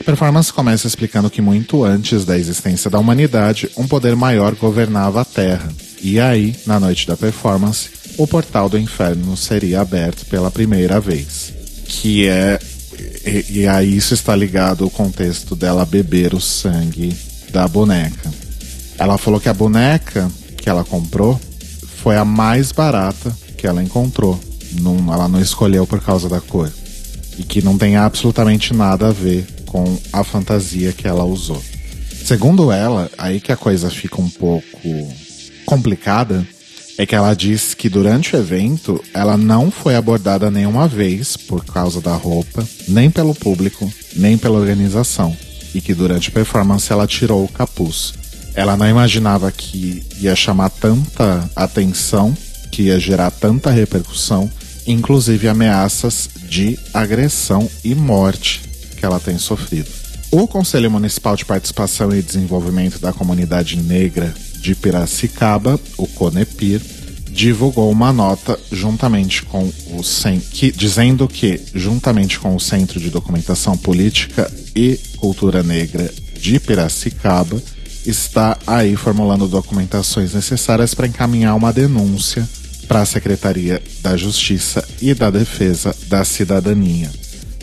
A 0.00 0.04
performance 0.04 0.50
começa 0.52 0.86
explicando 0.86 1.28
que 1.28 1.42
muito 1.42 1.84
antes 1.84 2.24
da 2.24 2.38
existência 2.38 2.90
da 2.90 2.98
humanidade, 2.98 3.68
um 3.76 3.86
poder 3.86 4.16
maior 4.16 4.54
governava 4.54 5.20
a 5.20 5.24
Terra. 5.24 5.68
E 6.00 6.18
aí, 6.18 6.56
na 6.66 6.80
noite 6.80 7.06
da 7.06 7.16
performance, 7.16 7.90
o 8.16 8.26
portal 8.26 8.70
do 8.70 8.78
inferno 8.78 9.36
seria 9.36 9.82
aberto 9.82 10.24
pela 10.26 10.50
primeira 10.50 10.98
vez. 10.98 11.52
Que 11.84 12.26
é. 12.26 12.58
E, 13.26 13.60
e 13.60 13.66
aí 13.66 13.96
isso 13.96 14.14
está 14.14 14.34
ligado 14.34 14.84
ao 14.84 14.90
contexto 14.90 15.54
dela 15.54 15.84
beber 15.84 16.32
o 16.32 16.40
sangue 16.40 17.14
da 17.50 17.68
boneca. 17.68 18.45
Ela 18.98 19.18
falou 19.18 19.40
que 19.40 19.48
a 19.48 19.54
boneca 19.54 20.30
que 20.56 20.68
ela 20.68 20.84
comprou 20.84 21.40
foi 22.02 22.16
a 22.16 22.24
mais 22.24 22.72
barata 22.72 23.36
que 23.56 23.66
ela 23.66 23.82
encontrou. 23.82 24.38
Não, 24.80 25.12
ela 25.12 25.28
não 25.28 25.40
escolheu 25.40 25.86
por 25.86 26.00
causa 26.00 26.28
da 26.28 26.40
cor. 26.40 26.72
E 27.38 27.42
que 27.42 27.62
não 27.62 27.76
tem 27.76 27.96
absolutamente 27.96 28.74
nada 28.74 29.08
a 29.08 29.12
ver 29.12 29.46
com 29.66 29.98
a 30.12 30.24
fantasia 30.24 30.92
que 30.92 31.06
ela 31.06 31.24
usou. 31.24 31.62
Segundo 32.24 32.72
ela, 32.72 33.10
aí 33.16 33.40
que 33.40 33.52
a 33.52 33.56
coisa 33.56 33.90
fica 33.90 34.20
um 34.20 34.28
pouco 34.28 34.64
complicada, 35.64 36.46
é 36.98 37.04
que 37.04 37.14
ela 37.14 37.34
diz 37.34 37.74
que 37.74 37.88
durante 37.88 38.34
o 38.34 38.38
evento 38.38 39.02
ela 39.12 39.36
não 39.36 39.70
foi 39.70 39.94
abordada 39.94 40.50
nenhuma 40.50 40.88
vez 40.88 41.36
por 41.36 41.64
causa 41.64 42.00
da 42.00 42.14
roupa, 42.14 42.66
nem 42.88 43.10
pelo 43.10 43.34
público, 43.34 43.92
nem 44.14 44.38
pela 44.38 44.58
organização. 44.58 45.36
E 45.74 45.80
que 45.80 45.92
durante 45.92 46.30
a 46.30 46.32
performance 46.32 46.90
ela 46.90 47.06
tirou 47.06 47.44
o 47.44 47.48
capuz. 47.48 48.14
Ela 48.56 48.74
não 48.74 48.88
imaginava 48.88 49.52
que 49.52 50.02
ia 50.18 50.34
chamar 50.34 50.70
tanta 50.70 51.48
atenção, 51.54 52.34
que 52.72 52.84
ia 52.84 52.98
gerar 52.98 53.30
tanta 53.30 53.70
repercussão, 53.70 54.50
inclusive 54.86 55.46
ameaças 55.46 56.30
de 56.48 56.78
agressão 56.94 57.70
e 57.84 57.94
morte 57.94 58.62
que 58.96 59.04
ela 59.04 59.20
tem 59.20 59.36
sofrido. 59.36 59.90
O 60.30 60.48
Conselho 60.48 60.90
Municipal 60.90 61.36
de 61.36 61.44
Participação 61.44 62.14
e 62.14 62.22
Desenvolvimento 62.22 62.98
da 62.98 63.12
Comunidade 63.12 63.76
Negra 63.76 64.34
de 64.58 64.74
Piracicaba, 64.74 65.78
o 65.98 66.06
CONEPIR, 66.06 66.80
divulgou 67.30 67.90
uma 67.90 68.10
nota 68.10 68.58
juntamente 68.72 69.42
com 69.42 69.70
o 69.90 70.02
CEN, 70.02 70.40
que, 70.40 70.72
dizendo 70.72 71.28
que, 71.28 71.60
juntamente 71.74 72.40
com 72.40 72.56
o 72.56 72.60
Centro 72.60 72.98
de 72.98 73.10
Documentação 73.10 73.76
Política 73.76 74.50
e 74.74 74.98
Cultura 75.18 75.62
Negra 75.62 76.10
de 76.40 76.58
Piracicaba, 76.58 77.62
está 78.06 78.56
aí 78.66 78.96
formulando 78.96 79.48
documentações 79.48 80.34
necessárias 80.34 80.94
para 80.94 81.06
encaminhar 81.06 81.56
uma 81.56 81.72
denúncia 81.72 82.48
para 82.86 83.02
a 83.02 83.06
Secretaria 83.06 83.82
da 84.00 84.16
Justiça 84.16 84.86
e 85.02 85.12
da 85.12 85.30
Defesa 85.30 85.94
da 86.08 86.24
Cidadania. 86.24 87.10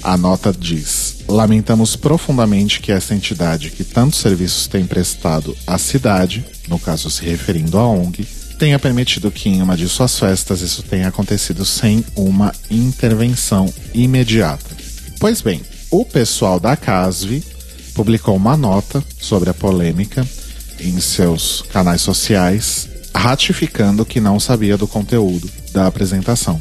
A 0.02 0.18
nota 0.18 0.52
diz: 0.52 1.24
Lamentamos 1.28 1.96
profundamente 1.96 2.82
que 2.82 2.92
essa 2.92 3.16
entidade, 3.16 3.70
que 3.70 3.84
tantos 3.84 4.20
serviços 4.20 4.68
tem 4.68 4.86
prestado 4.86 5.56
à 5.66 5.78
cidade, 5.78 6.46
no 6.68 6.78
caso 6.78 7.10
se 7.10 7.24
referindo 7.24 7.78
à 7.78 7.88
ONG, 7.88 8.28
tenha 8.60 8.78
permitido 8.78 9.32
que 9.32 9.50
em 9.50 9.62
uma 9.62 9.78
de 9.78 9.88
suas 9.88 10.20
festas 10.20 10.62
isso 10.62 10.84
tenha 10.84 11.08
acontecido 11.08 11.66
sem 11.66 12.04
uma 12.16 12.54
intervenção 12.70 13.74
imediata. 13.94 14.76
Pois 15.20 15.42
bem, 15.42 15.62
o 15.90 16.06
pessoal 16.06 16.60
da 16.60 16.76
CASV 16.76 17.44
publicou 17.94 18.36
uma 18.36 18.58
nota 18.58 19.04
sobre 19.20 19.50
a 19.50 19.54
polêmica 19.54 20.26
em 20.80 21.00
seus 21.00 21.64
canais 21.72 22.02
sociais, 22.02 22.90
ratificando 23.16 24.06
que 24.06 24.20
não 24.20 24.40
sabia 24.40 24.78
do 24.78 24.88
conteúdo 24.88 25.50
da 25.72 25.88
apresentação. 25.88 26.60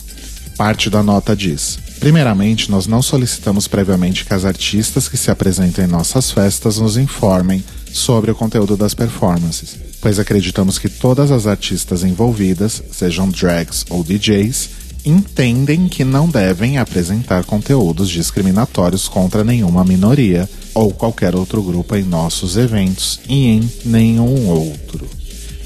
Parte 0.56 0.90
da 0.90 1.02
nota 1.02 1.34
diz: 1.34 1.78
Primeiramente, 1.98 2.70
nós 2.70 2.86
não 2.86 3.00
solicitamos 3.00 3.66
previamente 3.66 4.24
que 4.24 4.34
as 4.34 4.44
artistas 4.44 5.08
que 5.08 5.16
se 5.16 5.30
apresentem 5.30 5.84
em 5.84 5.88
nossas 5.88 6.30
festas 6.30 6.78
nos 6.78 6.96
informem 6.96 7.64
sobre 7.92 8.30
o 8.30 8.34
conteúdo 8.34 8.76
das 8.76 8.94
performances, 8.94 9.76
pois 10.00 10.18
acreditamos 10.18 10.78
que 10.78 10.88
todas 10.88 11.30
as 11.30 11.46
artistas 11.46 12.02
envolvidas, 12.02 12.82
sejam 12.90 13.28
drags 13.28 13.84
ou 13.88 14.02
DJs, 14.02 14.81
entendem 15.05 15.88
que 15.88 16.05
não 16.05 16.28
devem 16.28 16.78
apresentar 16.78 17.44
conteúdos 17.44 18.09
discriminatórios 18.09 19.09
contra 19.09 19.44
nenhuma 19.44 19.84
minoria 19.84 20.48
ou 20.74 20.92
qualquer 20.92 21.34
outro 21.34 21.62
grupo 21.62 21.96
em 21.96 22.03
nossos 22.03 22.57
eventos 22.57 23.20
e 23.28 23.48
em 23.48 23.70
nenhum 23.84 24.48
outro. 24.48 25.09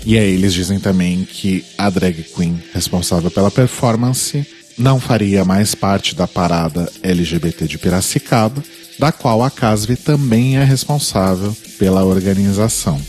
E 0.05 0.17
aí 0.17 0.35
eles 0.35 0.55
dizem 0.55 0.79
também 0.79 1.25
que 1.25 1.65
a 1.77 1.91
drag 1.91 2.23
queen 2.23 2.63
responsável 2.73 3.31
pela 3.31 3.51
performance 3.51 4.47
não 4.79 5.01
faria 5.01 5.45
mais 5.45 5.75
parte 5.75 6.15
da 6.15 6.29
parada 6.29 6.91
LGBT 7.03 7.67
de 7.67 7.79
Piracicaba, 7.79 8.63
da 8.99 9.11
qual 9.11 9.43
a 9.43 9.51
Casve 9.51 9.97
também 9.97 10.57
é 10.59 10.65
responsável 10.65 11.55
pela 11.79 12.05
organização. 12.05 13.01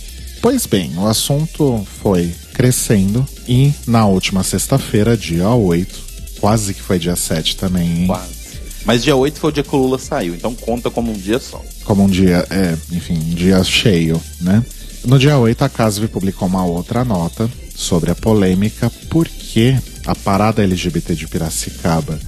Pois 0.41 0.65
bem, 0.65 0.91
o 0.97 1.07
assunto 1.07 1.85
foi 2.01 2.33
crescendo 2.53 3.25
e 3.47 3.73
na 3.85 4.05
última 4.05 4.43
sexta-feira, 4.43 5.17
dia 5.17 5.49
8, 5.49 6.06
quase 6.39 6.73
que 6.73 6.81
foi 6.81 6.99
dia 6.99 7.15
7 7.15 7.57
também, 7.57 8.01
hein? 8.01 8.07
Quase. 8.07 8.37
Mas 8.85 9.03
dia 9.03 9.15
8 9.15 9.39
foi 9.39 9.49
o 9.49 9.53
dia 9.53 9.63
que 9.63 9.75
o 9.75 9.79
Lula 9.79 9.99
saiu, 9.99 10.33
então 10.33 10.55
conta 10.55 10.89
como 10.89 11.11
um 11.11 11.15
dia 11.15 11.39
só. 11.39 11.61
Como 11.83 12.03
um 12.03 12.07
dia, 12.07 12.47
é, 12.49 12.77
enfim, 12.91 13.15
um 13.15 13.35
dia 13.35 13.61
cheio, 13.63 14.21
né? 14.39 14.63
No 15.03 15.19
dia 15.19 15.37
8, 15.37 15.61
a 15.63 15.69
Casve 15.69 16.07
publicou 16.07 16.47
uma 16.47 16.65
outra 16.65 17.03
nota 17.03 17.49
sobre 17.75 18.11
a 18.11 18.15
polêmica 18.15 18.91
porque 19.09 19.77
a 20.05 20.15
parada 20.15 20.63
LGBT 20.63 21.15
de 21.15 21.27
Piracicaba, 21.27 22.19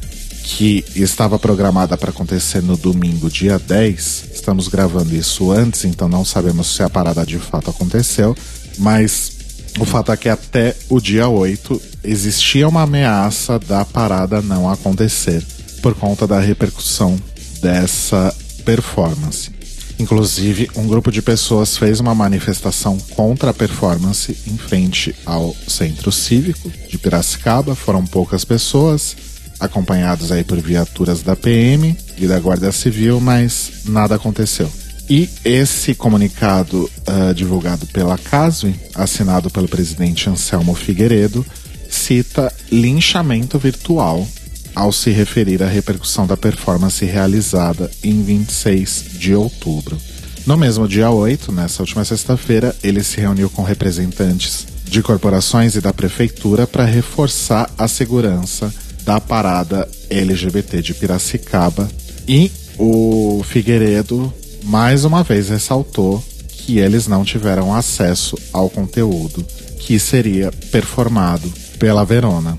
que 0.43 0.83
estava 0.95 1.39
programada 1.39 1.97
para 1.97 2.09
acontecer 2.09 2.61
no 2.61 2.75
domingo, 2.75 3.29
dia 3.29 3.57
10, 3.57 4.25
estamos 4.33 4.67
gravando 4.67 5.15
isso 5.15 5.51
antes, 5.51 5.85
então 5.85 6.09
não 6.09 6.25
sabemos 6.25 6.75
se 6.75 6.83
a 6.83 6.89
parada 6.89 7.25
de 7.25 7.39
fato 7.39 7.69
aconteceu, 7.69 8.35
mas 8.77 9.38
o 9.79 9.85
fato 9.85 10.11
é 10.11 10.17
que 10.17 10.27
até 10.27 10.75
o 10.89 10.99
dia 10.99 11.29
8 11.29 11.81
existia 12.03 12.67
uma 12.67 12.81
ameaça 12.81 13.57
da 13.57 13.85
parada 13.85 14.41
não 14.41 14.69
acontecer 14.69 15.41
por 15.81 15.95
conta 15.95 16.27
da 16.27 16.39
repercussão 16.39 17.17
dessa 17.61 18.35
performance. 18.65 19.51
Inclusive, 19.97 20.69
um 20.75 20.87
grupo 20.87 21.11
de 21.11 21.21
pessoas 21.21 21.77
fez 21.77 21.99
uma 21.99 22.13
manifestação 22.13 22.97
contra 23.15 23.51
a 23.51 23.53
performance 23.53 24.37
em 24.47 24.57
frente 24.57 25.15
ao 25.25 25.55
Centro 25.67 26.11
Cívico 26.11 26.71
de 26.89 26.97
Piracicaba. 26.97 27.75
Foram 27.75 28.05
poucas 28.05 28.45
pessoas, 28.45 29.15
acompanhados 29.59 30.31
aí 30.31 30.43
por 30.43 30.59
viaturas 30.59 31.21
da 31.21 31.35
PM 31.35 31.95
e 32.17 32.27
da 32.27 32.39
Guarda 32.39 32.71
Civil, 32.71 33.19
mas 33.19 33.71
nada 33.85 34.15
aconteceu. 34.15 34.69
E 35.09 35.27
esse 35.43 35.95
comunicado 35.95 36.89
uh, 37.07 37.33
divulgado 37.33 37.87
pela 37.87 38.15
CASUE, 38.15 38.75
assinado 38.93 39.49
pelo 39.49 39.67
presidente 39.67 40.29
Anselmo 40.29 40.75
Figueiredo, 40.75 41.43
cita 41.89 42.53
linchamento 42.71 43.57
virtual 43.57 44.27
ao 44.75 44.91
se 44.91 45.09
referir 45.09 45.63
à 45.63 45.67
repercussão 45.67 46.27
da 46.27 46.37
performance 46.37 47.03
realizada 47.03 47.89
em 48.03 48.21
26 48.21 49.05
de 49.17 49.33
outubro. 49.33 49.97
No 50.45 50.55
mesmo 50.55 50.87
dia 50.87 51.09
8, 51.09 51.51
nessa 51.51 51.81
última 51.81 52.05
sexta-feira, 52.05 52.75
ele 52.83 53.03
se 53.03 53.19
reuniu 53.19 53.49
com 53.49 53.63
representantes 53.63 54.67
de 54.85 55.01
corporações 55.01 55.75
e 55.75 55.81
da 55.81 55.91
prefeitura 55.91 56.67
para 56.67 56.85
reforçar 56.85 57.69
a 57.77 57.87
segurança 57.87 58.71
da 59.03 59.19
parada 59.19 59.89
LGBT 60.09 60.83
de 60.83 60.93
Piracicaba 60.93 61.89
e 62.27 62.51
o 62.77 63.43
Figueiredo 63.43 64.31
mais 64.63 65.05
uma 65.05 65.23
vez 65.23 65.49
ressaltou 65.49 66.23
que 66.47 66.77
eles 66.77 67.07
não 67.07 67.23
tiveram 67.23 67.73
acesso 67.73 68.37
ao 68.53 68.69
conteúdo 68.69 69.45
que 69.79 69.99
seria 69.99 70.51
performado 70.71 71.51
pela 71.79 72.05
Verona. 72.05 72.57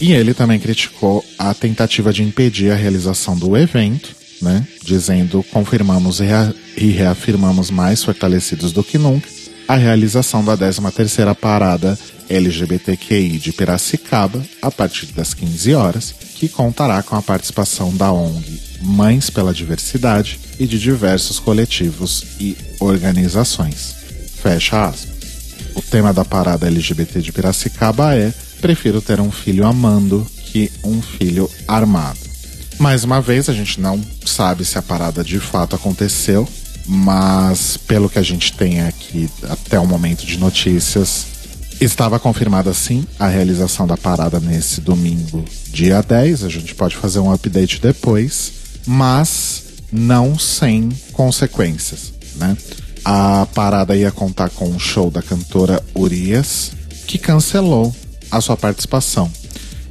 E 0.00 0.12
ele 0.12 0.34
também 0.34 0.58
criticou 0.58 1.24
a 1.38 1.54
tentativa 1.54 2.12
de 2.12 2.22
impedir 2.22 2.72
a 2.72 2.74
realização 2.74 3.36
do 3.36 3.56
evento, 3.56 4.14
né? 4.42 4.66
Dizendo, 4.82 5.44
confirmamos 5.52 6.20
e 6.76 6.86
reafirmamos 6.90 7.70
mais 7.70 8.02
fortalecidos 8.02 8.72
do 8.72 8.82
que 8.82 8.98
nunca 8.98 9.28
a 9.66 9.76
realização 9.76 10.44
da 10.44 10.56
13ª 10.56 11.34
parada 11.34 11.98
LGBTQI 12.28 13.38
de 13.38 13.52
Piracicaba 13.52 14.42
a 14.60 14.70
partir 14.70 15.06
das 15.06 15.32
15 15.32 15.74
horas, 15.74 16.14
que 16.34 16.48
contará 16.48 17.02
com 17.02 17.16
a 17.16 17.22
participação 17.22 17.94
da 17.94 18.12
ONG 18.12 18.60
Mães 18.82 19.30
pela 19.30 19.54
Diversidade 19.54 20.38
e 20.58 20.66
de 20.66 20.78
diversos 20.78 21.38
coletivos 21.38 22.24
e 22.40 22.56
organizações. 22.80 23.94
Fecha 24.42 24.86
aspas. 24.86 25.14
O 25.74 25.82
tema 25.82 26.12
da 26.12 26.24
parada 26.24 26.66
LGBT 26.66 27.20
de 27.20 27.32
Piracicaba 27.32 28.14
é 28.14 28.32
prefiro 28.60 29.00
ter 29.00 29.20
um 29.20 29.30
filho 29.30 29.66
amando 29.66 30.26
que 30.46 30.70
um 30.84 31.02
filho 31.02 31.50
armado. 31.66 32.18
Mais 32.78 33.04
uma 33.04 33.20
vez, 33.20 33.48
a 33.48 33.52
gente 33.52 33.80
não 33.80 34.00
sabe 34.24 34.64
se 34.64 34.78
a 34.78 34.82
parada 34.82 35.22
de 35.22 35.38
fato 35.38 35.76
aconteceu, 35.76 36.48
mas 36.86 37.76
pelo 37.76 38.08
que 38.08 38.18
a 38.18 38.22
gente 38.22 38.52
tem 38.52 38.82
aqui 38.82 39.28
até 39.44 39.78
o 39.78 39.86
momento 39.86 40.24
de 40.26 40.38
notícias, 40.38 41.26
estava 41.80 42.18
confirmada 42.18 42.72
sim 42.72 43.06
a 43.18 43.28
realização 43.28 43.86
da 43.86 43.96
parada 43.96 44.40
nesse 44.40 44.80
domingo, 44.80 45.44
dia 45.70 46.02
10. 46.02 46.44
A 46.44 46.48
gente 46.48 46.74
pode 46.74 46.96
fazer 46.96 47.18
um 47.18 47.32
update 47.32 47.80
depois, 47.80 48.52
mas 48.86 49.63
não 49.94 50.36
sem 50.36 50.88
consequências, 51.12 52.12
né? 52.34 52.56
A 53.04 53.46
parada 53.54 53.96
ia 53.96 54.10
contar 54.10 54.50
com 54.50 54.68
um 54.68 54.78
show 54.78 55.08
da 55.08 55.22
cantora 55.22 55.80
Urias, 55.94 56.72
que 57.06 57.16
cancelou 57.16 57.94
a 58.28 58.40
sua 58.40 58.56
participação. 58.56 59.30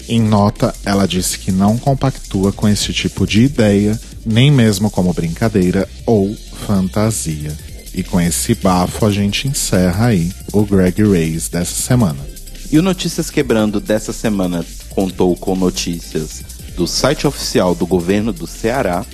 Em 0.10 0.22
nota, 0.22 0.76
ela 0.84 1.08
disse 1.08 1.40
que 1.40 1.54
não 1.54 1.78
compactua 1.78 2.52
com 2.52 2.68
esse 2.68 2.92
tipo 2.92 3.26
de 3.26 3.44
ideia, 3.44 3.98
nem 4.26 4.52
mesmo 4.52 4.90
como 4.90 5.14
brincadeira 5.14 5.88
ou 6.06 6.36
fantasia. 6.68 7.56
E 7.94 8.04
com 8.04 8.20
esse 8.20 8.56
bafo 8.56 9.06
a 9.06 9.12
gente 9.12 9.48
encerra 9.48 10.08
aí 10.08 10.34
o 10.52 10.66
Greg 10.66 11.02
Reis 11.02 11.48
dessa 11.48 11.82
semana. 11.82 12.20
E 12.70 12.78
o 12.78 12.82
Notícias 12.82 13.30
Quebrando 13.30 13.80
dessa 13.80 14.12
semana 14.12 14.66
contou 14.90 15.34
com 15.38 15.56
notícias 15.56 16.44
do 16.76 16.88
site 16.88 17.26
oficial 17.26 17.74
do 17.74 17.86
governo 17.86 18.34
do 18.34 18.48
Ceará, 18.48 19.06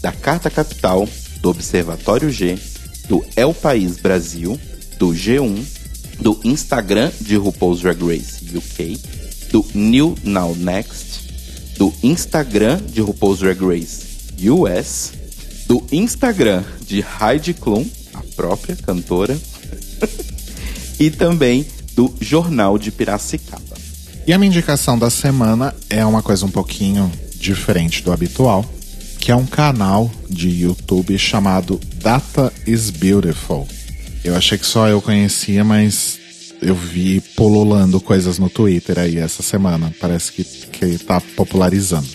da 0.00 0.12
Carta 0.12 0.50
Capital, 0.50 1.08
do 1.40 1.50
Observatório 1.50 2.30
G, 2.30 2.58
do 3.08 3.24
El 3.36 3.54
País 3.54 3.96
Brasil, 3.96 4.58
do 4.98 5.08
G1, 5.08 5.64
do 6.20 6.38
Instagram 6.44 7.10
de 7.20 7.36
RuPaul's 7.36 7.80
Drag 7.80 8.00
Race 8.02 8.44
UK, 8.56 8.98
do 9.50 9.64
New 9.74 10.16
Now 10.22 10.54
Next, 10.54 11.76
do 11.78 11.92
Instagram 12.02 12.80
de 12.82 13.00
RuPaul's 13.00 13.38
Drag 13.38 13.60
Race 13.60 14.06
US, 14.48 15.12
do 15.66 15.84
Instagram 15.92 16.64
de 16.86 17.04
Heidi 17.04 17.54
Klum, 17.54 17.86
a 18.14 18.22
própria 18.34 18.76
cantora, 18.76 19.38
e 20.98 21.10
também 21.10 21.66
do 21.94 22.12
Jornal 22.20 22.78
de 22.78 22.90
Piracicaba. 22.90 23.76
E 24.26 24.32
a 24.32 24.38
minha 24.38 24.48
indicação 24.48 24.98
da 24.98 25.08
semana 25.08 25.74
é 25.88 26.04
uma 26.04 26.22
coisa 26.22 26.44
um 26.44 26.50
pouquinho 26.50 27.10
diferente 27.36 28.02
do 28.02 28.12
habitual, 28.12 28.64
que 29.28 29.32
é 29.32 29.36
um 29.36 29.44
canal 29.44 30.10
de 30.30 30.48
YouTube 30.48 31.18
chamado 31.18 31.78
Data 31.96 32.50
is 32.66 32.88
Beautiful. 32.88 33.68
Eu 34.24 34.34
achei 34.34 34.56
que 34.56 34.64
só 34.64 34.88
eu 34.88 35.02
conhecia, 35.02 35.62
mas 35.62 36.18
eu 36.62 36.74
vi 36.74 37.20
polulando 37.36 38.00
coisas 38.00 38.38
no 38.38 38.48
Twitter 38.48 38.98
aí 38.98 39.18
essa 39.18 39.42
semana. 39.42 39.94
Parece 40.00 40.32
que, 40.32 40.44
que 40.44 40.96
tá 41.04 41.20
popularizando. 41.36 42.08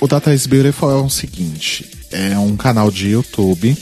O 0.00 0.06
Data 0.06 0.32
is 0.32 0.46
Beautiful 0.46 0.90
é 0.90 0.94
o 0.94 1.10
seguinte: 1.10 1.84
é 2.10 2.38
um 2.38 2.56
canal 2.56 2.90
de 2.90 3.08
YouTube 3.08 3.76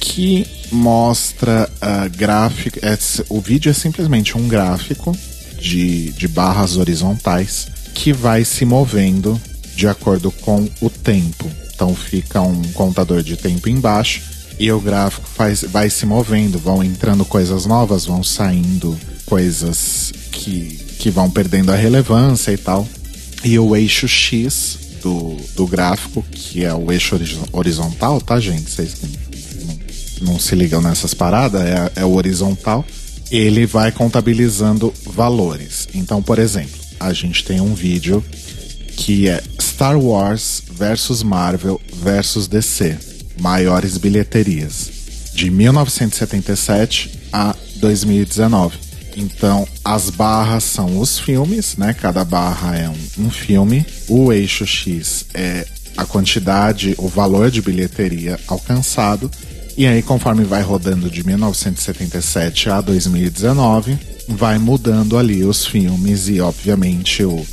que 0.00 0.46
mostra 0.72 1.68
uh, 1.82 2.16
gráfico. 2.16 2.78
É, 2.80 2.96
o 3.28 3.42
vídeo 3.42 3.68
é 3.68 3.74
simplesmente 3.74 4.38
um 4.38 4.48
gráfico 4.48 5.14
de, 5.60 6.12
de 6.12 6.26
barras 6.26 6.78
horizontais 6.78 7.68
que 7.92 8.10
vai 8.10 8.42
se 8.42 8.64
movendo 8.64 9.38
de 9.76 9.86
acordo 9.86 10.32
com 10.32 10.66
o 10.80 10.88
tempo. 10.88 11.65
Então 11.76 11.94
fica 11.94 12.40
um 12.40 12.62
contador 12.72 13.22
de 13.22 13.36
tempo 13.36 13.68
embaixo 13.68 14.22
e 14.58 14.72
o 14.72 14.80
gráfico 14.80 15.28
faz, 15.28 15.62
vai 15.62 15.90
se 15.90 16.06
movendo, 16.06 16.58
vão 16.58 16.82
entrando 16.82 17.22
coisas 17.26 17.66
novas, 17.66 18.06
vão 18.06 18.24
saindo 18.24 18.98
coisas 19.26 20.10
que, 20.32 20.78
que 20.98 21.10
vão 21.10 21.30
perdendo 21.30 21.70
a 21.70 21.76
relevância 21.76 22.50
e 22.50 22.56
tal. 22.56 22.88
E 23.44 23.58
o 23.58 23.76
eixo 23.76 24.08
X 24.08 24.78
do, 25.02 25.36
do 25.54 25.66
gráfico, 25.66 26.24
que 26.32 26.64
é 26.64 26.72
o 26.72 26.90
eixo 26.90 27.14
horizontal, 27.52 28.22
tá, 28.22 28.40
gente? 28.40 28.70
Vocês 28.70 28.94
não, 29.62 30.32
não 30.32 30.40
se 30.40 30.54
ligam 30.54 30.80
nessas 30.80 31.12
paradas, 31.12 31.60
é, 31.60 31.92
é 31.96 32.04
o 32.06 32.14
horizontal. 32.14 32.82
ele 33.30 33.66
vai 33.66 33.92
contabilizando 33.92 34.92
valores. 35.04 35.86
Então, 35.94 36.22
por 36.22 36.38
exemplo, 36.38 36.80
a 36.98 37.12
gente 37.12 37.44
tem 37.44 37.60
um 37.60 37.74
vídeo 37.74 38.24
que 38.96 39.28
é 39.28 39.42
Star 39.60 39.98
Wars 39.98 40.62
versus 40.70 41.22
Marvel 41.22 41.80
versus 42.02 42.48
DC, 42.48 42.98
maiores 43.38 43.98
bilheterias, 43.98 44.90
de 45.34 45.50
1977 45.50 47.18
a 47.32 47.54
2019. 47.76 48.78
Então, 49.16 49.66
as 49.84 50.10
barras 50.10 50.64
são 50.64 50.98
os 50.98 51.18
filmes, 51.18 51.76
né? 51.76 51.94
Cada 51.94 52.24
barra 52.24 52.76
é 52.76 52.88
um, 52.88 53.26
um 53.26 53.30
filme. 53.30 53.84
O 54.08 54.32
eixo 54.32 54.66
X 54.66 55.26
é 55.32 55.66
a 55.96 56.04
quantidade, 56.04 56.94
o 56.98 57.08
valor 57.08 57.50
de 57.50 57.62
bilheteria 57.62 58.38
alcançado. 58.46 59.30
E 59.76 59.86
aí, 59.86 60.02
conforme 60.02 60.44
vai 60.44 60.62
rodando 60.62 61.10
de 61.10 61.24
1977 61.24 62.70
a 62.70 62.80
2019, 62.80 63.98
vai 64.28 64.58
mudando 64.58 65.16
ali 65.16 65.44
os 65.44 65.66
filmes 65.66 66.28
e, 66.28 66.40
obviamente, 66.40 67.22
o, 67.24 67.46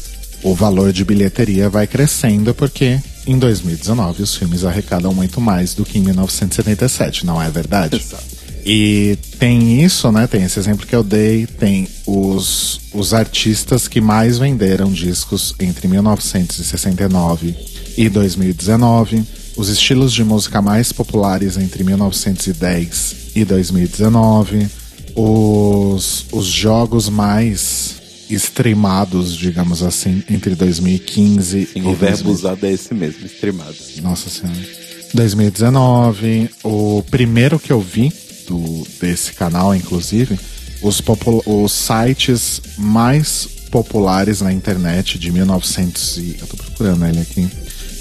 o 0.43 0.53
valor 0.53 0.91
de 0.91 1.05
bilheteria 1.05 1.69
vai 1.69 1.87
crescendo, 1.87 2.53
porque 2.53 2.99
em 3.25 3.37
2019 3.39 4.23
os 4.23 4.35
filmes 4.35 4.63
arrecadam 4.63 5.13
muito 5.13 5.39
mais 5.39 5.73
do 5.73 5.85
que 5.85 5.97
em 5.97 6.01
1977, 6.01 7.25
não 7.25 7.41
é 7.41 7.49
verdade? 7.49 7.95
Exato. 7.95 8.23
E 8.65 9.17
tem 9.39 9.83
isso, 9.83 10.09
né? 10.11 10.25
Tem 10.25 10.43
esse 10.43 10.57
exemplo 10.57 10.87
que 10.87 10.95
eu 10.95 11.03
dei, 11.03 11.45
tem 11.45 11.87
os, 12.05 12.79
os 12.93 13.13
artistas 13.13 13.87
que 13.87 13.99
mais 13.99 14.37
venderam 14.37 14.91
discos 14.91 15.53
entre 15.59 15.87
1969 15.87 17.55
e 17.97 18.09
2019 18.09 19.43
os 19.55 19.69
estilos 19.69 20.11
de 20.11 20.23
música 20.23 20.61
mais 20.61 20.91
populares 20.91 21.57
entre 21.57 21.83
1910 21.83 23.15
e 23.35 23.45
2019, 23.45 24.67
os, 25.15 26.25
os 26.31 26.45
jogos 26.45 27.09
mais 27.09 27.95
streamados, 28.29 29.35
digamos 29.35 29.83
assim, 29.83 30.23
entre 30.29 30.55
2015 30.55 31.65
Sim, 31.65 31.67
e 31.75 31.81
o 31.81 31.93
verbo 31.93 32.31
usado 32.31 32.65
é 32.65 32.71
esse 32.71 32.93
mesmo, 32.93 33.25
streamado. 33.25 33.75
Nossa 34.01 34.29
Senhora. 34.29 34.59
2019, 35.13 36.49
o 36.63 37.03
primeiro 37.09 37.59
que 37.59 37.71
eu 37.71 37.79
vi 37.79 38.11
do, 38.47 38.87
desse 38.99 39.33
canal, 39.33 39.75
inclusive, 39.75 40.39
os, 40.81 41.01
os 41.45 41.71
sites 41.71 42.61
mais 42.77 43.47
populares 43.69 44.41
na 44.41 44.51
internet 44.51 45.19
de 45.19 45.31
1900 45.31 46.17
e... 46.17 46.37
Eu 46.41 46.47
tô 46.47 46.57
procurando 46.57 47.05
ele 47.05 47.19
aqui 47.19 47.47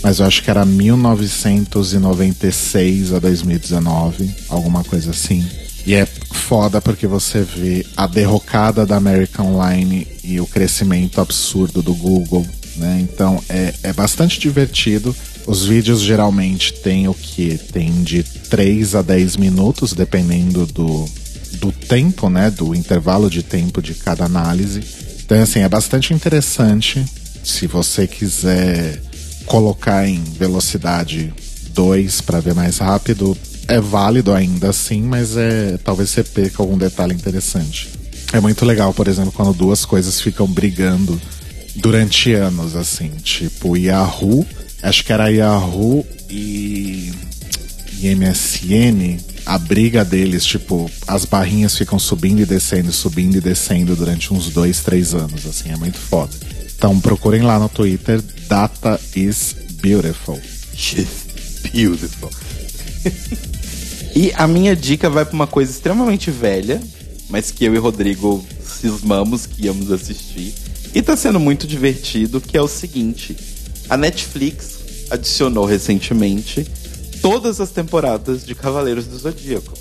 mas 0.03 0.19
eu 0.19 0.27
acho 0.27 0.43
que 0.43 0.51
era 0.51 0.65
1996 0.65 3.13
a 3.13 3.21
2019, 3.21 4.29
alguma 4.49 4.83
coisa 4.83 5.13
assim. 5.13 5.47
E 5.87 5.95
é 5.95 6.09
foda 6.53 6.83
porque 6.83 7.07
você 7.07 7.41
vê 7.41 7.87
a 7.97 8.07
derrocada 8.07 8.85
da 8.85 8.97
American 8.97 9.55
Online 9.55 10.07
e 10.23 10.39
o 10.39 10.47
crescimento 10.47 11.19
absurdo 11.19 11.81
do 11.81 11.95
Google, 11.95 12.47
né? 12.77 13.01
Então 13.01 13.43
é, 13.49 13.73
é 13.83 13.91
bastante 13.91 14.39
divertido. 14.39 15.17
Os 15.47 15.65
vídeos 15.65 16.03
geralmente 16.03 16.75
têm 16.75 17.09
o 17.09 17.15
que? 17.15 17.57
Tem 17.57 18.03
de 18.03 18.23
3 18.23 18.97
a 18.97 19.01
10 19.01 19.39
minutos, 19.39 19.95
dependendo 19.95 20.67
do, 20.67 21.09
do 21.53 21.73
tempo, 21.73 22.29
né? 22.29 22.51
Do 22.51 22.75
intervalo 22.75 23.31
de 23.31 23.43
tempo 23.43 23.81
de 23.81 23.95
cada 23.95 24.27
análise. 24.27 24.83
Então, 25.25 25.41
assim, 25.43 25.61
é 25.61 25.69
bastante 25.71 26.13
interessante. 26.13 27.03
Se 27.43 27.67
você 27.67 28.07
quiser 28.07 29.01
colocar 29.47 30.07
em 30.07 30.23
velocidade 30.23 31.33
2 31.73 32.21
para 32.21 32.41
ver 32.41 32.55
mais 32.55 32.77
rápido 32.77 33.35
é 33.69 33.81
válido 33.81 34.33
ainda 34.33 34.71
assim, 34.71 35.03
mas 35.03 35.37
é 35.37 35.79
talvez 35.83 36.11
você 36.11 36.23
perca 36.23 36.63
algum 36.63 36.77
detalhe 36.77 37.15
interessante. 37.15 37.91
É 38.33 38.41
muito 38.41 38.65
legal, 38.65 38.95
por 38.95 39.09
exemplo, 39.09 39.33
quando 39.33 39.53
duas 39.53 39.85
coisas 39.85 40.21
ficam 40.21 40.47
brigando 40.47 41.21
durante 41.77 42.33
anos, 42.33 42.75
assim, 42.77 43.11
tipo 43.23 43.77
Yahoo, 43.77 44.47
acho 44.83 45.05
que 45.05 45.13
era 45.13 45.31
Yahoo 45.31 46.07
e, 46.31 47.13
e 47.99 48.15
MSN, 48.15 49.19
a 49.45 49.59
briga 49.59 50.05
deles, 50.05 50.45
tipo, 50.45 50.91
as 51.07 51.25
barrinhas 51.25 51.77
ficam 51.77 51.99
subindo 51.99 52.41
e 52.41 52.47
descendo, 52.47 52.93
subindo 52.93 53.37
e 53.37 53.41
descendo 53.41 53.95
durante 53.95 54.33
uns 54.33 54.49
dois, 54.49 54.81
três 54.81 55.15
anos, 55.15 55.47
assim, 55.47 55.71
é 55.71 55.77
muito 55.77 55.99
foda. 55.99 56.33
Então 56.77 56.99
procurem 57.01 57.43
lá 57.43 57.59
no 57.59 57.69
Twitter, 57.69 58.21
Data 58.49 58.99
is 59.15 59.55
Beautiful. 59.83 60.41
She's 60.75 61.27
beautiful. 61.73 62.31
e 64.15 64.33
a 64.35 64.47
minha 64.47 64.77
dica 64.77 65.09
vai 65.09 65.25
para 65.25 65.35
uma 65.35 65.47
coisa 65.47 65.71
extremamente 65.71 66.31
velha, 66.31 66.81
mas 67.31 67.51
que 67.51 67.65
eu 67.65 67.75
e 67.75 67.79
Rodrigo 67.79 68.45
cismamos 68.63 69.47
que 69.47 69.65
íamos 69.65 69.91
assistir. 69.91 70.55
E 70.95 71.01
tá 71.01 71.17
sendo 71.17 71.41
muito 71.41 71.67
divertido, 71.67 72.41
que 72.41 72.57
é 72.57 72.61
o 72.61 72.69
seguinte. 72.69 73.37
A 73.89 73.97
Netflix 73.97 74.79
adicionou 75.11 75.65
recentemente 75.65 76.67
todas 77.23 77.61
as 77.61 77.71
temporadas 77.71 78.45
de 78.45 78.55
Cavaleiros 78.55 79.07
do 79.07 79.19
Zodíaco. 79.19 79.73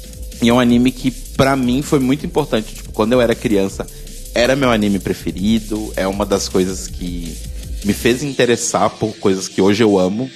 E 0.42 0.50
é 0.50 0.54
um 0.54 0.60
anime 0.60 0.92
que, 0.92 1.12
para 1.12 1.56
mim, 1.56 1.82
foi 1.82 2.00
muito 2.00 2.26
importante. 2.26 2.74
Tipo, 2.74 2.94
quando 2.94 3.14
eu 3.14 3.22
era 3.22 3.36
criança, 3.36 3.86
era 4.34 4.56
meu 4.56 4.72
anime 4.72 5.00
preferido, 5.00 5.92
é 5.96 6.08
uma 6.08 6.26
das 6.26 6.48
coisas 6.48 6.88
que 6.88 7.36
me 7.84 7.94
fez 7.94 8.24
interessar 8.24 8.90
por 8.92 9.14
coisas 9.18 9.48
que 9.48 9.62
hoje 9.62 9.84
eu 9.84 10.00
amo, 10.00 10.30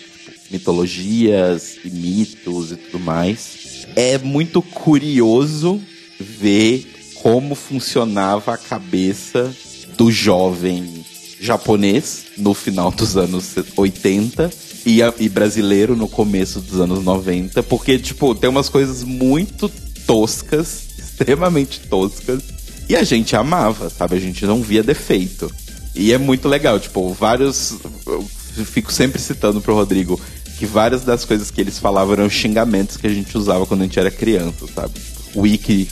mitologias 0.52 1.78
e 1.84 1.90
mitos 1.90 2.72
e 2.72 2.76
tudo 2.76 3.00
mais. 3.00 3.65
É 3.96 4.18
muito 4.18 4.62
curioso 4.62 5.82
ver 6.20 7.14
como 7.22 7.56
funcionava 7.56 8.54
a 8.54 8.58
cabeça 8.58 9.54
do 9.98 10.12
jovem 10.12 11.06
japonês 11.40 12.26
no 12.38 12.54
final 12.54 12.92
dos 12.92 13.18
anos 13.18 13.56
80 13.76 14.52
e, 14.86 15.00
e 15.20 15.30
brasileiro 15.30 15.96
no 15.96 16.08
começo 16.08 16.60
dos 16.60 16.80
anos 16.80 17.04
90, 17.04 17.64
porque, 17.64 17.98
tipo, 17.98 18.36
tem 18.36 18.50
umas 18.50 18.70
coisas 18.70 19.04
muito 19.04 19.70
toscas, 20.06 20.84
extremamente 21.00 21.80
toscas, 21.82 22.44
e 22.88 22.96
a 22.96 23.04
gente 23.04 23.36
amava, 23.36 23.90
sabe? 23.90 24.16
A 24.16 24.20
gente 24.20 24.46
não 24.46 24.62
via 24.62 24.84
defeito. 24.84 25.52
E 25.96 26.14
é 26.14 26.18
muito 26.18 26.48
legal, 26.48 26.80
tipo, 26.80 27.12
vários. 27.14 27.76
Eu 28.06 28.24
fico 28.66 28.94
sempre 28.94 29.20
citando 29.20 29.60
pro 29.60 29.74
Rodrigo 29.74 30.20
que 30.58 30.66
várias 30.66 31.04
das 31.04 31.26
coisas 31.26 31.52
que 31.52 31.62
eles 31.62 31.80
falavam 31.80 32.14
eram 32.14 32.30
xingamentos 32.30 32.98
que 32.98 33.08
a 33.08 33.14
gente 33.14 33.38
usava 33.38 33.66
quando 33.66 33.82
a 33.82 33.84
gente 33.84 34.00
era 34.00 34.12
criança, 34.12 34.66
sabe? 34.74 34.94
Wiki 35.36 35.88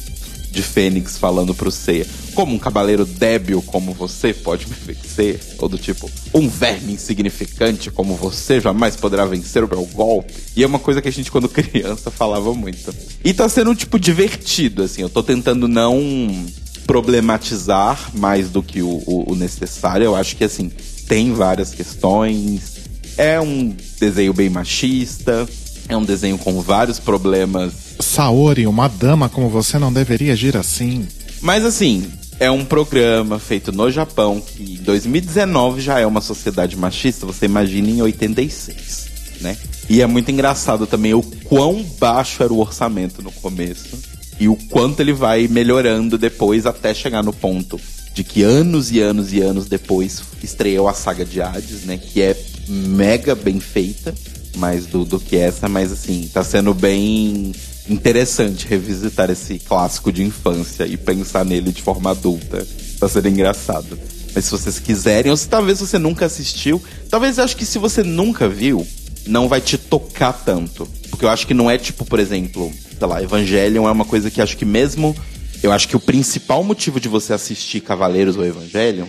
de 0.54 0.62
Fênix 0.62 1.18
falando 1.18 1.54
pro 1.56 1.72
Seiya. 1.72 2.06
Como 2.36 2.54
um 2.54 2.60
cavaleiro 2.60 3.06
débil 3.06 3.62
como 3.64 3.92
você 3.92 4.34
pode 4.34 4.68
me 4.68 4.76
vencer? 4.86 5.40
Ou 5.58 5.68
do 5.68 5.78
tipo, 5.78 6.10
um 6.34 6.48
verme 6.48 6.94
insignificante 6.94 7.90
como 7.90 8.16
você 8.16 8.62
jamais 8.62 8.96
poderá 8.96 9.26
vencer 9.26 9.64
o 9.64 9.68
meu 9.68 9.84
golpe. 9.86 10.34
E 10.56 10.64
é 10.64 10.68
uma 10.68 10.80
coisa 10.80 11.02
que 11.02 11.08
a 11.08 11.12
gente, 11.12 11.32
quando 11.32 11.50
criança, 11.50 12.12
falava 12.12 12.54
muito. 12.54 12.94
E 13.24 13.34
tá 13.34 13.50
sendo, 13.50 13.74
tipo, 13.74 14.00
divertido, 14.00 14.84
assim. 14.84 15.02
Eu 15.02 15.10
tô 15.10 15.24
tentando 15.24 15.68
não 15.68 16.46
problematizar 16.86 18.12
mais 18.14 18.50
do 18.50 18.62
que 18.62 18.82
o, 18.84 19.02
o, 19.08 19.32
o 19.32 19.36
necessário. 19.36 20.06
Eu 20.06 20.16
acho 20.16 20.36
que, 20.36 20.44
assim, 20.44 20.72
tem 21.08 21.34
várias 21.34 21.74
questões. 21.74 22.83
É 23.18 23.40
um 23.40 23.76
desenho 24.00 24.34
bem 24.34 24.50
machista. 24.50 25.48
É 25.88 25.98
um 25.98 26.04
desenho 26.04 26.38
com 26.38 26.62
vários 26.62 27.00
problemas. 27.00 27.74
Saori, 28.00 28.66
uma 28.66 28.88
dama 28.88 29.30
como 29.30 29.50
você 29.50 29.78
não 29.78 29.92
deveria 29.92 30.34
agir 30.34 30.56
assim. 30.56 31.08
Mas 31.42 31.66
assim, 31.66 32.10
é 32.40 32.50
um 32.50 32.66
programa 32.66 33.38
feito 33.38 33.72
no 33.72 33.92
Japão 33.92 34.42
que 34.42 34.76
em 34.76 34.84
2019 34.84 35.82
já 35.82 36.00
é 36.00 36.06
uma 36.06 36.22
sociedade 36.22 36.76
machista, 36.76 37.26
você 37.26 37.46
imagina 37.46 37.90
em 37.90 38.02
86, 38.02 39.08
né? 39.42 39.58
E 39.90 40.02
é 40.02 40.08
muito 40.08 40.32
engraçado 40.32 40.88
também 40.88 41.14
o 41.14 41.22
quão 41.22 41.84
baixo 42.00 42.42
era 42.44 42.54
o 42.54 42.60
orçamento 42.60 43.22
no 43.22 43.32
começo 43.32 44.00
e 44.40 44.48
o 44.48 44.56
quanto 44.56 45.02
ele 45.02 45.14
vai 45.14 45.48
melhorando 45.48 46.18
depois 46.18 46.66
até 46.66 46.94
chegar 46.94 47.24
no 47.24 47.34
ponto 47.34 47.80
de 48.14 48.24
que 48.24 48.44
anos 48.44 48.92
e 48.92 49.00
anos 49.00 49.34
e 49.34 49.42
anos 49.42 49.68
depois 49.68 50.22
estreou 50.42 50.88
a 50.88 50.94
saga 50.94 51.26
de 51.26 51.42
Hades, 51.42 51.84
né? 51.84 51.98
Que 51.98 52.22
é 52.22 52.38
mega 52.68 53.36
bem 53.36 53.60
feita, 53.60 54.14
mais 54.58 54.86
do, 54.86 55.04
do 55.06 55.20
que 55.20 55.36
essa, 55.36 55.68
mas 55.68 55.92
assim, 55.92 56.30
tá 56.34 56.44
sendo 56.44 56.74
bem 56.74 57.54
interessante 57.90 58.68
revisitar 58.68 59.30
esse 59.30 59.60
clássico 59.60 60.12
de 60.12 60.24
infância 60.24 60.86
e 60.86 60.96
pensar 60.96 61.44
nele 61.44 61.72
de 61.72 61.82
forma 61.82 62.12
adulta. 62.12 62.66
Tá 63.00 63.10
sendo 63.10 63.28
engraçado. 63.28 64.00
Mas 64.34 64.46
se 64.46 64.52
vocês 64.52 64.80
quiserem, 64.80 65.32
ou 65.32 65.38
se 65.38 65.48
talvez 65.48 65.80
você 65.80 66.00
nunca 66.00 66.26
assistiu, 66.26 66.82
talvez 67.10 67.38
eu 67.38 67.44
acho 67.44 67.56
que 67.56 67.66
se 67.66 67.78
você 67.78 68.02
nunca 68.04 68.48
viu, 68.48 68.86
não 69.28 69.48
vai 69.48 69.62
te 69.62 69.78
tocar 69.78 70.34
tanto. 70.34 70.88
Porque 71.10 71.26
eu 71.26 71.30
acho 71.30 71.46
que 71.46 71.54
não 71.54 71.70
é 71.70 71.78
tipo, 71.78 72.06
por 72.06 72.20
exemplo, 72.20 72.72
sei 72.98 73.08
lá, 73.08 73.22
Evangelion 73.22 73.88
é 73.88 73.92
uma 73.92 74.06
coisa 74.06 74.32
que 74.32 74.42
acho 74.42 74.58
que 74.58 74.66
mesmo. 74.66 75.16
Eu 75.62 75.72
acho 75.72 75.88
que 75.88 75.96
o 75.96 76.00
principal 76.00 76.64
motivo 76.64 77.00
de 77.00 77.08
você 77.08 77.34
assistir 77.34 77.80
Cavaleiros 77.82 78.36
ou 78.36 78.46
Evangelion 78.46 79.08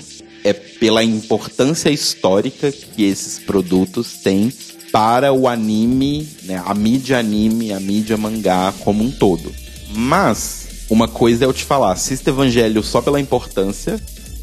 pela 0.79 1.03
importância 1.03 1.91
histórica 1.91 2.71
que 2.71 3.05
esses 3.05 3.39
produtos 3.39 4.15
têm 4.23 4.53
para 4.93 5.33
o 5.33 5.49
anime, 5.49 6.29
né, 6.45 6.63
a 6.65 6.73
mídia 6.73 7.19
anime, 7.19 7.73
a 7.73 7.81
mídia 7.81 8.17
mangá 8.17 8.73
como 8.81 9.03
um 9.03 9.11
todo. 9.11 9.53
Mas 9.91 10.69
uma 10.89 11.09
coisa 11.09 11.45
é 11.45 11.47
eu 11.47 11.53
te 11.53 11.65
falar, 11.65 11.93
assista 11.93 12.31
Evangelho 12.31 12.83
só 12.83 13.01
pela 13.01 13.21
importância 13.21 14.01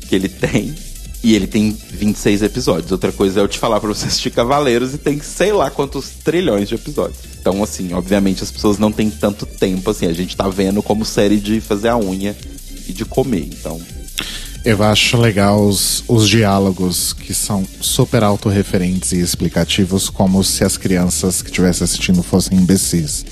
que 0.07 0.15
ele 0.15 0.27
tem. 0.27 0.75
E 1.23 1.35
ele 1.35 1.45
tem 1.45 1.71
26 1.71 2.41
episódios. 2.41 2.91
Outra 2.91 3.11
coisa 3.11 3.39
é 3.39 3.43
eu 3.43 3.47
te 3.47 3.59
falar 3.59 3.79
pra 3.79 3.89
você 3.89 4.07
assistir 4.07 4.31
Cavaleiros 4.31 4.95
e 4.95 4.97
tem 4.97 5.21
sei 5.21 5.53
lá 5.53 5.69
quantos 5.69 6.09
trilhões 6.23 6.67
de 6.67 6.75
episódios. 6.75 7.19
Então, 7.39 7.61
assim, 7.63 7.93
obviamente 7.93 8.43
as 8.43 8.51
pessoas 8.51 8.79
não 8.79 8.91
têm 8.91 9.09
tanto 9.09 9.45
tempo, 9.45 9.91
assim. 9.91 10.07
A 10.07 10.13
gente 10.13 10.35
tá 10.35 10.49
vendo 10.49 10.81
como 10.81 11.05
série 11.05 11.39
de 11.39 11.61
fazer 11.61 11.89
a 11.89 11.97
unha 11.97 12.35
e 12.87 12.91
de 12.91 13.05
comer. 13.05 13.47
Então, 13.51 13.79
Eu 14.63 14.83
acho 14.83 15.17
legal 15.17 15.65
os, 15.65 16.03
os 16.07 16.29
diálogos 16.29 17.13
que 17.13 17.33
são 17.33 17.65
super 17.79 18.23
autorreferentes 18.23 19.11
e 19.11 19.19
explicativos, 19.19 20.09
como 20.09 20.43
se 20.43 20.63
as 20.63 20.77
crianças 20.77 21.41
que 21.41 21.49
estivessem 21.49 21.83
assistindo 21.83 22.21
fossem 22.21 22.57
imbecis. 22.57 23.25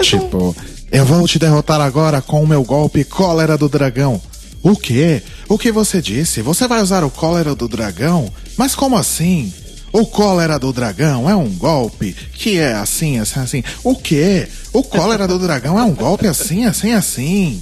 tipo, 0.00 0.56
eu 0.90 1.04
vou 1.04 1.26
te 1.28 1.38
derrotar 1.38 1.80
agora 1.80 2.22
com 2.22 2.42
o 2.42 2.46
meu 2.46 2.64
golpe 2.64 3.04
cólera 3.04 3.58
do 3.58 3.68
dragão. 3.68 4.20
O 4.62 4.74
quê? 4.74 5.22
O 5.48 5.58
que 5.58 5.70
você 5.70 6.00
disse? 6.00 6.42
Você 6.42 6.66
vai 6.66 6.82
usar 6.82 7.04
o 7.04 7.10
cólera 7.10 7.54
do 7.54 7.68
dragão? 7.68 8.32
Mas 8.56 8.74
como 8.74 8.96
assim? 8.96 9.52
O 9.92 10.06
cólera 10.06 10.58
do 10.58 10.72
dragão 10.72 11.28
é 11.28 11.34
um 11.34 11.48
golpe 11.48 12.14
que 12.32 12.58
é 12.58 12.72
assim, 12.72 13.18
assim, 13.18 13.40
assim. 13.40 13.64
O 13.82 13.96
quê? 13.96 14.48
O 14.72 14.82
cólera 14.82 15.26
do 15.26 15.38
dragão 15.38 15.78
é 15.78 15.82
um 15.82 15.94
golpe 15.94 16.26
assim, 16.26 16.64
assim, 16.64 16.92
assim. 16.92 17.60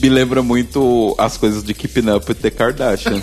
Me 0.00 0.08
lembra 0.08 0.42
muito 0.42 1.14
as 1.18 1.36
coisas 1.36 1.62
de 1.62 1.74
Keeping 1.74 2.10
Up 2.10 2.24
with 2.28 2.36
the 2.36 2.50
Kardashians. 2.50 3.22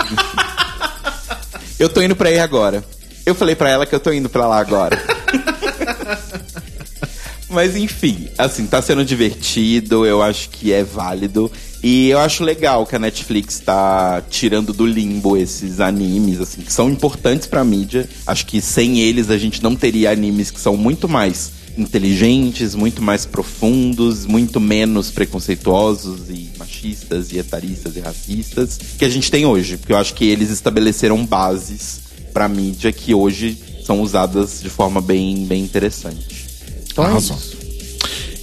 eu 1.80 1.90
tô 1.90 2.02
indo 2.02 2.16
pra 2.16 2.30
aí 2.30 2.40
agora. 2.40 2.84
Eu 3.26 3.36
falei 3.36 3.56
pra 3.56 3.70
ela 3.70 3.86
que 3.86 3.94
eu 3.94 4.00
tô 4.00 4.12
indo 4.12 4.30
pra 4.30 4.48
lá 4.48 4.60
agora. 4.60 4.98
Mas 7.50 7.76
enfim, 7.76 8.30
assim, 8.38 8.68
tá 8.68 8.80
sendo 8.80 9.04
divertido, 9.04 10.06
eu 10.06 10.22
acho 10.22 10.50
que 10.50 10.72
é 10.72 10.84
válido. 10.84 11.52
E 11.82 12.10
eu 12.10 12.20
acho 12.20 12.44
legal 12.44 12.86
que 12.86 12.96
a 12.96 13.00
Netflix 13.00 13.60
tá 13.60 14.22
tirando 14.30 14.72
do 14.72 14.86
limbo 14.86 15.36
esses 15.36 15.80
animes, 15.80 16.40
assim, 16.40 16.62
que 16.62 16.72
são 16.72 16.90
importantes 16.90 17.48
pra 17.48 17.64
mídia. 17.64 18.08
Acho 18.28 18.46
que 18.46 18.62
sem 18.62 19.00
eles 19.00 19.32
a 19.32 19.38
gente 19.38 19.64
não 19.64 19.76
teria 19.76 20.12
animes 20.12 20.52
que 20.52 20.60
são 20.60 20.78
muito 20.78 21.10
mais 21.10 21.59
inteligentes, 21.78 22.76
muito 22.76 23.02
mais 23.02 23.26
profundos, 23.26 24.26
muito 24.26 24.60
menos 24.60 25.12
preconceituosos 25.12 26.30
e 26.30 26.50
machistas 26.58 27.32
e 27.32 27.38
etaristas 27.38 27.96
e 27.96 28.00
racistas 28.00 28.80
que 28.98 29.06
a 29.06 29.10
gente 29.10 29.32
tem 29.32 29.46
hoje. 29.46 29.78
Porque 29.78 29.94
eu 29.94 29.98
acho 29.98 30.14
que 30.14 30.26
eles 30.26 30.50
estabeleceram 30.50 31.26
bases 31.26 32.02
pra 32.34 32.48
mídia 32.48 32.92
que 32.92 33.14
hoje 33.14 33.58
são 33.86 34.02
usadas 34.02 34.62
de 34.62 34.70
forma 34.70 35.02
bem, 35.02 35.46
bem 35.46 35.64
interessante. 35.64 36.48
Então 36.92 37.16
é 37.16 37.18
isso. 37.18 37.58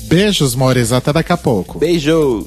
Beijos, 0.09 0.55
Mores, 0.55 0.93
até 0.93 1.13
daqui 1.13 1.33
a 1.33 1.37
pouco. 1.37 1.79
Beijos! 1.79 2.47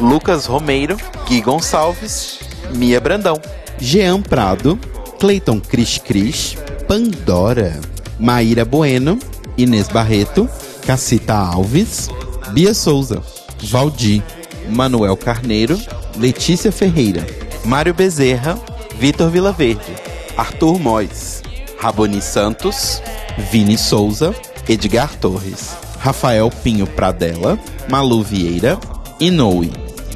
Lucas 0.00 0.46
Romeiro, 0.46 0.96
Gui 1.26 1.40
Gonçalves, 1.40 2.40
Mia 2.74 3.00
Brandão, 3.00 3.40
Jean 3.78 4.20
Prado, 4.22 4.78
Cleiton 5.18 5.60
Cris 5.60 5.98
Cris, 5.98 6.56
Pandora, 6.88 7.78
Maíra 8.18 8.64
Bueno, 8.64 9.18
Inês 9.56 9.88
Barreto, 9.88 10.48
Cacita 10.86 11.36
Alves, 11.36 12.08
Bia 12.52 12.74
Souza, 12.74 13.22
Valdir, 13.62 14.22
Manuel 14.70 15.16
Carneiro, 15.16 15.78
Letícia 16.16 16.72
Ferreira, 16.72 17.26
Mário 17.64 17.92
Bezerra, 17.94 18.58
Vitor 18.98 19.30
Vilaverde, 19.30 19.94
Arthur 20.36 20.78
Mois, 20.78 21.42
Raboni 21.78 22.20
Santos, 22.20 23.02
Vini 23.50 23.76
Souza, 23.76 24.34
Edgar 24.68 25.14
Torres, 25.16 25.76
Rafael 25.98 26.50
Pinho 26.62 26.86
Pradella, 26.86 27.58
Malu 27.88 28.22
Vieira, 28.22 28.78
Inoue, 29.18 29.70